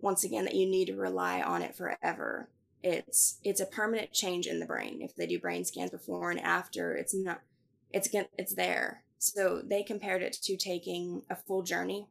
once 0.00 0.24
again, 0.24 0.44
that 0.44 0.54
you 0.54 0.66
need 0.66 0.86
to 0.86 0.96
rely 0.96 1.40
on 1.40 1.62
it 1.62 1.74
forever. 1.74 2.48
it's 2.82 3.38
it's 3.44 3.60
a 3.60 3.66
permanent 3.66 4.12
change 4.12 4.46
in 4.46 4.60
the 4.60 4.66
brain. 4.66 5.00
If 5.02 5.14
they 5.14 5.26
do 5.26 5.38
brain 5.38 5.64
scans 5.64 5.90
before 5.90 6.30
and 6.30 6.40
after, 6.40 6.94
it's 6.94 7.14
not 7.14 7.40
it's 7.92 8.08
it's 8.38 8.54
there. 8.54 9.04
So 9.22 9.62
they 9.64 9.84
compared 9.84 10.20
it 10.20 10.32
to 10.42 10.56
taking 10.56 11.22
a 11.30 11.36
full 11.36 11.62
journey 11.62 12.08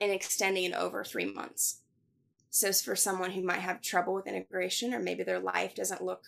and 0.00 0.12
extending 0.12 0.66
it 0.66 0.72
over 0.72 1.02
three 1.02 1.24
months. 1.24 1.80
So 2.48 2.70
for 2.72 2.94
someone 2.94 3.32
who 3.32 3.42
might 3.42 3.58
have 3.58 3.82
trouble 3.82 4.14
with 4.14 4.28
integration 4.28 4.94
or 4.94 5.00
maybe 5.00 5.24
their 5.24 5.40
life 5.40 5.74
doesn't 5.74 6.04
look 6.04 6.22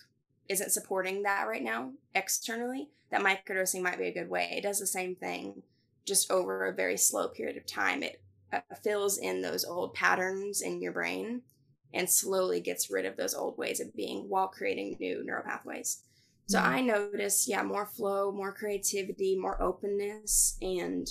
isn't 0.48 0.72
supporting 0.72 1.22
that 1.22 1.46
right 1.46 1.62
now 1.62 1.92
externally, 2.12 2.88
that 3.12 3.22
microdosing 3.22 3.82
might 3.82 4.00
be 4.00 4.08
a 4.08 4.12
good 4.12 4.28
way. 4.28 4.52
It 4.52 4.62
does 4.62 4.80
the 4.80 4.86
same 4.86 5.14
thing 5.14 5.62
just 6.04 6.28
over 6.28 6.66
a 6.66 6.74
very 6.74 6.96
slow 6.96 7.28
period 7.28 7.56
of 7.56 7.64
time. 7.64 8.02
It 8.02 8.20
uh, 8.52 8.62
fills 8.82 9.16
in 9.16 9.42
those 9.42 9.64
old 9.64 9.94
patterns 9.94 10.60
in 10.60 10.82
your 10.82 10.90
brain 10.90 11.42
and 11.94 12.10
slowly 12.10 12.60
gets 12.60 12.90
rid 12.90 13.06
of 13.06 13.16
those 13.16 13.32
old 13.32 13.56
ways 13.56 13.78
of 13.78 13.94
being 13.94 14.28
while 14.28 14.48
creating 14.48 14.96
new 14.98 15.22
neural 15.24 15.44
pathways. 15.44 16.02
So 16.50 16.58
mm-hmm. 16.58 16.68
I 16.68 16.80
noticed, 16.80 17.46
yeah, 17.46 17.62
more 17.62 17.86
flow, 17.86 18.32
more 18.32 18.52
creativity, 18.52 19.38
more 19.38 19.62
openness, 19.62 20.58
and 20.60 21.08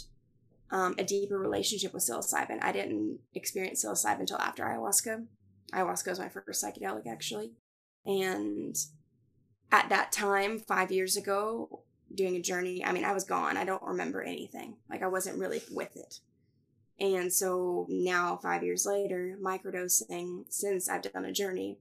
um, 0.69 0.95
a 0.97 1.03
deeper 1.05 1.39
relationship 1.39 1.93
with 1.93 2.03
psilocybin. 2.03 2.61
I 2.61 2.73
didn't 2.73 3.19
experience 3.33 3.85
psilocybin 3.85 4.19
until 4.19 4.37
after 4.39 4.65
ayahuasca. 4.65 5.25
Ayahuasca 5.71 6.07
was 6.09 6.19
my 6.19 6.27
first 6.27 6.61
psychedelic, 6.61 7.07
actually. 7.07 7.53
And 8.05 8.75
at 9.71 9.87
that 9.87 10.11
time, 10.11 10.59
five 10.59 10.91
years 10.91 11.15
ago, 11.15 11.83
doing 12.13 12.35
a 12.35 12.41
journey, 12.41 12.83
I 12.83 12.91
mean, 12.91 13.05
I 13.05 13.13
was 13.13 13.23
gone. 13.23 13.55
I 13.55 13.63
don't 13.63 13.81
remember 13.81 14.21
anything. 14.21 14.75
Like, 14.89 15.03
I 15.03 15.07
wasn't 15.07 15.39
really 15.39 15.61
with 15.71 15.95
it. 15.95 16.19
And 16.99 17.31
so 17.31 17.85
now, 17.87 18.37
five 18.43 18.61
years 18.61 18.85
later, 18.85 19.37
microdosing, 19.41 20.43
since 20.49 20.89
I've 20.89 21.03
done 21.03 21.23
a 21.23 21.31
journey, 21.31 21.77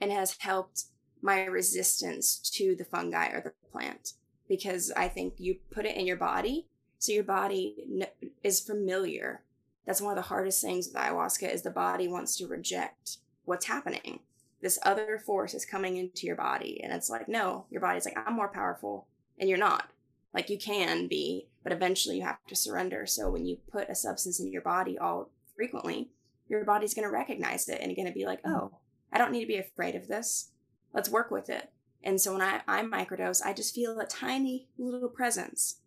and 0.00 0.10
has 0.10 0.38
helped 0.38 0.84
my 1.22 1.44
resistance 1.44 2.38
to 2.54 2.74
the 2.76 2.84
fungi 2.84 3.28
or 3.28 3.40
the 3.40 3.52
plant. 3.70 4.12
Because 4.48 4.92
I 4.96 5.08
think 5.08 5.34
you 5.38 5.56
put 5.70 5.86
it 5.86 5.96
in 5.96 6.06
your 6.06 6.16
body, 6.16 6.66
so 6.98 7.12
your 7.12 7.24
body 7.24 8.06
is 8.42 8.60
familiar. 8.60 9.42
That's 9.86 10.00
one 10.00 10.12
of 10.12 10.16
the 10.16 10.28
hardest 10.28 10.62
things 10.62 10.86
with 10.86 10.96
ayahuasca 10.96 11.52
is 11.52 11.62
the 11.62 11.70
body 11.70 12.08
wants 12.08 12.36
to 12.36 12.46
reject 12.46 13.18
what's 13.44 13.66
happening. 13.66 14.20
This 14.62 14.78
other 14.82 15.18
force 15.18 15.54
is 15.54 15.64
coming 15.64 15.96
into 15.96 16.26
your 16.26 16.36
body, 16.36 16.80
and 16.82 16.92
it's 16.92 17.10
like, 17.10 17.28
no, 17.28 17.66
your 17.70 17.80
body's 17.80 18.04
like, 18.04 18.16
I'm 18.16 18.34
more 18.34 18.48
powerful, 18.48 19.06
and 19.38 19.48
you're 19.48 19.58
not. 19.58 19.90
Like 20.32 20.50
you 20.50 20.58
can 20.58 21.06
be, 21.08 21.48
but 21.62 21.72
eventually 21.72 22.18
you 22.18 22.22
have 22.22 22.44
to 22.48 22.56
surrender. 22.56 23.06
So 23.06 23.30
when 23.30 23.46
you 23.46 23.58
put 23.72 23.88
a 23.88 23.94
substance 23.94 24.38
in 24.38 24.52
your 24.52 24.62
body 24.62 24.98
all 24.98 25.30
frequently, 25.56 26.10
your 26.48 26.64
body's 26.64 26.94
going 26.94 27.08
to 27.08 27.12
recognize 27.12 27.68
it 27.68 27.80
and 27.80 27.94
going 27.96 28.06
to 28.06 28.12
be 28.12 28.26
like, 28.26 28.42
mm-hmm. 28.42 28.54
oh, 28.54 28.78
I 29.12 29.18
don't 29.18 29.32
need 29.32 29.40
to 29.40 29.46
be 29.46 29.56
afraid 29.56 29.94
of 29.94 30.08
this. 30.08 30.50
Let's 30.96 31.10
work 31.10 31.30
with 31.30 31.50
it. 31.50 31.70
And 32.02 32.18
so 32.18 32.32
when 32.32 32.40
I, 32.40 32.62
I 32.66 32.82
microdose, 32.82 33.44
I 33.44 33.52
just 33.52 33.74
feel 33.74 34.00
a 34.00 34.06
tiny 34.06 34.66
little 34.78 35.10
presence, 35.10 35.80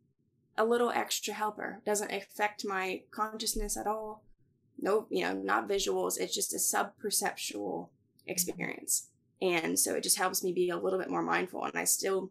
a 0.55 0.63
little 0.63 0.91
extra 0.91 1.33
helper. 1.33 1.81
Doesn't 1.83 2.13
affect 2.13 2.63
my 2.63 3.01
consciousness 3.09 3.75
at 3.75 3.87
all. 3.87 4.23
No, 4.79 5.07
you 5.09 5.23
know, 5.23 5.33
not 5.33 5.67
visuals. 5.67 6.19
It's 6.19 6.35
just 6.35 6.53
a 6.53 6.59
sub 6.59 6.91
perceptual 6.99 7.89
experience. 8.27 9.07
And 9.41 9.79
so 9.79 9.95
it 9.95 10.03
just 10.03 10.19
helps 10.19 10.43
me 10.43 10.53
be 10.53 10.69
a 10.69 10.77
little 10.77 10.99
bit 10.99 11.09
more 11.09 11.23
mindful. 11.23 11.65
And 11.65 11.75
I 11.75 11.85
still 11.85 12.29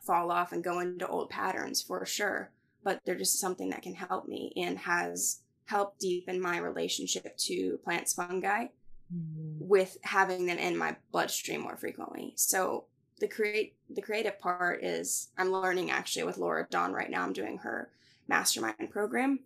fall 0.00 0.30
off 0.30 0.52
and 0.52 0.62
go 0.62 0.78
into 0.78 1.08
old 1.08 1.28
patterns 1.28 1.82
for 1.82 2.06
sure, 2.06 2.52
but 2.84 3.00
they're 3.04 3.16
just 3.16 3.40
something 3.40 3.70
that 3.70 3.82
can 3.82 3.94
help 3.94 4.28
me 4.28 4.52
and 4.56 4.78
has 4.78 5.40
helped 5.64 5.98
deepen 5.98 6.40
my 6.40 6.58
relationship 6.58 7.36
to 7.38 7.80
plants, 7.82 8.12
fungi 8.12 8.66
mm-hmm. 9.12 9.68
with 9.68 9.98
having 10.02 10.46
them 10.46 10.58
in 10.58 10.76
my 10.76 10.96
bloodstream 11.10 11.60
more 11.60 11.76
frequently. 11.76 12.32
So 12.36 12.84
the 13.18 13.28
create 13.28 13.76
the 13.88 14.02
creative 14.02 14.40
part 14.40 14.82
is 14.82 15.28
I'm 15.38 15.52
learning 15.52 15.90
actually 15.90 16.24
with 16.24 16.38
Laura 16.38 16.66
Dawn 16.70 16.92
right 16.92 17.10
now. 17.10 17.22
I'm 17.22 17.32
doing 17.32 17.58
her 17.58 17.90
mastermind 18.28 18.90
program. 18.90 19.40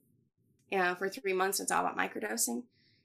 For 0.71 1.09
three 1.09 1.33
months 1.33 1.61
it's 1.61 1.73
all 1.73 1.85
about 1.85 1.99
microdosing. 1.99 2.63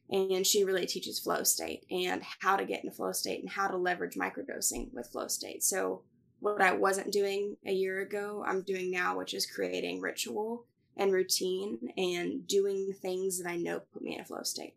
And 0.09 0.45
she 0.45 0.63
really 0.65 0.85
teaches 0.85 1.19
flow 1.19 1.43
state 1.43 1.85
and 1.89 2.21
how 2.39 2.57
to 2.57 2.65
get 2.65 2.83
into 2.83 2.95
flow 2.95 3.13
state 3.13 3.39
and 3.39 3.49
how 3.49 3.67
to 3.69 3.77
leverage 3.77 4.15
microdosing 4.15 4.93
with 4.93 5.07
flow 5.07 5.27
state. 5.27 5.63
So 5.63 6.01
what 6.41 6.61
I 6.61 6.73
wasn't 6.73 7.13
doing 7.13 7.55
a 7.65 7.71
year 7.71 8.01
ago, 8.01 8.43
I'm 8.45 8.61
doing 8.61 8.91
now, 8.91 9.17
which 9.17 9.33
is 9.33 9.45
creating 9.45 10.01
ritual 10.01 10.65
and 10.97 11.13
routine 11.13 11.93
and 11.95 12.45
doing 12.45 12.93
things 12.93 13.39
that 13.39 13.49
I 13.49 13.55
know 13.55 13.81
put 13.93 14.01
me 14.01 14.15
in 14.15 14.21
a 14.21 14.25
flow 14.25 14.43
state. 14.43 14.73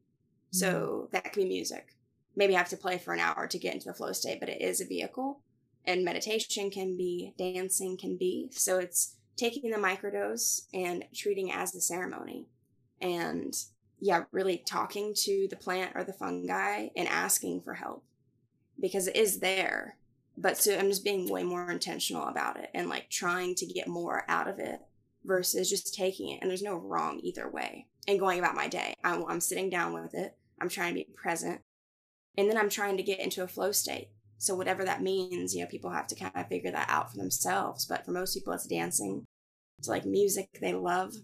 Mm-hmm. 0.54 0.66
So 0.66 1.08
that 1.12 1.24
could 1.24 1.42
be 1.42 1.48
music. 1.48 1.96
Maybe 2.36 2.54
I 2.54 2.58
have 2.58 2.68
to 2.70 2.76
play 2.76 2.98
for 2.98 3.14
an 3.14 3.20
hour 3.20 3.46
to 3.46 3.58
get 3.58 3.74
into 3.74 3.86
the 3.86 3.94
flow 3.94 4.12
state, 4.12 4.40
but 4.40 4.48
it 4.48 4.60
is 4.60 4.80
a 4.80 4.86
vehicle. 4.86 5.40
And 5.84 6.04
meditation 6.04 6.70
can 6.70 6.96
be, 6.96 7.34
dancing 7.38 7.96
can 7.96 8.16
be. 8.16 8.48
So 8.52 8.78
it's 8.78 9.16
taking 9.36 9.70
the 9.70 9.76
microdose 9.76 10.66
and 10.72 11.04
treating 11.14 11.52
as 11.52 11.72
the 11.72 11.80
ceremony. 11.80 12.46
And 13.00 13.54
yeah, 14.00 14.24
really 14.32 14.58
talking 14.58 15.14
to 15.18 15.46
the 15.50 15.56
plant 15.56 15.92
or 15.94 16.04
the 16.04 16.12
fungi 16.12 16.88
and 16.96 17.08
asking 17.08 17.60
for 17.60 17.74
help 17.74 18.04
because 18.80 19.06
it 19.06 19.16
is 19.16 19.40
there 19.40 19.96
but 20.36 20.56
so 20.56 20.76
i'm 20.76 20.88
just 20.88 21.04
being 21.04 21.28
way 21.28 21.42
more 21.42 21.70
intentional 21.70 22.26
about 22.26 22.58
it 22.58 22.70
and 22.74 22.88
like 22.88 23.08
trying 23.08 23.54
to 23.54 23.66
get 23.66 23.88
more 23.88 24.24
out 24.28 24.48
of 24.48 24.58
it 24.58 24.80
versus 25.24 25.70
just 25.70 25.94
taking 25.94 26.30
it 26.30 26.40
and 26.40 26.50
there's 26.50 26.62
no 26.62 26.76
wrong 26.76 27.20
either 27.22 27.48
way 27.48 27.86
and 28.06 28.20
going 28.20 28.38
about 28.38 28.54
my 28.54 28.68
day 28.68 28.94
I'm, 29.02 29.24
I'm 29.26 29.40
sitting 29.40 29.70
down 29.70 29.94
with 29.94 30.14
it 30.14 30.36
i'm 30.60 30.68
trying 30.68 30.94
to 30.94 31.00
be 31.00 31.08
present 31.14 31.60
and 32.36 32.48
then 32.48 32.56
i'm 32.56 32.68
trying 32.68 32.96
to 32.96 33.02
get 33.02 33.20
into 33.20 33.42
a 33.42 33.48
flow 33.48 33.72
state. 33.72 34.08
So 34.38 34.54
whatever 34.54 34.84
that 34.84 35.02
means 35.02 35.54
you 35.54 35.62
know 35.62 35.68
people 35.68 35.90
have 35.90 36.06
to 36.08 36.14
kind 36.14 36.32
of 36.34 36.48
figure 36.48 36.70
that 36.72 36.90
out 36.90 37.10
for 37.10 37.16
themselves 37.16 37.86
but 37.86 38.04
for 38.04 38.10
most 38.12 38.34
people 38.34 38.52
it's 38.52 38.66
dancing. 38.66 39.24
It's 39.78 39.88
like 39.88 40.04
music 40.04 40.48
they 40.60 40.74
love. 40.74 41.14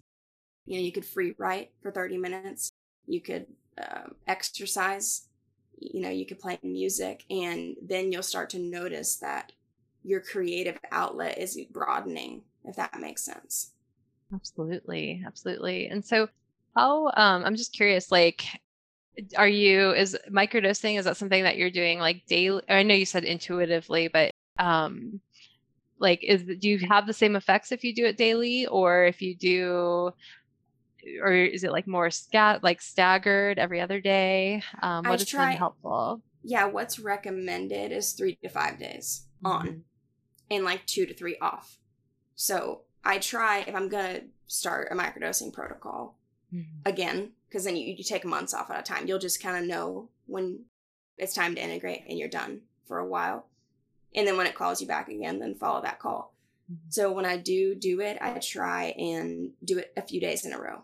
You 0.66 0.78
know 0.78 0.84
you 0.84 0.92
could 0.92 1.04
free 1.04 1.34
write 1.38 1.70
for 1.82 1.90
30 1.90 2.18
minutes. 2.18 2.70
You 3.06 3.20
could 3.20 3.46
um, 3.78 4.14
exercise. 4.26 5.28
You 5.78 6.00
know 6.00 6.10
you 6.10 6.26
could 6.26 6.38
play 6.38 6.58
music 6.62 7.24
and 7.30 7.76
then 7.82 8.12
you'll 8.12 8.22
start 8.22 8.50
to 8.50 8.58
notice 8.58 9.16
that 9.16 9.52
your 10.02 10.20
creative 10.20 10.78
outlet 10.92 11.38
is 11.38 11.58
broadening 11.70 12.42
if 12.64 12.76
that 12.76 12.98
makes 13.00 13.24
sense. 13.24 13.72
Absolutely 14.32 15.22
absolutely. 15.26 15.88
And 15.88 16.04
so 16.04 16.28
how 16.76 17.06
um 17.16 17.44
i'm 17.44 17.56
just 17.56 17.72
curious 17.72 18.12
like 18.12 18.44
are 19.36 19.48
you 19.48 19.92
is 19.92 20.16
microdosing 20.30 20.98
is 20.98 21.04
that 21.04 21.16
something 21.16 21.42
that 21.42 21.56
you're 21.56 21.70
doing 21.70 21.98
like 21.98 22.24
daily 22.26 22.62
i 22.68 22.82
know 22.82 22.94
you 22.94 23.04
said 23.04 23.24
intuitively 23.24 24.08
but 24.08 24.30
um 24.58 25.20
like 25.98 26.22
is 26.24 26.42
do 26.44 26.68
you 26.68 26.78
have 26.78 27.06
the 27.06 27.12
same 27.12 27.36
effects 27.36 27.72
if 27.72 27.84
you 27.84 27.94
do 27.94 28.04
it 28.04 28.16
daily 28.16 28.66
or 28.66 29.04
if 29.04 29.20
you 29.20 29.34
do 29.34 30.12
or 31.20 31.32
is 31.32 31.64
it 31.64 31.72
like 31.72 31.86
more 31.86 32.10
scat 32.10 32.62
like 32.62 32.80
staggered 32.80 33.58
every 33.58 33.80
other 33.80 34.00
day? 34.00 34.62
Um, 34.82 35.04
what 35.04 35.18
has 35.18 35.30
been 35.30 35.52
helpful? 35.52 36.22
Yeah, 36.42 36.66
what's 36.66 36.98
recommended 36.98 37.92
is 37.92 38.12
three 38.12 38.36
to 38.42 38.48
five 38.48 38.78
days 38.78 39.26
on, 39.44 39.66
mm-hmm. 39.66 39.78
and 40.50 40.64
like 40.64 40.86
two 40.86 41.06
to 41.06 41.14
three 41.14 41.36
off. 41.40 41.78
So 42.34 42.82
I 43.04 43.18
try 43.18 43.60
if 43.66 43.74
I'm 43.74 43.88
gonna 43.88 44.20
start 44.46 44.88
a 44.90 44.94
microdosing 44.94 45.52
protocol 45.52 46.18
mm-hmm. 46.52 46.88
again, 46.88 47.32
because 47.50 47.64
then 47.64 47.76
you, 47.76 47.94
you 47.98 48.04
take 48.04 48.24
months 48.24 48.54
off 48.54 48.70
at 48.70 48.78
a 48.78 48.82
time. 48.82 49.08
You'll 49.08 49.18
just 49.18 49.42
kind 49.42 49.56
of 49.56 49.68
know 49.68 50.08
when 50.26 50.60
it's 51.18 51.34
time 51.34 51.54
to 51.56 51.62
integrate 51.62 52.04
and 52.08 52.16
you're 52.16 52.28
done 52.28 52.60
for 52.86 52.98
a 52.98 53.06
while. 53.06 53.46
And 54.14 54.26
then 54.26 54.36
when 54.36 54.46
it 54.46 54.54
calls 54.54 54.80
you 54.80 54.86
back 54.86 55.08
again, 55.08 55.40
then 55.40 55.54
follow 55.54 55.82
that 55.82 55.98
call. 55.98 56.34
Mm-hmm. 56.70 56.90
So 56.90 57.12
when 57.12 57.26
I 57.26 57.36
do 57.36 57.74
do 57.74 58.00
it, 58.00 58.18
I 58.20 58.38
try 58.38 58.94
and 58.96 59.50
do 59.64 59.78
it 59.78 59.92
a 59.96 60.02
few 60.02 60.20
days 60.20 60.44
in 60.44 60.52
a 60.52 60.60
row. 60.60 60.82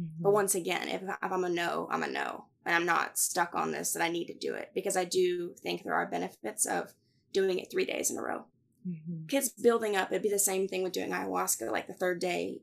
Mm-hmm. 0.00 0.22
But 0.22 0.32
once 0.32 0.54
again, 0.54 0.88
if, 0.88 1.02
if 1.02 1.32
I'm 1.32 1.44
a 1.44 1.48
no, 1.48 1.88
I'm 1.90 2.02
a 2.02 2.08
no. 2.08 2.46
And 2.64 2.74
I'm 2.74 2.86
not 2.86 3.16
stuck 3.16 3.54
on 3.54 3.70
this 3.70 3.92
that 3.92 4.02
I 4.02 4.08
need 4.08 4.26
to 4.26 4.34
do 4.34 4.54
it 4.54 4.72
because 4.74 4.96
I 4.96 5.04
do 5.04 5.54
think 5.60 5.82
there 5.82 5.94
are 5.94 6.06
benefits 6.06 6.66
of 6.66 6.94
doing 7.32 7.58
it 7.58 7.70
three 7.70 7.84
days 7.84 8.10
in 8.10 8.18
a 8.18 8.22
row. 8.22 8.44
Mm-hmm. 8.88 9.26
Kids 9.26 9.50
building 9.50 9.96
up, 9.96 10.10
it'd 10.10 10.22
be 10.22 10.28
the 10.28 10.38
same 10.38 10.66
thing 10.66 10.82
with 10.82 10.92
doing 10.92 11.10
ayahuasca. 11.10 11.70
Like 11.70 11.86
the 11.86 11.94
third 11.94 12.18
day, 12.18 12.62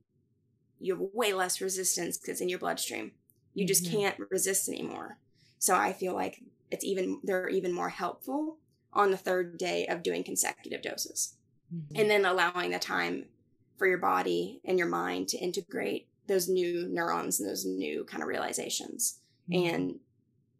you 0.80 0.94
have 0.96 1.08
way 1.14 1.34
less 1.34 1.62
resistance 1.62 2.18
because 2.18 2.34
it's 2.34 2.42
in 2.42 2.50
your 2.50 2.60
bloodstream. 2.60 3.14
You 3.54 3.66
just 3.66 3.86
mm-hmm. 3.86 3.98
can't 3.98 4.20
resist 4.30 4.70
anymore. 4.70 5.18
So 5.60 5.76
I 5.76 5.94
feel 5.94 6.14
like 6.14 6.42
it's 6.72 6.84
even 6.84 7.20
they're 7.24 7.50
even 7.50 7.72
more 7.72 7.90
helpful 7.90 8.58
on 8.92 9.12
the 9.12 9.18
third 9.18 9.58
day 9.58 9.86
of 9.88 10.04
doing 10.04 10.24
consecutive 10.24 10.82
doses. 10.82 11.36
Mm-hmm. 11.74 12.02
And 12.02 12.10
then 12.10 12.26
allowing 12.26 12.72
the 12.72 12.80
time 12.80 13.26
for 13.78 13.88
your 13.88 13.98
body 13.98 14.62
and 14.66 14.78
your 14.78 14.88
mind 14.88 15.28
to 15.30 15.38
integrate 15.38 16.08
those 16.28 16.48
new 16.48 16.88
neurons 16.90 17.40
and 17.40 17.50
those 17.50 17.66
new 17.66 18.04
kind 18.06 18.22
of 18.22 18.30
realizations. 18.30 19.20
Mm-hmm. 19.50 19.76
And 19.76 20.00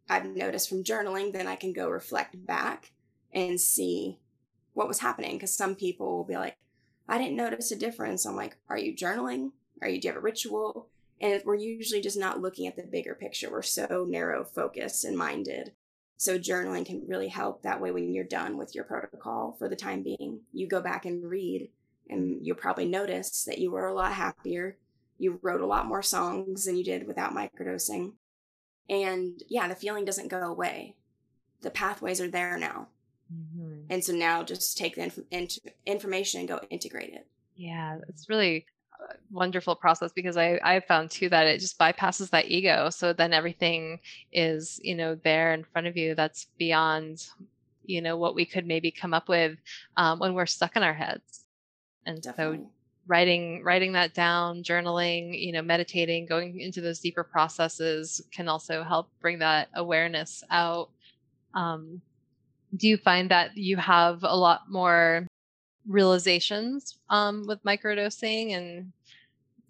I've 0.08 0.26
noticed 0.26 0.68
from 0.68 0.84
journaling, 0.84 1.32
then 1.32 1.46
I 1.46 1.56
can 1.56 1.72
go 1.72 1.88
reflect 1.88 2.44
back 2.46 2.92
and 3.32 3.60
see 3.60 4.18
what 4.74 4.88
was 4.88 5.00
happening. 5.00 5.32
Because 5.32 5.56
some 5.56 5.74
people 5.74 6.16
will 6.16 6.24
be 6.24 6.36
like, 6.36 6.56
I 7.08 7.18
didn't 7.18 7.36
notice 7.36 7.70
a 7.70 7.76
difference. 7.76 8.26
I'm 8.26 8.36
like, 8.36 8.56
are 8.68 8.78
you 8.78 8.94
journaling? 8.94 9.52
Are 9.80 9.88
you, 9.88 10.00
do 10.00 10.08
you 10.08 10.12
have 10.12 10.18
a 10.18 10.24
ritual? 10.24 10.88
And 11.20 11.42
we're 11.44 11.54
usually 11.54 12.00
just 12.00 12.18
not 12.18 12.40
looking 12.40 12.66
at 12.66 12.76
the 12.76 12.82
bigger 12.82 13.14
picture. 13.14 13.50
We're 13.50 13.62
so 13.62 14.06
narrow 14.08 14.44
focused 14.44 15.04
and 15.04 15.16
minded 15.16 15.72
So 16.16 16.38
journaling 16.38 16.86
can 16.86 17.02
really 17.06 17.28
help. 17.28 17.62
That 17.62 17.80
way, 17.80 17.90
when 17.90 18.14
you're 18.14 18.24
done 18.24 18.56
with 18.56 18.74
your 18.74 18.84
protocol 18.84 19.56
for 19.58 19.68
the 19.68 19.76
time 19.76 20.02
being, 20.02 20.40
you 20.52 20.68
go 20.68 20.80
back 20.80 21.04
and 21.04 21.28
read, 21.28 21.70
and 22.08 22.38
you'll 22.46 22.56
probably 22.56 22.86
notice 22.86 23.44
that 23.44 23.58
you 23.58 23.70
were 23.70 23.86
a 23.86 23.94
lot 23.94 24.12
happier. 24.12 24.76
You 25.18 25.38
wrote 25.42 25.60
a 25.60 25.66
lot 25.66 25.86
more 25.86 26.02
songs 26.02 26.64
than 26.64 26.76
you 26.76 26.84
did 26.84 27.06
without 27.06 27.34
microdosing. 27.34 28.12
And 28.88 29.42
yeah, 29.48 29.66
the 29.68 29.74
feeling 29.74 30.04
doesn't 30.04 30.28
go 30.28 30.40
away. 30.40 30.96
The 31.62 31.70
pathways 31.70 32.20
are 32.20 32.28
there 32.28 32.58
now. 32.58 32.88
Mm-hmm. 33.32 33.86
And 33.90 34.04
so 34.04 34.12
now 34.12 34.42
just 34.42 34.76
take 34.76 34.96
the 34.96 35.24
inf- 35.30 35.58
information 35.86 36.40
and 36.40 36.48
go 36.48 36.60
integrate 36.70 37.14
it. 37.14 37.26
Yeah, 37.56 37.98
it's 38.08 38.28
really 38.28 38.66
wonderful 39.30 39.74
process 39.74 40.12
because 40.12 40.36
I 40.36 40.58
I 40.62 40.80
found 40.80 41.10
too 41.10 41.28
that 41.28 41.46
it 41.46 41.60
just 41.60 41.78
bypasses 41.78 42.30
that 42.30 42.50
ego. 42.50 42.90
So 42.90 43.12
then 43.12 43.32
everything 43.32 44.00
is 44.32 44.80
you 44.82 44.94
know 44.94 45.14
there 45.24 45.54
in 45.54 45.64
front 45.64 45.86
of 45.86 45.96
you. 45.96 46.14
That's 46.14 46.46
beyond 46.58 47.26
you 47.84 48.00
know 48.00 48.16
what 48.16 48.34
we 48.34 48.46
could 48.46 48.66
maybe 48.66 48.90
come 48.90 49.14
up 49.14 49.28
with 49.28 49.58
um, 49.96 50.18
when 50.18 50.34
we're 50.34 50.46
stuck 50.46 50.76
in 50.76 50.82
our 50.82 50.94
heads. 50.94 51.44
And 52.06 52.22
Definitely. 52.22 52.58
so 52.58 52.70
writing 53.06 53.62
writing 53.62 53.92
that 53.92 54.14
down, 54.14 54.62
journaling, 54.62 55.38
you 55.38 55.52
know, 55.52 55.62
meditating, 55.62 56.26
going 56.26 56.60
into 56.60 56.80
those 56.80 57.00
deeper 57.00 57.24
processes 57.24 58.22
can 58.32 58.48
also 58.48 58.82
help 58.82 59.10
bring 59.20 59.38
that 59.40 59.68
awareness 59.74 60.42
out. 60.50 60.90
Um, 61.54 62.00
do 62.76 62.88
you 62.88 62.96
find 62.96 63.30
that 63.30 63.56
you 63.56 63.76
have 63.76 64.24
a 64.24 64.36
lot 64.36 64.62
more 64.68 65.26
realizations 65.86 66.98
um, 67.10 67.44
with 67.46 67.62
microdosing 67.62 68.56
and 68.56 68.92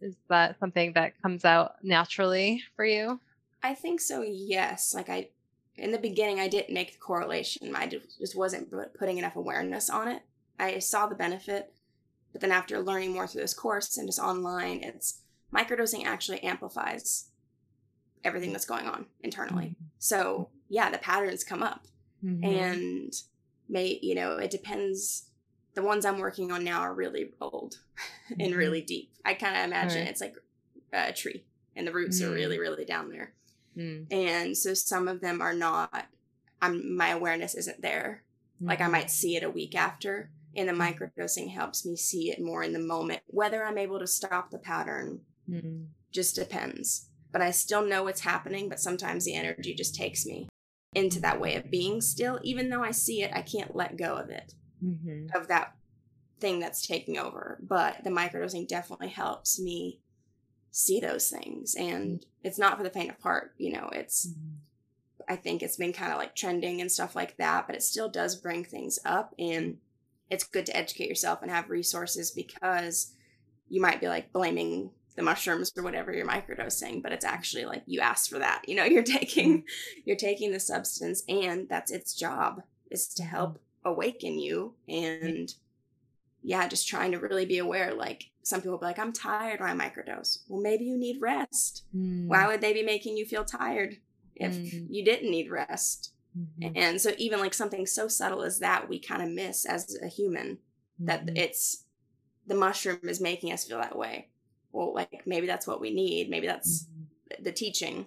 is 0.00 0.14
that 0.28 0.58
something 0.58 0.92
that 0.92 1.20
comes 1.22 1.44
out 1.44 1.76
naturally 1.82 2.62
for 2.76 2.84
you? 2.84 3.20
I 3.62 3.74
think 3.74 4.00
so 4.00 4.22
yes. 4.22 4.94
Like 4.94 5.08
i 5.08 5.28
in 5.76 5.90
the 5.90 5.98
beginning 5.98 6.38
i 6.38 6.46
didn't 6.46 6.72
make 6.72 6.92
the 6.92 6.98
correlation. 6.98 7.74
I 7.74 7.86
just 7.86 8.36
wasn't 8.36 8.72
putting 8.98 9.18
enough 9.18 9.36
awareness 9.36 9.90
on 9.90 10.08
it. 10.08 10.22
I 10.58 10.78
saw 10.78 11.06
the 11.06 11.14
benefit 11.14 11.72
but 12.32 12.40
then 12.40 12.52
after 12.52 12.80
learning 12.80 13.12
more 13.12 13.26
through 13.26 13.42
this 13.42 13.54
course 13.54 13.96
and 13.96 14.08
just 14.08 14.18
online 14.18 14.82
it's 14.82 15.20
microdosing 15.52 16.04
actually 16.04 16.42
amplifies 16.42 17.26
everything 18.24 18.52
that's 18.52 18.66
going 18.66 18.86
on 18.86 19.06
internally. 19.22 19.66
Mm-hmm. 19.66 19.84
so 19.98 20.48
yeah 20.68 20.90
the 20.90 20.98
patterns 20.98 21.44
come 21.44 21.62
up. 21.62 21.86
Mm-hmm. 22.24 22.44
and 22.44 23.12
may 23.68 23.98
you 24.02 24.14
know 24.14 24.36
it 24.38 24.50
depends 24.50 25.30
the 25.74 25.82
ones 25.82 26.04
I'm 26.04 26.18
working 26.18 26.52
on 26.52 26.64
now 26.64 26.80
are 26.80 26.94
really 26.94 27.32
old 27.40 27.78
and 28.30 28.40
mm-hmm. 28.40 28.58
really 28.58 28.80
deep. 28.80 29.12
I 29.24 29.34
kind 29.34 29.56
of 29.56 29.64
imagine 29.64 30.00
right. 30.02 30.08
it's 30.08 30.20
like 30.20 30.36
a 30.92 31.12
tree 31.12 31.44
and 31.76 31.86
the 31.86 31.92
roots 31.92 32.20
mm. 32.20 32.28
are 32.28 32.32
really, 32.32 32.58
really 32.58 32.84
down 32.84 33.10
there. 33.10 33.34
Mm. 33.76 34.12
And 34.12 34.56
so 34.56 34.74
some 34.74 35.08
of 35.08 35.20
them 35.20 35.42
are 35.42 35.54
not, 35.54 36.06
I'm, 36.62 36.96
my 36.96 37.08
awareness 37.08 37.54
isn't 37.54 37.82
there. 37.82 38.22
Mm-hmm. 38.56 38.68
Like 38.68 38.80
I 38.80 38.88
might 38.88 39.06
mm-hmm. 39.06 39.08
see 39.08 39.36
it 39.36 39.42
a 39.42 39.50
week 39.50 39.74
after. 39.74 40.30
And 40.56 40.68
the 40.68 40.72
mm-hmm. 40.72 41.02
microdosing 41.02 41.52
helps 41.52 41.84
me 41.84 41.96
see 41.96 42.30
it 42.30 42.40
more 42.40 42.62
in 42.62 42.72
the 42.72 42.78
moment. 42.78 43.22
Whether 43.26 43.64
I'm 43.64 43.78
able 43.78 43.98
to 43.98 44.06
stop 44.06 44.50
the 44.50 44.58
pattern 44.58 45.22
mm. 45.50 45.86
just 46.12 46.36
depends. 46.36 47.08
But 47.32 47.42
I 47.42 47.50
still 47.50 47.84
know 47.84 48.04
what's 48.04 48.20
happening, 48.20 48.68
but 48.68 48.78
sometimes 48.78 49.24
the 49.24 49.34
energy 49.34 49.74
just 49.74 49.96
takes 49.96 50.24
me 50.24 50.48
into 50.94 51.18
that 51.20 51.40
way 51.40 51.56
of 51.56 51.72
being 51.72 52.00
still. 52.00 52.38
Even 52.44 52.70
though 52.70 52.84
I 52.84 52.92
see 52.92 53.22
it, 53.22 53.32
I 53.34 53.42
can't 53.42 53.74
let 53.74 53.96
go 53.96 54.14
of 54.14 54.30
it 54.30 54.54
mm-hmm. 54.84 55.36
of 55.36 55.48
that 55.48 55.74
thing 56.40 56.60
that's 56.60 56.86
taking 56.86 57.18
over. 57.18 57.58
But 57.62 58.04
the 58.04 58.10
microdosing 58.10 58.68
definitely 58.68 59.08
helps 59.08 59.60
me 59.60 60.00
see 60.70 61.00
those 61.00 61.28
things. 61.28 61.74
And 61.74 62.18
mm-hmm. 62.18 62.28
it's 62.42 62.58
not 62.58 62.76
for 62.76 62.82
the 62.82 62.90
faint 62.90 63.10
of 63.10 63.20
heart, 63.20 63.54
you 63.58 63.72
know, 63.72 63.88
it's, 63.92 64.26
mm-hmm. 64.26 64.56
I 65.28 65.36
think 65.36 65.62
it's 65.62 65.76
been 65.76 65.92
kind 65.92 66.12
of 66.12 66.18
like 66.18 66.34
trending 66.34 66.80
and 66.80 66.90
stuff 66.90 67.16
like 67.16 67.36
that, 67.38 67.66
but 67.66 67.76
it 67.76 67.82
still 67.82 68.08
does 68.08 68.36
bring 68.36 68.64
things 68.64 68.98
up. 69.04 69.34
And 69.38 69.78
it's 70.30 70.44
good 70.44 70.66
to 70.66 70.76
educate 70.76 71.08
yourself 71.08 71.42
and 71.42 71.50
have 71.50 71.70
resources 71.70 72.30
because 72.30 73.12
you 73.68 73.80
might 73.80 74.00
be 74.00 74.08
like 74.08 74.32
blaming 74.32 74.90
the 75.16 75.22
mushrooms 75.22 75.72
or 75.76 75.82
whatever 75.82 76.12
you're 76.12 76.26
microdosing 76.26 77.02
but 77.02 77.12
it's 77.12 77.24
actually 77.24 77.64
like 77.64 77.82
you 77.86 78.00
asked 78.00 78.30
for 78.30 78.38
that 78.38 78.62
you 78.66 78.74
know 78.74 78.84
you're 78.84 79.02
taking 79.02 79.58
mm-hmm. 79.58 80.00
you're 80.04 80.16
taking 80.16 80.52
the 80.52 80.60
substance 80.60 81.22
and 81.28 81.68
that's 81.68 81.90
its 81.90 82.14
job 82.14 82.62
is 82.90 83.08
to 83.08 83.22
help 83.22 83.58
awaken 83.84 84.38
you 84.38 84.74
and 84.88 85.54
yeah 86.42 86.68
just 86.68 86.86
trying 86.86 87.12
to 87.12 87.18
really 87.18 87.46
be 87.46 87.58
aware 87.58 87.94
like 87.94 88.30
some 88.42 88.60
people 88.60 88.78
be 88.78 88.84
like 88.84 88.98
i'm 88.98 89.12
tired 89.12 89.60
when 89.60 89.80
i 89.80 89.88
microdose 89.88 90.40
well 90.48 90.60
maybe 90.60 90.84
you 90.84 90.96
need 90.96 91.20
rest 91.20 91.84
mm. 91.94 92.26
why 92.26 92.46
would 92.46 92.60
they 92.60 92.72
be 92.72 92.82
making 92.82 93.16
you 93.16 93.24
feel 93.24 93.44
tired 93.44 93.96
if 94.36 94.52
mm. 94.52 94.86
you 94.90 95.04
didn't 95.04 95.30
need 95.30 95.50
rest 95.50 96.12
mm-hmm. 96.38 96.72
and 96.76 97.00
so 97.00 97.12
even 97.18 97.40
like 97.40 97.54
something 97.54 97.86
so 97.86 98.08
subtle 98.08 98.42
as 98.42 98.58
that 98.58 98.88
we 98.88 98.98
kind 98.98 99.22
of 99.22 99.30
miss 99.30 99.64
as 99.64 99.96
a 100.02 100.08
human 100.08 100.58
mm-hmm. 101.00 101.06
that 101.06 101.30
it's 101.36 101.84
the 102.46 102.54
mushroom 102.54 102.98
is 103.04 103.20
making 103.20 103.52
us 103.52 103.64
feel 103.64 103.78
that 103.78 103.96
way 103.96 104.28
well 104.72 104.94
like 104.94 105.22
maybe 105.26 105.46
that's 105.46 105.66
what 105.66 105.80
we 105.80 105.92
need 105.92 106.28
maybe 106.28 106.46
that's 106.46 106.84
mm-hmm. 106.84 107.42
the 107.42 107.52
teaching 107.52 108.06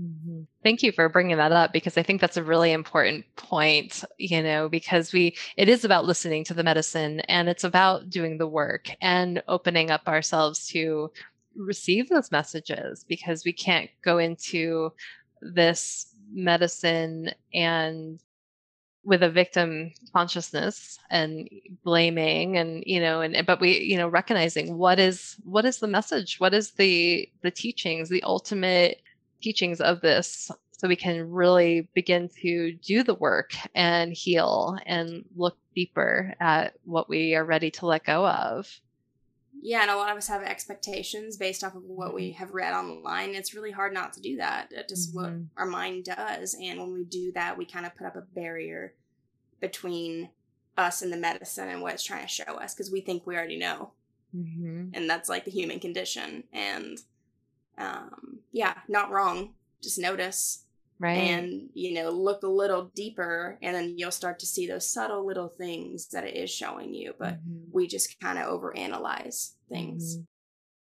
Mm-hmm. 0.00 0.42
Thank 0.62 0.82
you 0.82 0.90
for 0.90 1.08
bringing 1.08 1.36
that 1.36 1.52
up 1.52 1.72
because 1.72 1.96
I 1.96 2.02
think 2.02 2.20
that's 2.20 2.36
a 2.36 2.42
really 2.42 2.72
important 2.72 3.24
point, 3.36 4.02
you 4.18 4.42
know, 4.42 4.68
because 4.68 5.12
we 5.12 5.36
it 5.56 5.68
is 5.68 5.84
about 5.84 6.04
listening 6.04 6.42
to 6.44 6.54
the 6.54 6.64
medicine 6.64 7.20
and 7.20 7.48
it's 7.48 7.64
about 7.64 8.10
doing 8.10 8.38
the 8.38 8.46
work 8.46 8.90
and 9.00 9.42
opening 9.46 9.90
up 9.90 10.08
ourselves 10.08 10.66
to 10.68 11.12
receive 11.54 12.08
those 12.08 12.32
messages 12.32 13.04
because 13.08 13.44
we 13.44 13.52
can't 13.52 13.88
go 14.02 14.18
into 14.18 14.92
this 15.40 16.12
medicine 16.32 17.30
and 17.52 18.18
with 19.04 19.22
a 19.22 19.30
victim 19.30 19.92
consciousness 20.12 20.98
and 21.10 21.48
blaming 21.84 22.56
and 22.56 22.82
you 22.86 22.98
know 22.98 23.20
and 23.20 23.46
but 23.46 23.60
we 23.60 23.78
you 23.80 23.98
know 23.98 24.08
recognizing 24.08 24.78
what 24.78 24.98
is 24.98 25.36
what 25.44 25.66
is 25.66 25.78
the 25.78 25.86
message 25.86 26.40
what 26.40 26.54
is 26.54 26.72
the 26.72 27.28
the 27.42 27.50
teachings 27.50 28.08
the 28.08 28.22
ultimate 28.22 29.02
teachings 29.44 29.80
of 29.80 30.00
this 30.00 30.50
so 30.72 30.88
we 30.88 30.96
can 30.96 31.30
really 31.30 31.88
begin 31.94 32.28
to 32.42 32.72
do 32.72 33.02
the 33.02 33.14
work 33.14 33.52
and 33.74 34.12
heal 34.12 34.76
and 34.86 35.24
look 35.36 35.56
deeper 35.74 36.34
at 36.40 36.74
what 36.84 37.08
we 37.08 37.34
are 37.34 37.44
ready 37.44 37.70
to 37.70 37.86
let 37.86 38.04
go 38.04 38.26
of. 38.26 38.80
Yeah, 39.62 39.82
and 39.82 39.90
a 39.90 39.96
lot 39.96 40.10
of 40.10 40.16
us 40.16 40.28
have 40.28 40.42
expectations 40.42 41.36
based 41.36 41.62
off 41.62 41.74
of 41.74 41.84
what 41.84 42.12
we 42.12 42.30
mm-hmm. 42.30 42.38
have 42.38 42.52
read 42.52 42.74
online. 42.74 43.34
It's 43.34 43.54
really 43.54 43.70
hard 43.70 43.94
not 43.94 44.12
to 44.14 44.20
do 44.20 44.36
that. 44.36 44.70
That's 44.74 44.92
just 44.92 45.14
mm-hmm. 45.14 45.22
what 45.22 45.32
our 45.56 45.66
mind 45.66 46.04
does. 46.04 46.56
And 46.60 46.80
when 46.80 46.92
we 46.92 47.04
do 47.04 47.32
that, 47.32 47.56
we 47.56 47.64
kind 47.64 47.86
of 47.86 47.94
put 47.94 48.06
up 48.06 48.16
a 48.16 48.20
barrier 48.20 48.94
between 49.60 50.30
us 50.76 51.02
and 51.02 51.12
the 51.12 51.16
medicine 51.16 51.68
and 51.68 51.80
what 51.80 51.94
it's 51.94 52.04
trying 52.04 52.22
to 52.22 52.28
show 52.28 52.44
us 52.44 52.74
because 52.74 52.90
we 52.90 53.00
think 53.00 53.26
we 53.26 53.36
already 53.36 53.58
know. 53.58 53.92
Mm-hmm. 54.36 54.88
And 54.92 55.08
that's 55.08 55.28
like 55.28 55.44
the 55.44 55.50
human 55.50 55.80
condition. 55.80 56.44
And 56.52 56.98
um, 57.78 58.38
yeah, 58.52 58.74
not 58.88 59.10
wrong. 59.10 59.54
Just 59.82 59.98
notice. 59.98 60.64
Right. 61.00 61.16
And, 61.16 61.68
you 61.74 61.94
know, 61.94 62.10
look 62.10 62.44
a 62.44 62.48
little 62.48 62.90
deeper 62.94 63.58
and 63.60 63.74
then 63.74 63.98
you'll 63.98 64.12
start 64.12 64.38
to 64.38 64.46
see 64.46 64.66
those 64.66 64.88
subtle 64.88 65.26
little 65.26 65.48
things 65.48 66.08
that 66.08 66.24
it 66.24 66.36
is 66.36 66.50
showing 66.50 66.94
you. 66.94 67.14
But 67.18 67.34
mm-hmm. 67.34 67.70
we 67.72 67.88
just 67.88 68.18
kind 68.20 68.38
of 68.38 68.46
overanalyze 68.46 69.54
things. 69.68 70.16
Mm-hmm. 70.16 70.22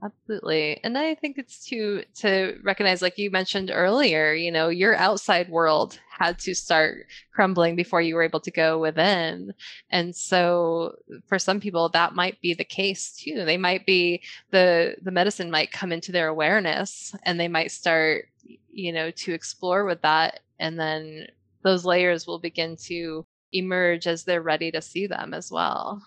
Absolutely. 0.06 0.80
And 0.84 0.96
I 0.96 1.16
think 1.16 1.38
it's 1.38 1.64
to 1.66 2.04
to 2.18 2.58
recognize 2.62 3.02
like 3.02 3.18
you 3.18 3.32
mentioned 3.32 3.72
earlier, 3.74 4.32
you 4.32 4.52
know, 4.52 4.68
your 4.68 4.94
outside 4.94 5.48
world 5.48 5.98
had 6.18 6.38
to 6.40 6.54
start 6.54 7.06
crumbling 7.32 7.76
before 7.76 8.02
you 8.02 8.14
were 8.14 8.22
able 8.22 8.40
to 8.40 8.50
go 8.50 8.78
within. 8.78 9.54
And 9.90 10.14
so 10.14 10.96
for 11.26 11.38
some 11.38 11.60
people 11.60 11.88
that 11.90 12.14
might 12.14 12.40
be 12.40 12.54
the 12.54 12.64
case 12.64 13.12
too. 13.12 13.44
They 13.44 13.56
might 13.56 13.86
be 13.86 14.22
the 14.50 14.96
the 15.02 15.10
medicine 15.10 15.50
might 15.50 15.72
come 15.72 15.92
into 15.92 16.12
their 16.12 16.28
awareness 16.28 17.14
and 17.22 17.38
they 17.38 17.48
might 17.48 17.70
start, 17.70 18.28
you 18.70 18.92
know, 18.92 19.10
to 19.12 19.32
explore 19.32 19.84
with 19.84 20.02
that 20.02 20.40
and 20.58 20.78
then 20.78 21.28
those 21.62 21.84
layers 21.84 22.26
will 22.26 22.38
begin 22.38 22.76
to 22.76 23.24
emerge 23.52 24.06
as 24.06 24.24
they're 24.24 24.42
ready 24.42 24.70
to 24.70 24.82
see 24.82 25.06
them 25.06 25.34
as 25.34 25.50
well. 25.50 26.02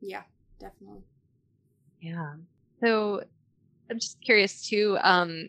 Yeah, 0.00 0.22
definitely. 0.58 1.02
Yeah. 2.00 2.34
So 2.82 3.22
I'm 3.90 3.98
just 3.98 4.20
curious 4.20 4.66
too. 4.66 4.96
Um, 5.02 5.48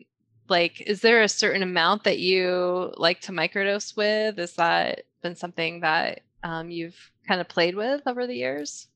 like, 0.52 0.82
is 0.82 1.02
there 1.02 1.24
a 1.24 1.30
certain 1.30 1.64
amount 1.64 2.04
that 2.04 2.20
you 2.20 2.94
like 2.98 3.22
to 3.22 3.32
microdose 3.32 3.96
with? 3.96 4.38
Is 4.38 4.54
that 4.54 5.04
been 5.24 5.36
something 5.36 5.80
that 5.80 6.22
um, 6.44 6.70
you've 6.70 7.12
kind 7.28 7.42
of 7.42 7.48
played 7.48 7.76
with 7.76 8.02
over 8.06 8.28
the 8.28 8.36
years? 8.36 8.88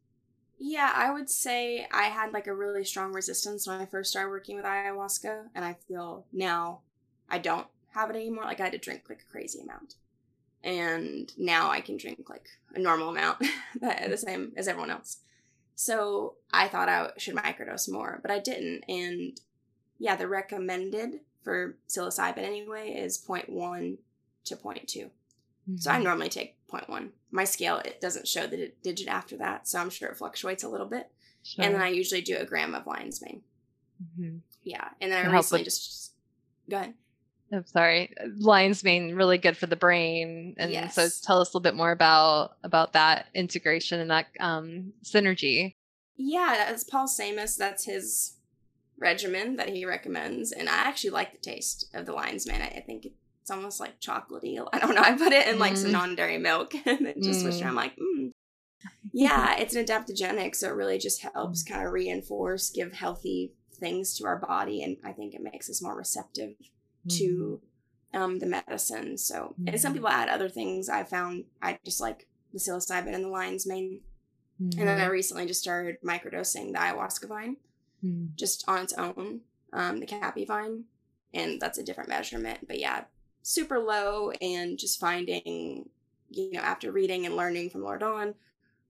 Yeah, 0.59 0.91
I 0.95 1.11
would 1.11 1.29
say 1.29 1.87
I 1.91 2.03
had 2.03 2.31
like 2.31 2.47
a 2.47 2.53
really 2.53 2.85
strong 2.85 3.13
resistance 3.13 3.67
when 3.67 3.79
I 3.79 3.85
first 3.85 4.11
started 4.11 4.29
working 4.29 4.55
with 4.55 4.65
ayahuasca, 4.65 5.47
and 5.55 5.65
I 5.65 5.75
feel 5.87 6.25
now 6.31 6.81
I 7.29 7.39
don't 7.39 7.67
have 7.93 8.09
it 8.09 8.15
anymore. 8.15 8.45
Like 8.45 8.59
I 8.59 8.63
had 8.63 8.71
to 8.73 8.77
drink 8.77 9.03
like 9.09 9.21
a 9.27 9.31
crazy 9.31 9.61
amount, 9.61 9.95
and 10.63 11.31
now 11.37 11.71
I 11.71 11.81
can 11.81 11.97
drink 11.97 12.29
like 12.29 12.47
a 12.73 12.79
normal 12.79 13.09
amount, 13.09 13.39
the 13.81 14.17
same 14.17 14.53
as 14.55 14.67
everyone 14.67 14.91
else. 14.91 15.17
So 15.75 16.35
I 16.53 16.67
thought 16.69 16.87
I 16.87 17.09
should 17.17 17.35
microdose 17.35 17.91
more, 17.91 18.19
but 18.21 18.31
I 18.31 18.39
didn't. 18.39 18.83
And 18.87 19.39
yeah, 19.99 20.15
the 20.15 20.27
recommended 20.27 21.19
for 21.45 21.77
psilocybin 21.87 22.39
anyway 22.39 22.89
is 22.91 23.17
0.1 23.17 23.97
to 24.45 24.55
0.2. 24.57 25.09
So 25.77 25.91
I 25.91 25.99
Mhm. 25.99 26.03
normally 26.03 26.29
take 26.29 26.57
0.1. 26.67 27.11
My 27.31 27.43
scale 27.45 27.77
it 27.77 28.01
doesn't 28.01 28.27
show 28.27 28.45
the 28.47 28.57
di- 28.57 28.71
digit 28.83 29.07
after 29.07 29.37
that, 29.37 29.67
so 29.67 29.79
I'm 29.79 29.89
sure 29.89 30.09
it 30.09 30.17
fluctuates 30.17 30.63
a 30.63 30.67
little 30.69 30.85
bit. 30.87 31.09
And 31.57 31.73
then 31.73 31.81
I 31.81 31.87
usually 31.89 32.21
do 32.21 32.35
a 32.37 32.45
gram 32.45 32.73
of 32.75 32.85
lion's 32.87 33.21
mane. 33.21 33.43
Mhm. 34.19 34.41
Yeah, 34.63 34.89
and 34.99 35.11
then 35.11 35.25
I 35.25 35.31
recently 35.31 35.61
with- 35.61 35.65
just 35.65 36.11
go 36.69 36.77
ahead. 36.77 36.95
I'm 37.51 37.65
sorry. 37.67 38.11
Lion's 38.37 38.83
mane 38.83 39.13
really 39.13 39.37
good 39.37 39.55
for 39.55 39.67
the 39.67 39.75
brain, 39.75 40.55
and 40.57 40.91
so 40.91 41.07
tell 41.23 41.39
us 41.39 41.47
a 41.47 41.49
little 41.51 41.61
bit 41.61 41.75
more 41.75 41.91
about 41.91 42.57
about 42.63 42.93
that 42.93 43.27
integration 43.35 43.99
and 43.99 44.09
that 44.09 44.27
um, 44.39 44.93
synergy. 45.03 45.75
Yeah, 46.17 46.55
that's 46.57 46.83
Paul 46.83 47.07
Stamets. 47.07 47.55
That's 47.55 47.85
his 47.85 48.33
regimen 48.99 49.57
that 49.57 49.69
he 49.69 49.85
recommends, 49.85 50.51
and 50.51 50.69
I 50.69 50.73
actually 50.73 51.11
like 51.11 51.31
the 51.31 51.37
taste 51.39 51.89
of 51.93 52.05
the 52.05 52.13
lion's 52.13 52.47
mane. 52.47 52.61
I, 52.61 52.67
I 52.67 52.83
think 52.85 53.07
it's 53.41 53.51
almost 53.51 53.79
like 53.79 53.99
chocolatey. 53.99 54.57
I 54.73 54.79
don't 54.79 54.95
know. 54.95 55.01
I 55.01 55.13
put 55.17 55.33
it 55.33 55.47
in 55.47 55.59
like 55.59 55.77
some 55.77 55.89
Mm. 55.89 55.93
non-dairy 55.93 56.37
milk, 56.37 56.73
and 56.85 57.05
it 57.07 57.21
just 57.21 57.41
switched. 57.41 57.61
Mm. 57.61 57.67
I'm 57.67 57.75
like, 57.75 57.95
mm. 57.97 58.31
yeah, 59.13 59.55
it's 59.57 59.75
an 59.75 59.85
adaptogenic, 59.85 60.55
so 60.55 60.69
it 60.69 60.75
really 60.75 60.97
just 60.97 61.21
helps 61.21 61.63
kind 61.63 61.85
of 61.85 61.91
reinforce, 61.93 62.69
give 62.69 62.93
healthy 62.93 63.53
things 63.79 64.15
to 64.17 64.25
our 64.25 64.37
body, 64.37 64.81
and 64.83 64.97
I 65.03 65.11
think 65.11 65.33
it 65.33 65.41
makes 65.41 65.69
us 65.69 65.81
more 65.81 65.95
receptive 65.97 66.53
to 67.09 67.61
um, 68.13 68.39
the 68.39 68.45
medicine. 68.45 69.17
So, 69.17 69.53
and 69.67 69.79
some 69.79 69.93
people 69.93 70.07
add 70.07 70.29
other 70.29 70.47
things. 70.49 70.87
I 70.89 71.03
found 71.03 71.43
I 71.61 71.77
just 71.83 71.99
like 71.99 72.27
the 72.53 72.59
psilocybin 72.59 73.13
and 73.13 73.25
the 73.25 73.29
lion's 73.29 73.67
mane. 73.67 73.99
And 74.57 74.71
then 74.87 75.01
I 75.01 75.07
Mhm. 75.07 75.11
recently 75.11 75.45
just 75.45 75.59
started 75.61 75.97
microdosing 76.01 76.71
the 76.71 76.79
ayahuasca 76.79 77.27
vine 77.27 77.57
Mhm. 78.05 78.35
just 78.35 78.63
on 78.67 78.83
its 78.83 78.93
own, 78.93 79.41
um, 79.73 79.99
the 79.99 80.05
caapi 80.05 80.45
vine, 80.45 80.85
and 81.33 81.59
that's 81.59 81.77
a 81.77 81.83
different 81.83 82.09
measurement. 82.09 82.67
But 82.67 82.79
yeah, 82.79 83.05
super 83.41 83.79
low, 83.79 84.31
and 84.41 84.77
just 84.77 84.99
finding, 84.99 85.89
you 86.29 86.51
know, 86.51 86.59
after 86.61 86.91
reading 86.91 87.25
and 87.25 87.35
learning 87.35 87.69
from 87.69 87.81
Laura 87.83 87.99
Dawn, 87.99 88.35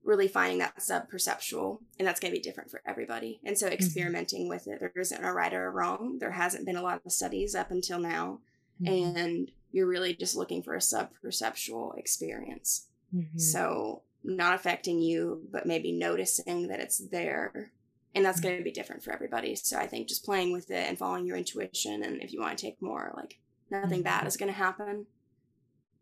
really 0.04 0.28
finding 0.28 0.60
that 0.60 0.82
sub 0.82 1.10
perceptual, 1.10 1.82
and 1.98 2.08
that's 2.08 2.20
going 2.20 2.32
to 2.32 2.38
be 2.40 2.44
different 2.44 2.70
for 2.70 2.82
everybody. 2.86 3.40
And 3.44 3.58
so 3.58 3.68
experimenting 3.68 4.48
with 4.48 4.68
it, 4.68 4.80
there 4.80 4.92
isn't 4.96 5.24
a 5.24 5.34
right 5.34 5.54
or 5.54 5.66
a 5.68 5.72
wrong. 5.72 6.20
There 6.20 6.32
hasn't 6.32 6.66
been 6.66 6.76
a 6.76 6.82
lot 6.84 7.02
of 7.06 7.12
studies 7.12 7.56
up 7.56 7.72
until 7.72 7.98
now, 8.00 8.42
Mhm. 8.82 9.16
and 9.18 9.52
you're 9.72 9.88
really 9.88 10.14
just 10.14 10.36
looking 10.36 10.62
for 10.62 10.76
a 10.76 10.82
sub 10.82 11.12
perceptual 11.22 11.94
experience. 11.98 12.88
Mhm. 13.14 13.40
So 13.40 14.04
not 14.24 14.54
affecting 14.56 15.00
you, 15.02 15.48
but 15.52 15.66
maybe 15.66 15.92
noticing 15.92 16.68
that 16.68 16.80
it's 16.80 16.98
there. 17.00 17.72
And 18.16 18.24
that's 18.26 18.40
going 18.40 18.58
to 18.58 18.64
be 18.64 18.72
different 18.72 19.04
for 19.04 19.12
everybody. 19.12 19.56
So 19.56 19.78
I 19.78 19.88
think 19.88 20.08
just 20.08 20.24
playing 20.26 20.54
with 20.54 20.72
it 20.72 20.88
and 20.88 20.98
following 20.98 21.26
your 21.28 21.36
intuition. 21.38 22.02
And 22.04 22.22
if 22.24 22.32
you 22.32 22.40
want 22.40 22.58
to 22.58 22.66
take 22.66 22.82
more, 22.82 23.14
like 23.18 23.38
nothing 23.70 24.02
bad 24.04 24.24
Mhm. 24.24 24.28
is 24.28 24.38
going 24.38 24.52
to 24.52 24.58
happen. 24.58 25.06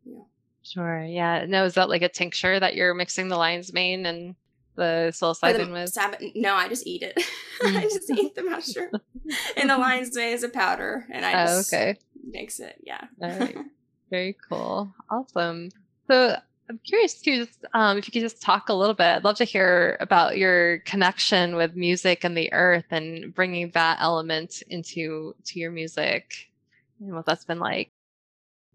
Yeah. 0.05 0.21
Sure. 0.61 1.03
Yeah. 1.03 1.45
No, 1.47 1.65
is 1.65 1.73
that 1.73 1.89
like 1.89 2.03
a 2.03 2.09
tincture 2.09 2.59
that 2.59 2.75
you're 2.75 2.93
mixing 2.93 3.27
the 3.29 3.35
lion's 3.37 3.73
mane 3.73 4.05
and 4.05 4.35
the 4.75 5.09
psilocybin 5.11 5.65
the 5.67 5.71
with? 5.73 5.89
Sabbath, 5.89 6.21
no, 6.35 6.53
I 6.53 6.67
just 6.69 6.85
eat 6.87 7.01
it. 7.03 7.19
I 7.63 7.81
just 7.91 8.09
eat 8.11 8.35
the 8.35 8.43
mushroom. 8.43 8.91
and 9.57 9.69
the 9.69 9.77
lion's 9.77 10.15
mane 10.15 10.33
is 10.33 10.43
a 10.43 10.49
powder. 10.49 11.05
And 11.11 11.25
I 11.25 11.43
Oh, 11.43 11.45
just 11.57 11.73
okay. 11.73 11.97
mix 12.23 12.59
it. 12.59 12.77
Yeah. 12.83 13.05
All 13.21 13.29
right. 13.39 13.57
Very 14.11 14.37
cool. 14.47 14.93
Awesome. 15.09 15.69
So 16.09 16.37
I'm 16.69 16.79
curious 16.79 17.15
too, 17.15 17.45
just, 17.45 17.65
um, 17.73 17.97
if 17.97 18.07
you 18.07 18.11
could 18.11 18.21
just 18.21 18.41
talk 18.41 18.69
a 18.69 18.73
little 18.73 18.93
bit. 18.93 19.05
I'd 19.05 19.23
love 19.23 19.37
to 19.37 19.43
hear 19.43 19.97
about 19.99 20.37
your 20.37 20.79
connection 20.79 21.55
with 21.55 21.75
music 21.75 22.23
and 22.23 22.37
the 22.37 22.51
earth 22.53 22.85
and 22.89 23.33
bringing 23.33 23.69
that 23.71 23.97
element 23.99 24.63
into 24.69 25.35
to 25.45 25.59
your 25.59 25.71
music 25.71 26.49
and 26.99 27.13
what 27.13 27.25
that's 27.25 27.45
been 27.45 27.59
like. 27.59 27.91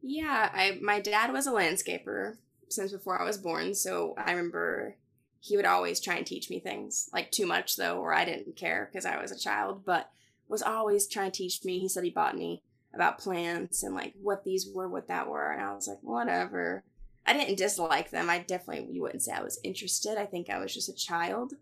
Yeah, 0.02 0.50
I 0.52 0.78
my 0.80 1.00
dad 1.00 1.32
was 1.32 1.46
a 1.46 1.52
landscaper 1.52 2.36
since 2.68 2.92
before 2.92 3.20
I 3.20 3.24
was 3.24 3.38
born, 3.38 3.74
so 3.74 4.14
I 4.18 4.32
remember 4.32 4.96
he 5.40 5.56
would 5.56 5.64
always 5.64 6.00
try 6.00 6.16
and 6.16 6.26
teach 6.26 6.50
me 6.50 6.60
things, 6.60 7.08
like 7.12 7.30
too 7.30 7.46
much 7.46 7.76
though, 7.76 7.98
or 7.98 8.12
I 8.12 8.24
didn't 8.24 8.56
care 8.56 8.88
because 8.90 9.06
I 9.06 9.20
was 9.20 9.32
a 9.32 9.38
child, 9.38 9.84
but 9.84 10.10
was 10.46 10.62
always 10.62 11.06
trying 11.06 11.30
to 11.30 11.36
teach 11.36 11.64
me. 11.64 11.78
He 11.78 11.88
studied 11.88 12.14
botany 12.14 12.62
about 12.94 13.18
plants 13.18 13.82
and 13.82 13.94
like 13.94 14.14
what 14.20 14.44
these 14.44 14.68
were, 14.72 14.88
what 14.88 15.08
that 15.08 15.28
were, 15.28 15.50
and 15.50 15.62
I 15.62 15.74
was 15.74 15.88
like, 15.88 16.02
whatever. 16.02 16.84
I 17.28 17.34
didn't 17.34 17.58
dislike 17.58 18.10
them. 18.10 18.30
I 18.30 18.38
definitely 18.38 18.88
you 18.90 19.02
wouldn't 19.02 19.22
say 19.22 19.32
I 19.32 19.42
was 19.42 19.60
interested. 19.62 20.16
I 20.16 20.24
think 20.24 20.48
I 20.48 20.58
was 20.58 20.72
just 20.72 20.88
a 20.88 20.94
child. 20.94 21.52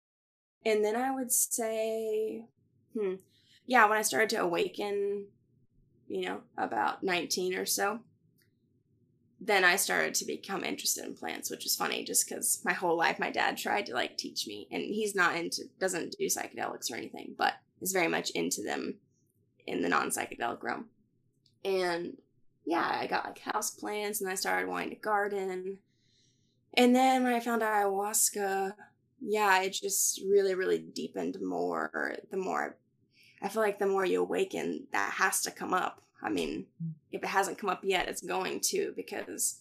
And 0.64 0.84
then 0.84 0.94
I 0.94 1.10
would 1.10 1.32
say, 1.32 2.44
hmm, 2.94 3.14
yeah, 3.66 3.84
when 3.88 3.98
I 3.98 4.02
started 4.02 4.30
to 4.30 4.42
awaken, 4.42 5.26
you 6.06 6.26
know, 6.26 6.42
about 6.56 7.02
19 7.02 7.56
or 7.56 7.66
so, 7.66 7.98
then 9.40 9.64
I 9.64 9.74
started 9.74 10.14
to 10.14 10.24
become 10.24 10.62
interested 10.62 11.04
in 11.04 11.16
plants, 11.16 11.50
which 11.50 11.66
is 11.66 11.74
funny 11.74 12.04
just 12.04 12.28
because 12.28 12.62
my 12.64 12.72
whole 12.72 12.96
life 12.96 13.18
my 13.18 13.32
dad 13.32 13.56
tried 13.56 13.86
to 13.86 13.94
like 13.94 14.16
teach 14.16 14.46
me, 14.46 14.68
and 14.70 14.82
he's 14.82 15.16
not 15.16 15.34
into, 15.34 15.62
doesn't 15.80 16.14
do 16.16 16.26
psychedelics 16.26 16.92
or 16.92 16.96
anything, 16.96 17.34
but 17.36 17.54
is 17.80 17.90
very 17.90 18.08
much 18.08 18.30
into 18.30 18.62
them 18.62 18.94
in 19.66 19.82
the 19.82 19.88
non 19.88 20.10
psychedelic 20.10 20.62
realm. 20.62 20.86
And 21.64 22.18
yeah, 22.66 22.98
I 23.00 23.06
got 23.06 23.24
like 23.24 23.38
house 23.38 23.70
plants 23.70 24.20
and 24.20 24.28
I 24.28 24.34
started 24.34 24.68
wanting 24.68 24.90
to 24.90 24.96
garden. 24.96 25.78
And 26.74 26.94
then 26.94 27.22
when 27.22 27.32
I 27.32 27.40
found 27.40 27.62
ayahuasca, 27.62 28.74
yeah, 29.20 29.62
it 29.62 29.70
just 29.70 30.20
really, 30.28 30.54
really 30.54 30.78
deepened 30.78 31.38
more. 31.40 32.16
The 32.30 32.36
more 32.36 32.76
I 33.40 33.48
feel 33.48 33.62
like 33.62 33.78
the 33.78 33.86
more 33.86 34.04
you 34.04 34.20
awaken, 34.20 34.88
that 34.92 35.12
has 35.12 35.42
to 35.42 35.50
come 35.50 35.72
up. 35.72 36.02
I 36.22 36.28
mean, 36.28 36.66
if 37.12 37.22
it 37.22 37.28
hasn't 37.28 37.58
come 37.58 37.70
up 37.70 37.84
yet, 37.84 38.08
it's 38.08 38.22
going 38.22 38.60
to 38.60 38.92
because 38.96 39.60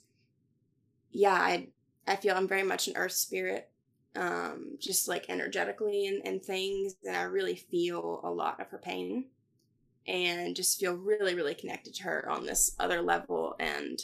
yeah, 1.12 1.34
I 1.34 1.68
I 2.08 2.16
feel 2.16 2.36
I'm 2.36 2.48
very 2.48 2.64
much 2.64 2.88
an 2.88 2.98
earth 2.98 3.14
spirit. 3.14 3.70
Um, 4.18 4.78
just 4.80 5.10
like 5.10 5.26
energetically 5.28 6.08
and, 6.08 6.26
and 6.26 6.42
things, 6.42 6.96
and 7.06 7.18
I 7.18 7.24
really 7.24 7.56
feel 7.56 8.22
a 8.24 8.32
lot 8.32 8.62
of 8.62 8.70
her 8.70 8.78
pain 8.78 9.26
and 10.08 10.56
just 10.56 10.80
feel 10.80 10.94
really, 10.96 11.36
really 11.36 11.56
connected 11.56 11.94
to 11.96 12.04
her 12.04 12.30
on 12.30 12.46
this 12.46 12.76
other 12.80 13.02
level. 13.02 13.56
And 13.60 14.00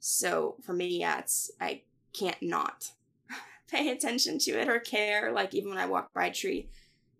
so 0.00 0.56
for 0.62 0.72
me, 0.72 0.98
yeah, 1.00 1.18
it's 1.20 1.50
I 1.60 1.82
can't 2.12 2.40
not 2.42 2.92
pay 3.70 3.90
attention 3.90 4.38
to 4.40 4.52
it 4.52 4.68
or 4.68 4.78
care. 4.80 5.32
Like 5.32 5.54
even 5.54 5.70
when 5.70 5.78
I 5.78 5.86
walk 5.86 6.12
by 6.12 6.26
a 6.26 6.32
tree 6.32 6.68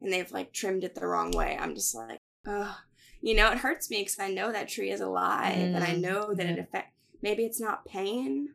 and 0.00 0.12
they've 0.12 0.30
like 0.32 0.52
trimmed 0.52 0.84
it 0.84 0.94
the 0.94 1.06
wrong 1.06 1.30
way, 1.32 1.56
I'm 1.58 1.74
just 1.74 1.94
like, 1.94 2.20
oh, 2.46 2.76
you 3.20 3.34
know, 3.34 3.50
it 3.50 3.58
hurts 3.58 3.90
me 3.90 4.00
because 4.02 4.18
I 4.18 4.30
know 4.30 4.52
that 4.52 4.68
tree 4.68 4.90
is 4.90 5.00
alive 5.00 5.56
and 5.74 5.82
I 5.82 5.94
Mm, 5.94 6.00
know 6.00 6.34
that 6.34 6.46
it 6.46 6.56
yeah. 6.56 6.62
affect. 6.62 6.92
Maybe 7.22 7.44
it's 7.44 7.60
not 7.60 7.86
pain 7.86 8.50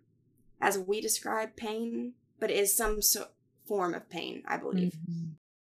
as 0.61 0.77
we 0.77 1.01
describe 1.01 1.55
pain, 1.55 2.13
but 2.39 2.51
it 2.51 2.57
is 2.57 2.75
some 2.75 3.01
so- 3.01 3.29
form 3.67 3.93
of 3.95 4.07
pain, 4.09 4.43
I 4.47 4.57
believe. 4.57 4.93
Mhm. 5.09 5.31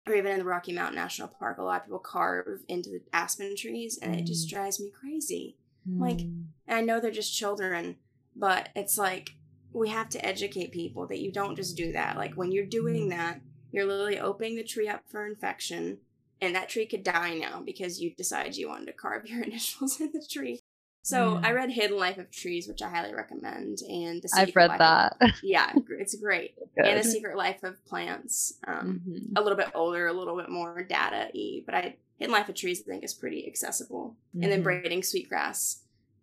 Or 0.07 0.15
even 0.15 0.33
in 0.33 0.39
the 0.39 0.45
Rocky 0.45 0.73
Mountain 0.73 0.95
National 0.95 1.27
Park, 1.29 1.59
a 1.59 1.63
lot 1.63 1.81
of 1.81 1.85
people 1.87 1.99
carve 1.99 2.61
into 2.69 2.91
the 2.91 3.03
aspen 3.13 3.57
trees, 3.57 3.99
and 4.01 4.15
it 4.15 4.25
just 4.27 4.47
Mm. 4.47 4.51
drives 4.51 4.79
me 4.81 4.91
crazy. 4.91 5.57
Like, 5.99 6.19
Mm. 6.19 6.47
and 6.69 6.77
I 6.79 6.81
know 6.81 7.01
they're 7.01 7.11
just 7.11 7.35
children, 7.37 7.97
but 8.35 8.69
it's 8.77 8.97
like 8.99 9.31
we 9.73 9.89
have 9.89 10.09
to 10.11 10.25
educate 10.25 10.71
people 10.73 11.07
that 11.09 11.21
you 11.21 11.31
don't 11.33 11.57
just 11.57 11.77
do 11.77 11.93
that. 11.93 12.17
Like 12.17 12.35
when 12.35 12.53
you're 12.53 12.65
doing 12.67 13.09
that, 13.11 13.41
you're 13.73 13.85
literally 13.85 14.19
opening 14.19 14.57
the 14.57 14.65
tree 14.65 14.89
up 14.89 15.03
for 15.09 15.27
infection, 15.27 15.99
and 16.41 16.55
that 16.55 16.69
tree 16.69 16.87
could 16.87 17.03
die 17.03 17.35
now 17.35 17.61
because 17.63 18.01
you 18.01 18.15
decided 18.15 18.57
you 18.57 18.69
wanted 18.69 18.87
to 18.87 18.93
carve 18.93 19.27
your 19.29 19.43
initials 19.43 20.01
in 20.01 20.13
the 20.13 20.25
tree. 20.25 20.61
So. 21.07 21.41
I 21.43 21.53
read 21.53 21.71
Hidden 21.71 21.97
Life 21.99 22.19
of 22.19 22.31
Trees, 22.31 22.67
which 22.67 22.83
I 22.83 22.89
highly 22.89 23.15
recommend, 23.15 23.79
and 23.89 24.21
the 24.23 24.29
Secret 24.29 24.49
I've 24.49 24.57
read 24.57 24.69
Life 24.71 24.79
that. 24.79 25.17
Of, 25.21 25.31
yeah, 25.43 25.73
it's 25.99 26.15
great. 26.17 26.55
and 26.77 26.99
the 26.99 27.05
Secret 27.05 27.37
Life 27.37 27.63
of 27.63 27.85
Plants. 27.87 28.55
Um, 28.67 29.01
Mhm. 29.09 29.33
a 29.39 29.41
little 29.43 29.57
bit 29.57 29.69
older, 29.75 30.07
a 30.09 30.13
little 30.13 30.37
bit 30.37 30.49
more 30.51 30.83
data 30.83 31.31
y, 31.35 31.63
but 31.65 31.75
I 31.75 31.97
Hidden 32.19 32.33
Life 32.33 32.49
of 32.49 32.55
Trees 32.57 32.83
I 32.87 32.91
think 32.91 33.05
is 33.05 33.15
pretty 33.15 33.47
accessible. 33.47 34.17
And 34.35 34.51
then 34.51 34.61
Mhm. 34.61 34.65
Braiding 34.65 35.03
Sweetgrass 35.03 35.83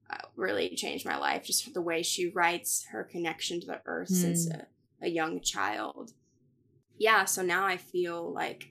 uh, 0.09 0.17
really 0.35 0.75
changed 0.75 1.05
my 1.05 1.17
life. 1.17 1.43
Just 1.45 1.73
the 1.73 1.81
way 1.81 2.03
she 2.03 2.27
writes, 2.29 2.85
her 2.91 3.03
connection 3.03 3.61
to 3.61 3.67
the 3.67 3.81
earth 3.85 4.09
since 4.09 4.47
Mm. 4.49 4.65
a, 5.01 5.05
a 5.05 5.09
young 5.09 5.39
child. 5.39 6.11
Yeah, 6.97 7.23
so 7.25 7.41
now 7.41 7.65
I 7.65 7.77
feel 7.77 8.31
like 8.33 8.72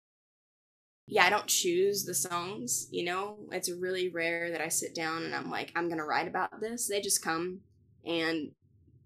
yeah, 1.07 1.25
I 1.25 1.31
don't 1.31 1.47
choose 1.47 2.05
the 2.05 2.15
songs, 2.15 2.89
you 2.91 3.05
know? 3.05 3.37
It's 3.53 3.71
really 3.71 4.09
rare 4.09 4.51
that 4.51 4.61
I 4.61 4.69
sit 4.69 4.95
down 4.95 5.23
and 5.23 5.35
I'm 5.35 5.51
like, 5.51 5.73
I'm 5.77 5.89
gonna 5.89 6.05
write 6.05 6.29
about 6.29 6.61
this. 6.61 6.89
They 6.89 7.01
just 7.01 7.23
come 7.23 7.61
and 8.05 8.53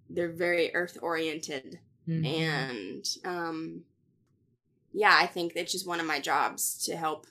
they're 0.08 0.32
very 0.32 0.74
earth 0.74 0.98
oriented 1.02 1.78
Mhm. 2.08 2.26
and 2.26 3.04
um 3.24 3.84
yeah 4.92 5.16
i 5.20 5.26
think 5.26 5.52
it's 5.54 5.72
just 5.72 5.86
one 5.86 6.00
of 6.00 6.06
my 6.06 6.18
jobs 6.18 6.82
to 6.84 6.96
help 6.96 7.26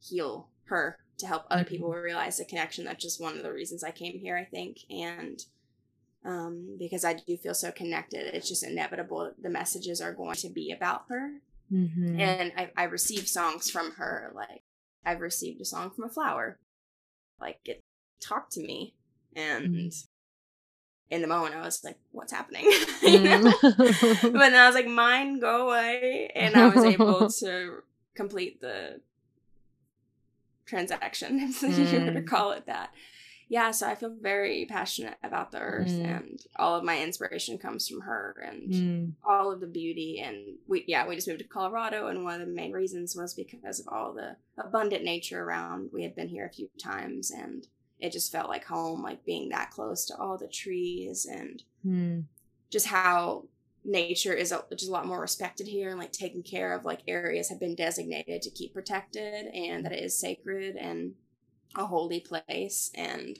heal 0.00 0.48
her 0.64 0.96
to 1.18 1.26
help 1.26 1.44
other 1.50 1.64
people 1.64 1.90
realize 1.92 2.38
the 2.38 2.44
connection 2.44 2.84
that's 2.84 3.02
just 3.02 3.20
one 3.20 3.36
of 3.36 3.42
the 3.42 3.52
reasons 3.52 3.84
i 3.84 3.90
came 3.90 4.18
here 4.18 4.36
i 4.36 4.44
think 4.44 4.78
and 4.90 5.44
um 6.24 6.76
because 6.78 7.04
i 7.04 7.12
do 7.12 7.36
feel 7.36 7.54
so 7.54 7.70
connected 7.70 8.34
it's 8.34 8.48
just 8.48 8.64
inevitable 8.64 9.32
the 9.40 9.50
messages 9.50 10.00
are 10.00 10.14
going 10.14 10.34
to 10.36 10.48
be 10.48 10.70
about 10.72 11.02
her 11.08 11.40
Mhm. 11.72 12.20
and 12.20 12.52
I, 12.56 12.70
I 12.76 12.84
receive 12.84 13.26
songs 13.26 13.70
from 13.70 13.92
her 13.92 14.30
like 14.34 14.62
i've 15.04 15.20
received 15.20 15.60
a 15.60 15.64
song 15.64 15.90
from 15.90 16.04
a 16.04 16.08
flower 16.08 16.58
like 17.40 17.58
it 17.64 17.82
talked 18.20 18.52
to 18.52 18.62
me 18.62 18.94
and 19.34 19.92
in 21.10 21.22
the 21.22 21.28
moment, 21.28 21.54
I 21.54 21.60
was 21.60 21.84
like, 21.84 21.98
"What's 22.12 22.32
happening?" 22.32 22.64
mm. 23.02 23.42
but 23.62 24.32
then 24.32 24.54
I 24.54 24.66
was 24.66 24.74
like, 24.74 24.86
"Mine, 24.86 25.38
go 25.38 25.68
away," 25.68 26.30
and 26.34 26.56
I 26.56 26.68
was 26.68 26.84
able 26.84 27.30
to 27.30 27.82
complete 28.14 28.60
the 28.60 29.00
transaction, 30.66 31.40
if 31.40 31.60
mm. 31.60 31.92
you 31.92 32.00
were 32.00 32.12
to 32.12 32.20
mm. 32.20 32.26
call 32.26 32.52
it 32.52 32.66
that 32.66 32.90
yeah, 33.48 33.70
so 33.70 33.86
I 33.86 33.94
feel 33.94 34.14
very 34.20 34.66
passionate 34.68 35.16
about 35.22 35.52
the 35.52 35.60
earth, 35.60 35.88
mm. 35.88 36.04
and 36.04 36.40
all 36.56 36.76
of 36.76 36.84
my 36.84 37.00
inspiration 37.02 37.58
comes 37.58 37.88
from 37.88 38.00
her, 38.00 38.44
and 38.46 38.70
mm. 38.70 39.12
all 39.24 39.52
of 39.52 39.60
the 39.60 39.66
beauty. 39.66 40.20
And 40.24 40.56
we, 40.66 40.84
yeah, 40.86 41.06
we 41.06 41.14
just 41.14 41.28
moved 41.28 41.40
to 41.40 41.46
Colorado, 41.46 42.08
and 42.08 42.24
one 42.24 42.40
of 42.40 42.46
the 42.46 42.52
main 42.52 42.72
reasons 42.72 43.14
was 43.14 43.34
because 43.34 43.80
of 43.80 43.88
all 43.88 44.12
the 44.12 44.36
abundant 44.56 45.04
nature 45.04 45.42
around. 45.42 45.90
We 45.92 46.02
had 46.02 46.16
been 46.16 46.28
here 46.28 46.46
a 46.46 46.54
few 46.54 46.70
times, 46.82 47.30
and 47.30 47.66
it 48.00 48.12
just 48.12 48.32
felt 48.32 48.48
like 48.48 48.64
home, 48.64 49.02
like 49.02 49.24
being 49.24 49.50
that 49.50 49.70
close 49.70 50.06
to 50.06 50.16
all 50.16 50.38
the 50.38 50.48
trees, 50.48 51.26
and 51.26 51.62
mm. 51.86 52.24
just 52.70 52.86
how 52.86 53.44
nature 53.84 54.32
is 54.32 54.50
a, 54.50 54.64
just 54.70 54.88
a 54.88 54.92
lot 54.92 55.06
more 55.06 55.20
respected 55.20 55.66
here 55.66 55.90
and 55.90 55.98
like 55.98 56.10
taken 56.10 56.42
care 56.42 56.72
of 56.72 56.86
like 56.86 57.00
areas 57.06 57.50
have 57.50 57.60
been 57.60 57.74
designated 57.74 58.40
to 58.40 58.50
keep 58.50 58.72
protected 58.72 59.46
and 59.54 59.84
that 59.84 59.92
it 59.92 60.02
is 60.02 60.18
sacred 60.18 60.76
and 60.76 61.12
a 61.76 61.86
holy 61.86 62.20
place 62.20 62.90
and 62.94 63.38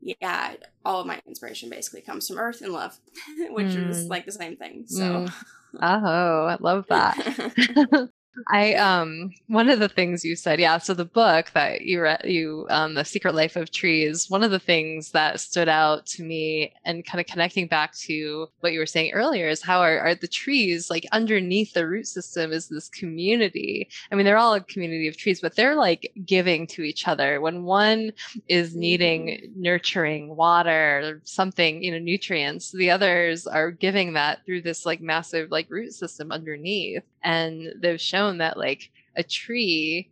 yeah 0.00 0.54
all 0.84 1.00
of 1.00 1.06
my 1.06 1.20
inspiration 1.26 1.68
basically 1.68 2.00
comes 2.00 2.28
from 2.28 2.38
earth 2.38 2.62
and 2.62 2.72
love 2.72 2.98
which 3.50 3.68
mm. 3.68 3.88
is 3.88 4.06
like 4.06 4.24
the 4.26 4.32
same 4.32 4.56
thing 4.56 4.84
so 4.86 5.02
mm. 5.02 5.32
oh 5.80 6.46
i 6.46 6.56
love 6.60 6.86
that 6.88 7.16
I 8.48 8.74
um 8.74 9.32
one 9.46 9.68
of 9.68 9.78
the 9.78 9.88
things 9.88 10.24
you 10.24 10.36
said, 10.36 10.60
yeah. 10.60 10.78
So 10.78 10.94
the 10.94 11.04
book 11.04 11.50
that 11.54 11.82
you 11.82 12.00
read, 12.00 12.22
you 12.24 12.66
um, 12.70 12.94
the 12.94 13.04
Secret 13.04 13.34
Life 13.34 13.56
of 13.56 13.70
Trees. 13.70 14.30
One 14.30 14.42
of 14.42 14.50
the 14.50 14.58
things 14.58 15.10
that 15.12 15.40
stood 15.40 15.68
out 15.68 16.06
to 16.06 16.22
me, 16.22 16.72
and 16.84 17.04
kind 17.04 17.20
of 17.20 17.26
connecting 17.26 17.66
back 17.66 17.94
to 17.98 18.48
what 18.60 18.72
you 18.72 18.78
were 18.78 18.86
saying 18.86 19.12
earlier, 19.12 19.48
is 19.48 19.62
how 19.62 19.80
are, 19.80 19.98
are 19.98 20.14
the 20.14 20.28
trees 20.28 20.90
like 20.90 21.06
underneath 21.12 21.72
the 21.72 21.86
root 21.86 22.06
system 22.06 22.52
is 22.52 22.68
this 22.68 22.88
community. 22.88 23.88
I 24.10 24.14
mean, 24.14 24.24
they're 24.24 24.38
all 24.38 24.54
a 24.54 24.60
community 24.60 25.08
of 25.08 25.16
trees, 25.16 25.40
but 25.40 25.56
they're 25.56 25.76
like 25.76 26.12
giving 26.24 26.66
to 26.68 26.82
each 26.82 27.08
other. 27.08 27.40
When 27.40 27.64
one 27.64 28.12
is 28.48 28.74
needing 28.74 29.26
mm-hmm. 29.26 29.62
nurturing, 29.62 30.36
water, 30.36 31.00
or 31.02 31.20
something, 31.24 31.82
you 31.82 31.90
know, 31.92 31.98
nutrients, 31.98 32.72
the 32.72 32.90
others 32.90 33.46
are 33.46 33.70
giving 33.70 34.12
that 34.14 34.44
through 34.44 34.62
this 34.62 34.86
like 34.86 35.00
massive 35.00 35.50
like 35.50 35.70
root 35.70 35.92
system 35.92 36.32
underneath 36.32 37.02
and 37.22 37.72
they've 37.80 38.00
shown 38.00 38.27
that 38.36 38.58
like 38.58 38.90
a 39.16 39.22
tree 39.22 40.10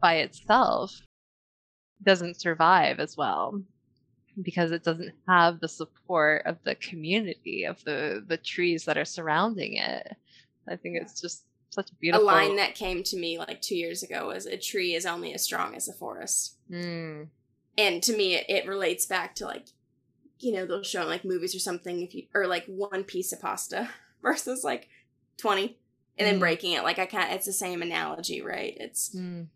by 0.00 0.16
itself 0.16 1.02
doesn't 2.02 2.40
survive 2.40 2.98
as 2.98 3.16
well 3.16 3.60
because 4.40 4.72
it 4.72 4.82
doesn't 4.82 5.12
have 5.28 5.60
the 5.60 5.68
support 5.68 6.42
of 6.46 6.56
the 6.64 6.74
community 6.76 7.64
of 7.64 7.82
the 7.84 8.24
the 8.26 8.38
trees 8.38 8.84
that 8.86 8.96
are 8.96 9.04
surrounding 9.04 9.76
it. 9.76 10.16
I 10.66 10.76
think 10.76 10.96
it's 11.00 11.20
just 11.20 11.44
such 11.70 11.90
a 11.90 11.94
beautiful 11.96 12.24
a 12.24 12.26
line 12.26 12.56
that 12.56 12.74
came 12.74 13.02
to 13.02 13.16
me 13.16 13.38
like 13.38 13.60
two 13.60 13.76
years 13.76 14.02
ago 14.02 14.28
was 14.28 14.46
a 14.46 14.56
tree 14.56 14.94
is 14.94 15.06
only 15.06 15.34
as 15.34 15.42
strong 15.42 15.74
as 15.74 15.88
a 15.88 15.92
forest. 15.92 16.56
Mm. 16.70 17.28
and 17.76 18.02
to 18.02 18.16
me 18.16 18.34
it, 18.34 18.46
it 18.48 18.66
relates 18.66 19.04
back 19.04 19.34
to 19.34 19.44
like 19.44 19.66
you 20.38 20.52
know 20.52 20.66
they'll 20.66 20.82
show 20.82 21.02
in 21.02 21.08
like 21.08 21.24
movies 21.24 21.54
or 21.54 21.58
something 21.58 22.02
if 22.02 22.14
you 22.14 22.24
or 22.34 22.46
like 22.46 22.64
one 22.66 23.04
piece 23.04 23.32
of 23.32 23.40
pasta 23.40 23.90
versus 24.22 24.64
like 24.64 24.88
20 25.38 25.78
and 26.18 26.26
then 26.26 26.36
mm. 26.36 26.40
breaking 26.40 26.72
it 26.72 26.82
like 26.82 26.98
i 26.98 27.06
can't 27.06 27.32
it's 27.32 27.46
the 27.46 27.52
same 27.52 27.82
analogy 27.82 28.42
right 28.42 28.76
it's 28.78 29.14
mm. 29.14 29.46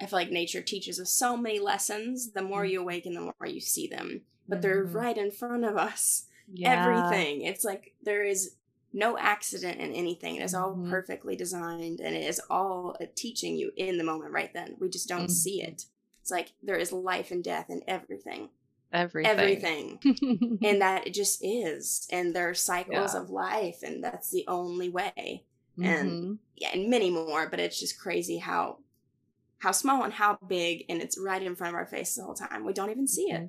i 0.00 0.06
feel 0.06 0.18
like 0.18 0.30
nature 0.30 0.62
teaches 0.62 1.00
us 1.00 1.10
so 1.10 1.36
many 1.36 1.58
lessons 1.58 2.32
the 2.32 2.42
more 2.42 2.64
mm. 2.64 2.70
you 2.70 2.80
awaken 2.80 3.14
the 3.14 3.20
more 3.20 3.46
you 3.46 3.60
see 3.60 3.86
them 3.86 4.22
but 4.48 4.58
mm. 4.58 4.62
they're 4.62 4.84
mm-hmm. 4.84 4.96
right 4.96 5.18
in 5.18 5.30
front 5.30 5.64
of 5.64 5.76
us 5.76 6.26
yeah. 6.52 6.84
everything 6.84 7.42
it's 7.42 7.64
like 7.64 7.94
there 8.02 8.24
is 8.24 8.56
no 8.92 9.16
accident 9.16 9.80
in 9.80 9.92
anything 9.92 10.36
it 10.36 10.42
is 10.42 10.54
all 10.54 10.72
mm-hmm. 10.72 10.90
perfectly 10.90 11.34
designed 11.34 12.00
and 12.00 12.14
it 12.14 12.24
is 12.24 12.40
all 12.50 12.96
teaching 13.14 13.56
you 13.56 13.72
in 13.76 13.96
the 13.96 14.04
moment 14.04 14.32
right 14.32 14.52
then 14.52 14.76
we 14.78 14.88
just 14.88 15.08
don't 15.08 15.30
see 15.30 15.60
mm-hmm. 15.60 15.72
it 15.72 15.84
it's 16.20 16.30
like 16.30 16.52
there 16.62 16.76
is 16.76 16.92
life 16.92 17.30
and 17.30 17.42
death 17.42 17.70
in 17.70 17.82
everything 17.88 18.50
everything 18.92 19.30
everything 19.30 20.58
and 20.62 20.82
that 20.82 21.06
it 21.06 21.14
just 21.14 21.42
is 21.42 22.06
and 22.10 22.34
there 22.34 22.50
are 22.50 22.54
cycles 22.54 23.14
yeah. 23.14 23.20
of 23.20 23.30
life 23.30 23.78
and 23.82 24.04
that's 24.04 24.30
the 24.30 24.44
only 24.46 24.90
way 24.90 25.44
mm-hmm. 25.78 25.84
and 25.84 26.38
yeah, 26.56 26.70
and 26.74 26.88
many 26.88 27.10
more. 27.10 27.48
But 27.48 27.60
it's 27.60 27.80
just 27.80 27.98
crazy 27.98 28.38
how 28.38 28.78
how 29.58 29.72
small 29.72 30.02
and 30.02 30.12
how 30.12 30.38
big, 30.48 30.84
and 30.88 31.00
it's 31.00 31.18
right 31.18 31.42
in 31.42 31.54
front 31.54 31.74
of 31.74 31.78
our 31.78 31.86
face 31.86 32.14
the 32.14 32.24
whole 32.24 32.34
time. 32.34 32.64
We 32.64 32.72
don't 32.72 32.90
even 32.90 33.06
see 33.06 33.30
it. 33.30 33.42
Mm-hmm. 33.42 33.46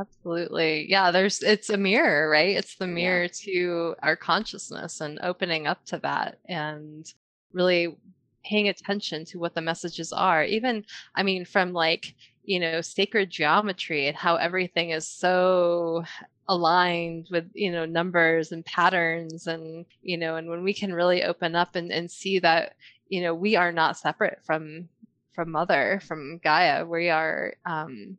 Absolutely. 0.00 0.86
Yeah, 0.88 1.10
there's 1.10 1.42
it's 1.42 1.70
a 1.70 1.76
mirror, 1.76 2.28
right? 2.28 2.56
It's 2.56 2.76
the 2.76 2.86
mirror 2.86 3.24
yeah. 3.24 3.28
to 3.44 3.94
our 4.02 4.16
consciousness 4.16 5.00
and 5.00 5.20
opening 5.22 5.66
up 5.66 5.84
to 5.86 5.98
that 5.98 6.38
and 6.48 7.06
really 7.52 7.96
paying 8.44 8.68
attention 8.68 9.24
to 9.26 9.38
what 9.38 9.54
the 9.54 9.60
messages 9.60 10.12
are. 10.12 10.44
Even 10.44 10.84
I 11.14 11.22
mean 11.22 11.44
from 11.44 11.72
like, 11.72 12.14
you 12.42 12.58
know, 12.58 12.80
sacred 12.80 13.30
geometry 13.30 14.08
and 14.08 14.16
how 14.16 14.36
everything 14.36 14.90
is 14.90 15.06
so 15.06 16.04
aligned 16.48 17.28
with 17.30 17.48
you 17.54 17.72
know 17.72 17.84
numbers 17.86 18.52
and 18.52 18.64
patterns 18.64 19.46
and 19.46 19.86
you 20.02 20.16
know 20.16 20.36
and 20.36 20.48
when 20.48 20.62
we 20.62 20.74
can 20.74 20.92
really 20.92 21.22
open 21.22 21.54
up 21.54 21.74
and, 21.74 21.90
and 21.90 22.10
see 22.10 22.38
that 22.38 22.74
you 23.08 23.22
know 23.22 23.34
we 23.34 23.56
are 23.56 23.72
not 23.72 23.96
separate 23.96 24.38
from 24.44 24.88
from 25.34 25.50
mother 25.50 26.00
from 26.06 26.38
gaia. 26.38 26.84
We 26.84 27.10
are 27.10 27.54
um 27.64 28.18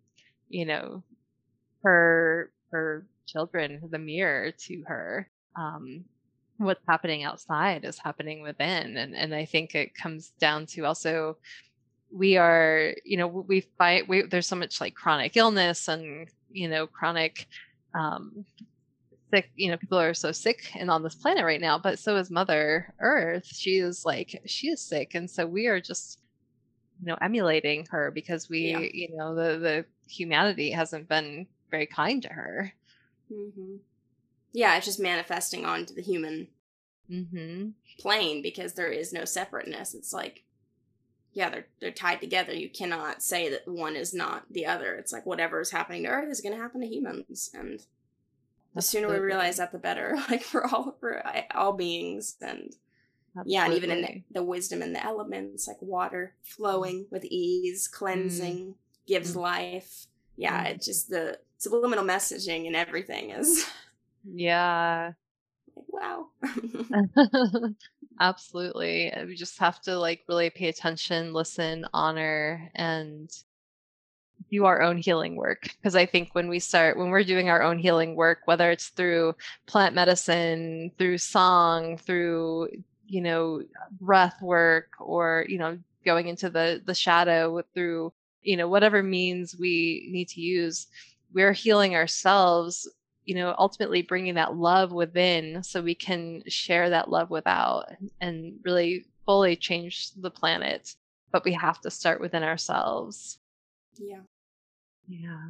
you 0.49 0.65
know 0.65 1.03
her 1.83 2.51
her 2.71 3.05
children 3.27 3.81
the 3.89 3.99
mirror 3.99 4.51
to 4.51 4.83
her. 4.87 5.29
Um 5.55 6.05
what's 6.57 6.85
happening 6.87 7.23
outside 7.23 7.83
is 7.83 7.99
happening 7.99 8.41
within 8.41 8.95
and 8.95 9.13
and 9.13 9.35
i 9.35 9.43
think 9.43 9.75
it 9.75 9.93
comes 9.93 10.31
down 10.39 10.65
to 10.65 10.85
also 10.85 11.35
we 12.11 12.37
are 12.37 12.93
you 13.03 13.17
know 13.17 13.27
we 13.27 13.59
fight 13.77 14.07
we, 14.07 14.21
there's 14.21 14.47
so 14.47 14.55
much 14.55 14.79
like 14.79 14.95
chronic 14.95 15.35
illness 15.35 15.89
and 15.89 16.29
you 16.49 16.69
know 16.69 16.87
chronic 16.87 17.47
um, 17.97 18.45
sick 19.31 19.51
you 19.55 19.69
know 19.69 19.77
people 19.77 19.99
are 19.99 20.13
so 20.13 20.31
sick 20.31 20.71
and 20.75 20.89
on 20.89 21.03
this 21.03 21.15
planet 21.15 21.43
right 21.43 21.61
now 21.61 21.77
but 21.77 21.99
so 21.99 22.15
is 22.15 22.29
mother 22.29 22.93
earth 22.99 23.45
she 23.45 23.77
is 23.77 24.05
like 24.05 24.41
she 24.45 24.67
is 24.67 24.81
sick 24.81 25.15
and 25.15 25.29
so 25.29 25.45
we 25.45 25.67
are 25.67 25.81
just 25.81 26.19
you 27.01 27.07
know 27.07 27.17
emulating 27.21 27.85
her 27.89 28.11
because 28.11 28.49
we 28.49 28.71
yeah. 28.71 28.79
you 28.79 29.15
know 29.15 29.35
the 29.35 29.57
the 29.57 29.85
humanity 30.07 30.71
hasn't 30.71 31.09
been 31.09 31.47
very 31.71 31.85
kind 31.85 32.21
to 32.21 32.29
her 32.29 32.71
mm-hmm. 33.31 33.75
yeah 34.53 34.75
it's 34.77 34.85
just 34.85 34.99
manifesting 34.99 35.65
onto 35.65 35.93
the 35.93 36.01
human 36.01 36.47
mm-hmm. 37.09 37.69
plane 37.99 38.41
because 38.41 38.73
there 38.73 38.91
is 38.91 39.11
no 39.11 39.25
separateness 39.25 39.93
it's 39.93 40.13
like 40.13 40.44
yeah, 41.35 41.49
they're 41.49 41.67
they're 41.81 41.91
tied 41.91 42.21
together. 42.21 42.53
You 42.53 42.69
cannot 42.69 43.21
say 43.21 43.49
that 43.49 43.67
one 43.67 43.97
is 43.97 44.13
not 44.13 44.45
the 44.49 44.65
other. 44.65 44.95
It's 44.95 45.11
like 45.11 45.25
whatever 45.25 45.59
is 45.59 45.69
happening 45.69 46.03
to 46.03 46.09
Earth 46.09 46.31
is 46.31 46.39
going 46.39 46.55
to 46.55 46.61
happen 46.61 46.79
to 46.79 46.87
humans, 46.87 47.51
and 47.53 47.81
the 48.73 48.81
sooner 48.81 49.09
we 49.09 49.19
realize 49.19 49.57
that, 49.57 49.73
the 49.73 49.77
better. 49.77 50.17
Like 50.29 50.43
for 50.43 50.65
all 50.65 50.95
for 51.01 51.21
all 51.53 51.73
beings, 51.73 52.37
and 52.41 52.73
Absolutely. 53.37 53.53
yeah, 53.53 53.65
and 53.65 53.73
even 53.73 53.91
in 53.91 54.01
the, 54.01 54.23
the, 54.31 54.43
wisdom 54.43 54.81
in 54.81 54.93
the 54.93 55.03
elements, 55.03 55.67
like 55.67 55.81
water 55.81 56.35
flowing 56.41 57.05
with 57.11 57.25
ease, 57.25 57.89
cleansing, 57.89 58.67
mm. 58.67 58.73
gives 59.05 59.33
mm. 59.33 59.41
life. 59.41 60.07
Yeah, 60.37 60.65
mm. 60.65 60.71
it's 60.71 60.85
just 60.85 61.09
the 61.09 61.39
subliminal 61.57 62.05
messaging 62.05 62.65
and 62.65 62.77
everything 62.77 63.31
is. 63.31 63.69
Yeah. 64.23 65.11
wow. 65.75 66.27
Absolutely. 68.19 69.11
We 69.25 69.35
just 69.35 69.57
have 69.59 69.81
to 69.83 69.97
like 69.97 70.23
really 70.27 70.49
pay 70.49 70.67
attention, 70.67 71.33
listen, 71.33 71.85
honor, 71.93 72.69
and 72.75 73.29
do 74.51 74.65
our 74.65 74.81
own 74.81 74.97
healing 74.97 75.35
work. 75.35 75.63
Because 75.63 75.95
I 75.95 76.05
think 76.05 76.33
when 76.33 76.47
we 76.47 76.59
start, 76.59 76.97
when 76.97 77.09
we're 77.09 77.23
doing 77.23 77.49
our 77.49 77.61
own 77.61 77.79
healing 77.79 78.15
work, 78.15 78.39
whether 78.45 78.69
it's 78.71 78.89
through 78.89 79.35
plant 79.65 79.95
medicine, 79.95 80.91
through 80.97 81.17
song, 81.17 81.97
through, 81.97 82.69
you 83.07 83.21
know, 83.21 83.63
breath 83.99 84.41
work, 84.41 84.89
or, 84.99 85.45
you 85.49 85.57
know, 85.57 85.77
going 86.05 86.27
into 86.27 86.49
the 86.49 86.81
the 86.85 86.93
shadow 86.93 87.61
through, 87.73 88.13
you 88.43 88.57
know, 88.57 88.67
whatever 88.67 89.01
means 89.01 89.55
we 89.57 90.07
need 90.11 90.27
to 90.29 90.41
use, 90.41 90.87
we're 91.33 91.53
healing 91.53 91.95
ourselves 91.95 92.87
you 93.25 93.35
know 93.35 93.55
ultimately 93.57 94.01
bringing 94.01 94.35
that 94.35 94.55
love 94.55 94.91
within 94.91 95.63
so 95.63 95.81
we 95.81 95.95
can 95.95 96.43
share 96.47 96.89
that 96.89 97.09
love 97.09 97.29
without 97.29 97.85
and 98.21 98.59
really 98.63 99.05
fully 99.25 99.55
change 99.55 100.11
the 100.11 100.31
planet. 100.31 100.95
But 101.31 101.43
we 101.43 101.53
have 101.53 101.81
to 101.81 101.91
start 101.91 102.21
within 102.21 102.43
ourselves. 102.43 103.39
Yeah. 103.97 104.21
Yeah. 105.07 105.49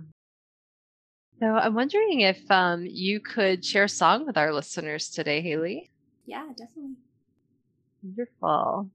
So 1.39 1.47
i'm 1.47 1.75
wondering 1.75 2.21
if 2.21 2.49
um, 2.49 2.85
you 2.85 3.19
could 3.19 3.63
share 3.63 3.83
a 3.83 3.89
song 3.89 4.25
with 4.25 4.37
our 4.37 4.53
listeners 4.53 5.09
today 5.09 5.41
haley? 5.41 5.91
Yeah 6.25 6.47
definitely. 6.57 6.95
Wonderful 8.01 8.89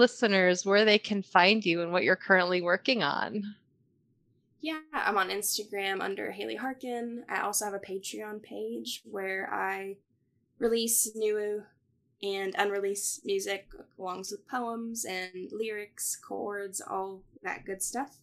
listeners 0.00 0.66
where 0.66 0.84
they 0.84 0.98
can 0.98 1.22
find 1.22 1.64
you 1.64 1.82
and 1.82 1.92
what 1.92 2.02
you're 2.02 2.16
currently 2.16 2.60
working 2.60 3.02
on. 3.02 3.54
Yeah, 4.60 4.80
I'm 4.92 5.16
on 5.16 5.30
Instagram 5.30 6.02
under 6.02 6.32
Haley 6.32 6.56
Harkin. 6.56 7.24
I 7.28 7.40
also 7.40 7.64
have 7.66 7.74
a 7.74 7.78
Patreon 7.78 8.42
page 8.42 9.02
where 9.04 9.48
I 9.52 9.96
release 10.58 11.10
new 11.14 11.62
and 12.22 12.54
unreleased 12.58 13.24
music 13.24 13.68
along 13.98 14.18
with 14.30 14.46
poems 14.48 15.06
and 15.06 15.50
lyrics, 15.52 16.16
chords, 16.16 16.80
all 16.80 17.22
that 17.42 17.64
good 17.64 17.82
stuff. 17.82 18.18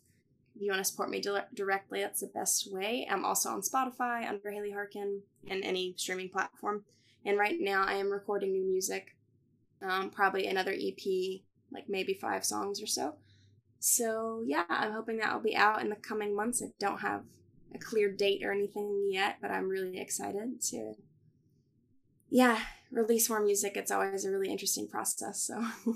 If 0.56 0.62
you 0.62 0.72
want 0.72 0.84
to 0.84 0.90
support 0.90 1.10
me 1.10 1.22
di- 1.22 1.46
directly, 1.54 2.02
that's 2.02 2.22
the 2.22 2.28
best 2.28 2.72
way. 2.72 3.08
I'm 3.10 3.26
also 3.26 3.50
on 3.50 3.62
Spotify 3.62 4.28
under 4.28 4.52
Haley 4.52 4.72
Harkin 4.72 5.22
and 5.48 5.64
any 5.64 5.96
streaming 5.98 6.30
platform. 6.30 6.84
And 7.26 7.38
right 7.38 7.58
now 7.60 7.84
I 7.86 7.94
am 7.94 8.12
recording 8.12 8.52
new 8.52 8.64
music, 8.64 9.16
um, 9.82 10.12
probably 10.12 10.48
another 10.48 10.74
EP, 10.74 11.42
like 11.72 11.90
maybe 11.90 12.14
five 12.14 12.46
songs 12.46 12.82
or 12.82 12.88
so. 12.88 13.16
So 13.80 14.44
yeah, 14.46 14.66
I'm 14.70 14.92
hoping 14.92 15.18
that 15.18 15.34
will 15.34 15.42
be 15.42 15.56
out 15.56 15.82
in 15.82 15.90
the 15.90 15.96
coming 15.96 16.36
months. 16.36 16.62
I 16.62 16.72
don't 16.80 17.02
have 17.02 17.24
a 17.74 17.78
clear 17.78 18.12
date 18.12 18.44
or 18.44 18.52
anything 18.52 19.10
yet, 19.12 19.38
but 19.42 19.52
I'm 19.52 19.70
really 19.70 20.00
excited 20.00 20.62
to 20.70 20.96
yeah, 22.30 22.60
release 22.92 23.30
more 23.30 23.40
music. 23.40 23.78
It's 23.78 23.92
always 23.92 24.26
a 24.26 24.32
really 24.32 24.50
interesting 24.50 24.88
process. 24.88 25.42
So 25.42 25.64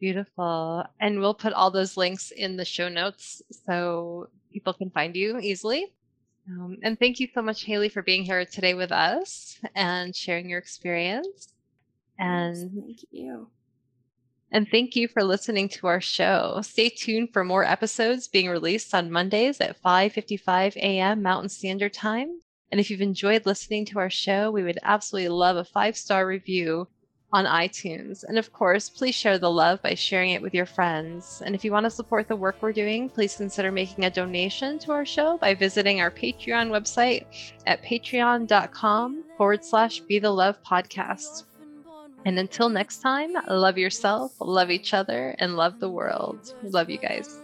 Beautiful. 0.00 0.84
And 1.00 1.20
we'll 1.20 1.34
put 1.34 1.52
all 1.52 1.70
those 1.70 1.96
links 1.96 2.30
in 2.30 2.56
the 2.56 2.64
show 2.64 2.88
notes 2.88 3.42
so 3.66 4.28
people 4.52 4.74
can 4.74 4.90
find 4.90 5.16
you 5.16 5.38
easily. 5.38 5.92
Um, 6.48 6.78
and 6.82 6.98
thank 6.98 7.18
you 7.18 7.28
so 7.34 7.42
much, 7.42 7.64
Haley, 7.64 7.88
for 7.88 8.02
being 8.02 8.24
here 8.24 8.44
today 8.44 8.74
with 8.74 8.92
us 8.92 9.58
and 9.74 10.14
sharing 10.14 10.48
your 10.48 10.58
experience. 10.58 11.48
And 12.18 12.70
thank 12.72 13.04
you. 13.10 13.48
And 14.52 14.68
thank 14.70 14.94
you 14.94 15.08
for 15.08 15.24
listening 15.24 15.68
to 15.70 15.86
our 15.86 16.00
show. 16.00 16.60
Stay 16.62 16.88
tuned 16.88 17.32
for 17.32 17.44
more 17.44 17.64
episodes 17.64 18.28
being 18.28 18.48
released 18.48 18.94
on 18.94 19.10
Mondays 19.10 19.60
at 19.60 19.82
5:55 19.82 20.76
a.m. 20.76 21.22
Mountain 21.22 21.48
Standard 21.48 21.92
Time. 21.92 22.40
And 22.70 22.80
if 22.80 22.90
you've 22.90 23.00
enjoyed 23.00 23.46
listening 23.46 23.84
to 23.86 23.98
our 23.98 24.10
show, 24.10 24.50
we 24.50 24.62
would 24.62 24.78
absolutely 24.82 25.28
love 25.28 25.56
a 25.56 25.64
five-star 25.64 26.26
review 26.26 26.88
on 27.32 27.44
iTunes. 27.44 28.24
And 28.24 28.38
of 28.38 28.52
course, 28.52 28.88
please 28.88 29.14
share 29.14 29.38
the 29.38 29.50
love 29.50 29.82
by 29.82 29.94
sharing 29.94 30.30
it 30.30 30.42
with 30.42 30.54
your 30.54 30.66
friends. 30.66 31.42
And 31.44 31.54
if 31.54 31.64
you 31.64 31.72
want 31.72 31.84
to 31.84 31.90
support 31.90 32.28
the 32.28 32.36
work 32.36 32.56
we're 32.60 32.72
doing, 32.72 33.08
please 33.08 33.36
consider 33.36 33.72
making 33.72 34.04
a 34.04 34.10
donation 34.10 34.78
to 34.80 34.92
our 34.92 35.04
show 35.04 35.36
by 35.38 35.54
visiting 35.54 36.00
our 36.00 36.10
Patreon 36.10 36.70
website 36.70 37.26
at 37.66 37.82
patreon.com 37.82 39.24
forward 39.36 39.64
slash 39.64 40.00
be 40.00 40.18
the 40.18 40.30
love 40.30 40.56
podcast. 40.62 41.44
And 42.26 42.40
until 42.40 42.68
next 42.68 43.02
time, 43.02 43.36
love 43.46 43.78
yourself, 43.78 44.32
love 44.40 44.68
each 44.68 44.92
other, 44.92 45.36
and 45.38 45.56
love 45.56 45.78
the 45.78 45.88
world. 45.88 46.52
Love 46.64 46.90
you 46.90 46.98
guys. 46.98 47.38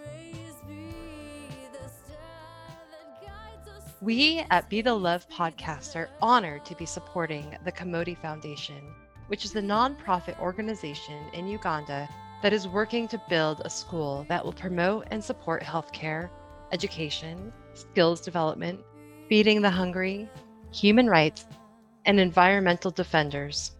We 4.01 4.45
at 4.51 4.68
Be 4.68 4.83
the 4.83 4.93
Love 4.93 5.24
podcast 5.28 5.95
are 5.95 6.11
honored 6.20 6.64
to 6.64 6.74
be 6.74 6.85
supporting 6.85 7.57
the 7.64 7.70
Kamodi 7.70 8.18
Foundation, 8.18 8.83
which 9.28 9.45
is 9.45 9.53
the 9.53 9.61
nonprofit 9.61 10.37
organization 10.41 11.28
in 11.33 11.47
Uganda 11.47 12.09
that 12.43 12.53
is 12.53 12.66
working 12.66 13.07
to 13.07 13.22
build 13.28 13.62
a 13.64 13.70
school 13.70 14.26
that 14.28 14.45
will 14.45 14.53
promote 14.53 15.07
and 15.12 15.22
support 15.22 15.62
healthcare, 15.62 16.28
education, 16.72 17.53
skills 17.74 18.20
development, 18.20 18.80
feeding 19.28 19.62
the 19.62 19.70
hungry, 19.70 20.28
human 20.72 21.07
rights, 21.07 21.47
and 22.05 22.18
environmental 22.18 22.91
defenders. 22.91 23.76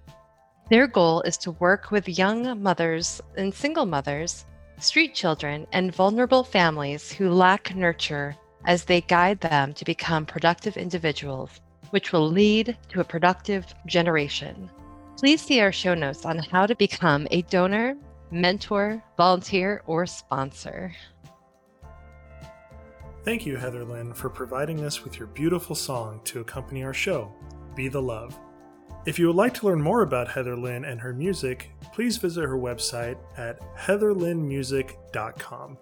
Their 0.73 0.87
goal 0.87 1.21
is 1.21 1.37
to 1.45 1.51
work 1.51 1.91
with 1.91 2.09
young 2.09 2.63
mothers 2.63 3.21
and 3.37 3.53
single 3.53 3.85
mothers, 3.85 4.47
street 4.79 5.15
children, 5.15 5.67
and 5.71 5.95
vulnerable 5.95 6.43
families 6.43 7.13
who 7.13 7.29
lack 7.29 7.77
nurture 7.77 8.35
as 8.65 8.87
they 8.87 9.03
guide 9.03 9.39
them 9.43 9.75
to 9.75 9.85
become 9.85 10.25
productive 10.25 10.79
individuals, 10.79 11.61
which 11.91 12.11
will 12.11 12.27
lead 12.27 12.75
to 12.89 13.01
a 13.01 13.05
productive 13.05 13.67
generation. 13.85 14.71
Please 15.19 15.43
see 15.43 15.61
our 15.61 15.73
show 15.73 15.93
notes 15.93 16.25
on 16.25 16.39
how 16.39 16.65
to 16.65 16.75
become 16.75 17.29
a 17.31 17.43
donor, 17.43 17.95
mentor, 18.31 19.05
volunteer, 19.19 19.83
or 19.87 20.07
sponsor. 20.07 20.91
Thank 23.25 23.45
you, 23.45 23.59
Heather 23.59 23.85
Lynn, 23.85 24.15
for 24.15 24.31
providing 24.31 24.87
us 24.87 25.05
with 25.05 25.19
your 25.19 25.27
beautiful 25.27 25.77
song 25.77 26.23
to 26.25 26.41
accompany 26.41 26.83
our 26.83 26.95
show, 26.95 27.31
Be 27.77 27.89
the 27.89 28.01
Love. 28.01 28.39
If 29.05 29.19
you 29.19 29.27
would 29.27 29.35
like 29.35 29.53
to 29.55 29.67
learn 29.67 29.83
more 29.83 30.03
about 30.03 30.29
Heather 30.29 30.57
Lynn 30.57 30.85
and 30.85 31.01
her 31.01 31.13
music, 31.13 31.73
please 31.93 32.19
visit 32.19 32.43
her 32.43 32.57
website 32.57 33.17
at 33.37 33.59
heatherlynnmusic.com. 33.77 35.79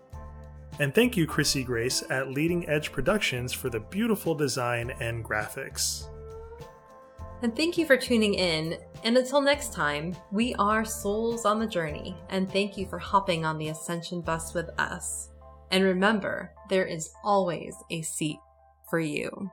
And 0.79 0.95
thank 0.95 1.19
you, 1.19 1.27
Chrissy 1.27 1.63
Grace 1.63 2.03
at 2.09 2.31
Leading 2.31 2.67
Edge 2.67 2.93
Productions 2.93 3.53
for 3.53 3.69
the 3.69 3.81
beautiful 3.81 4.35
design 4.35 4.95
and 5.01 5.23
graphics. 5.23 6.07
And 7.43 7.55
thank 7.55 7.77
you 7.77 7.85
for 7.85 7.99
tuning 7.99 8.33
in. 8.35 8.79
And 9.05 9.19
until 9.19 9.43
next 9.43 9.75
time, 9.75 10.17
we 10.33 10.55
are 10.55 10.87
Souls 10.87 11.45
on 11.45 11.59
the 11.59 11.67
Journey. 11.67 12.17
And 12.31 12.51
thank 12.51 12.79
you 12.79 12.87
for 12.87 12.99
hopping 12.99 13.45
on 13.45 13.59
the 13.59 13.69
Ascension 13.69 14.23
bus 14.23 14.55
with 14.55 14.71
us. 14.79 15.29
And 15.71 15.85
remember, 15.85 16.55
there 16.71 16.87
is 16.87 17.11
always 17.23 17.75
a 17.91 18.01
seat 18.01 18.39
for 18.89 18.99
you. 18.99 19.51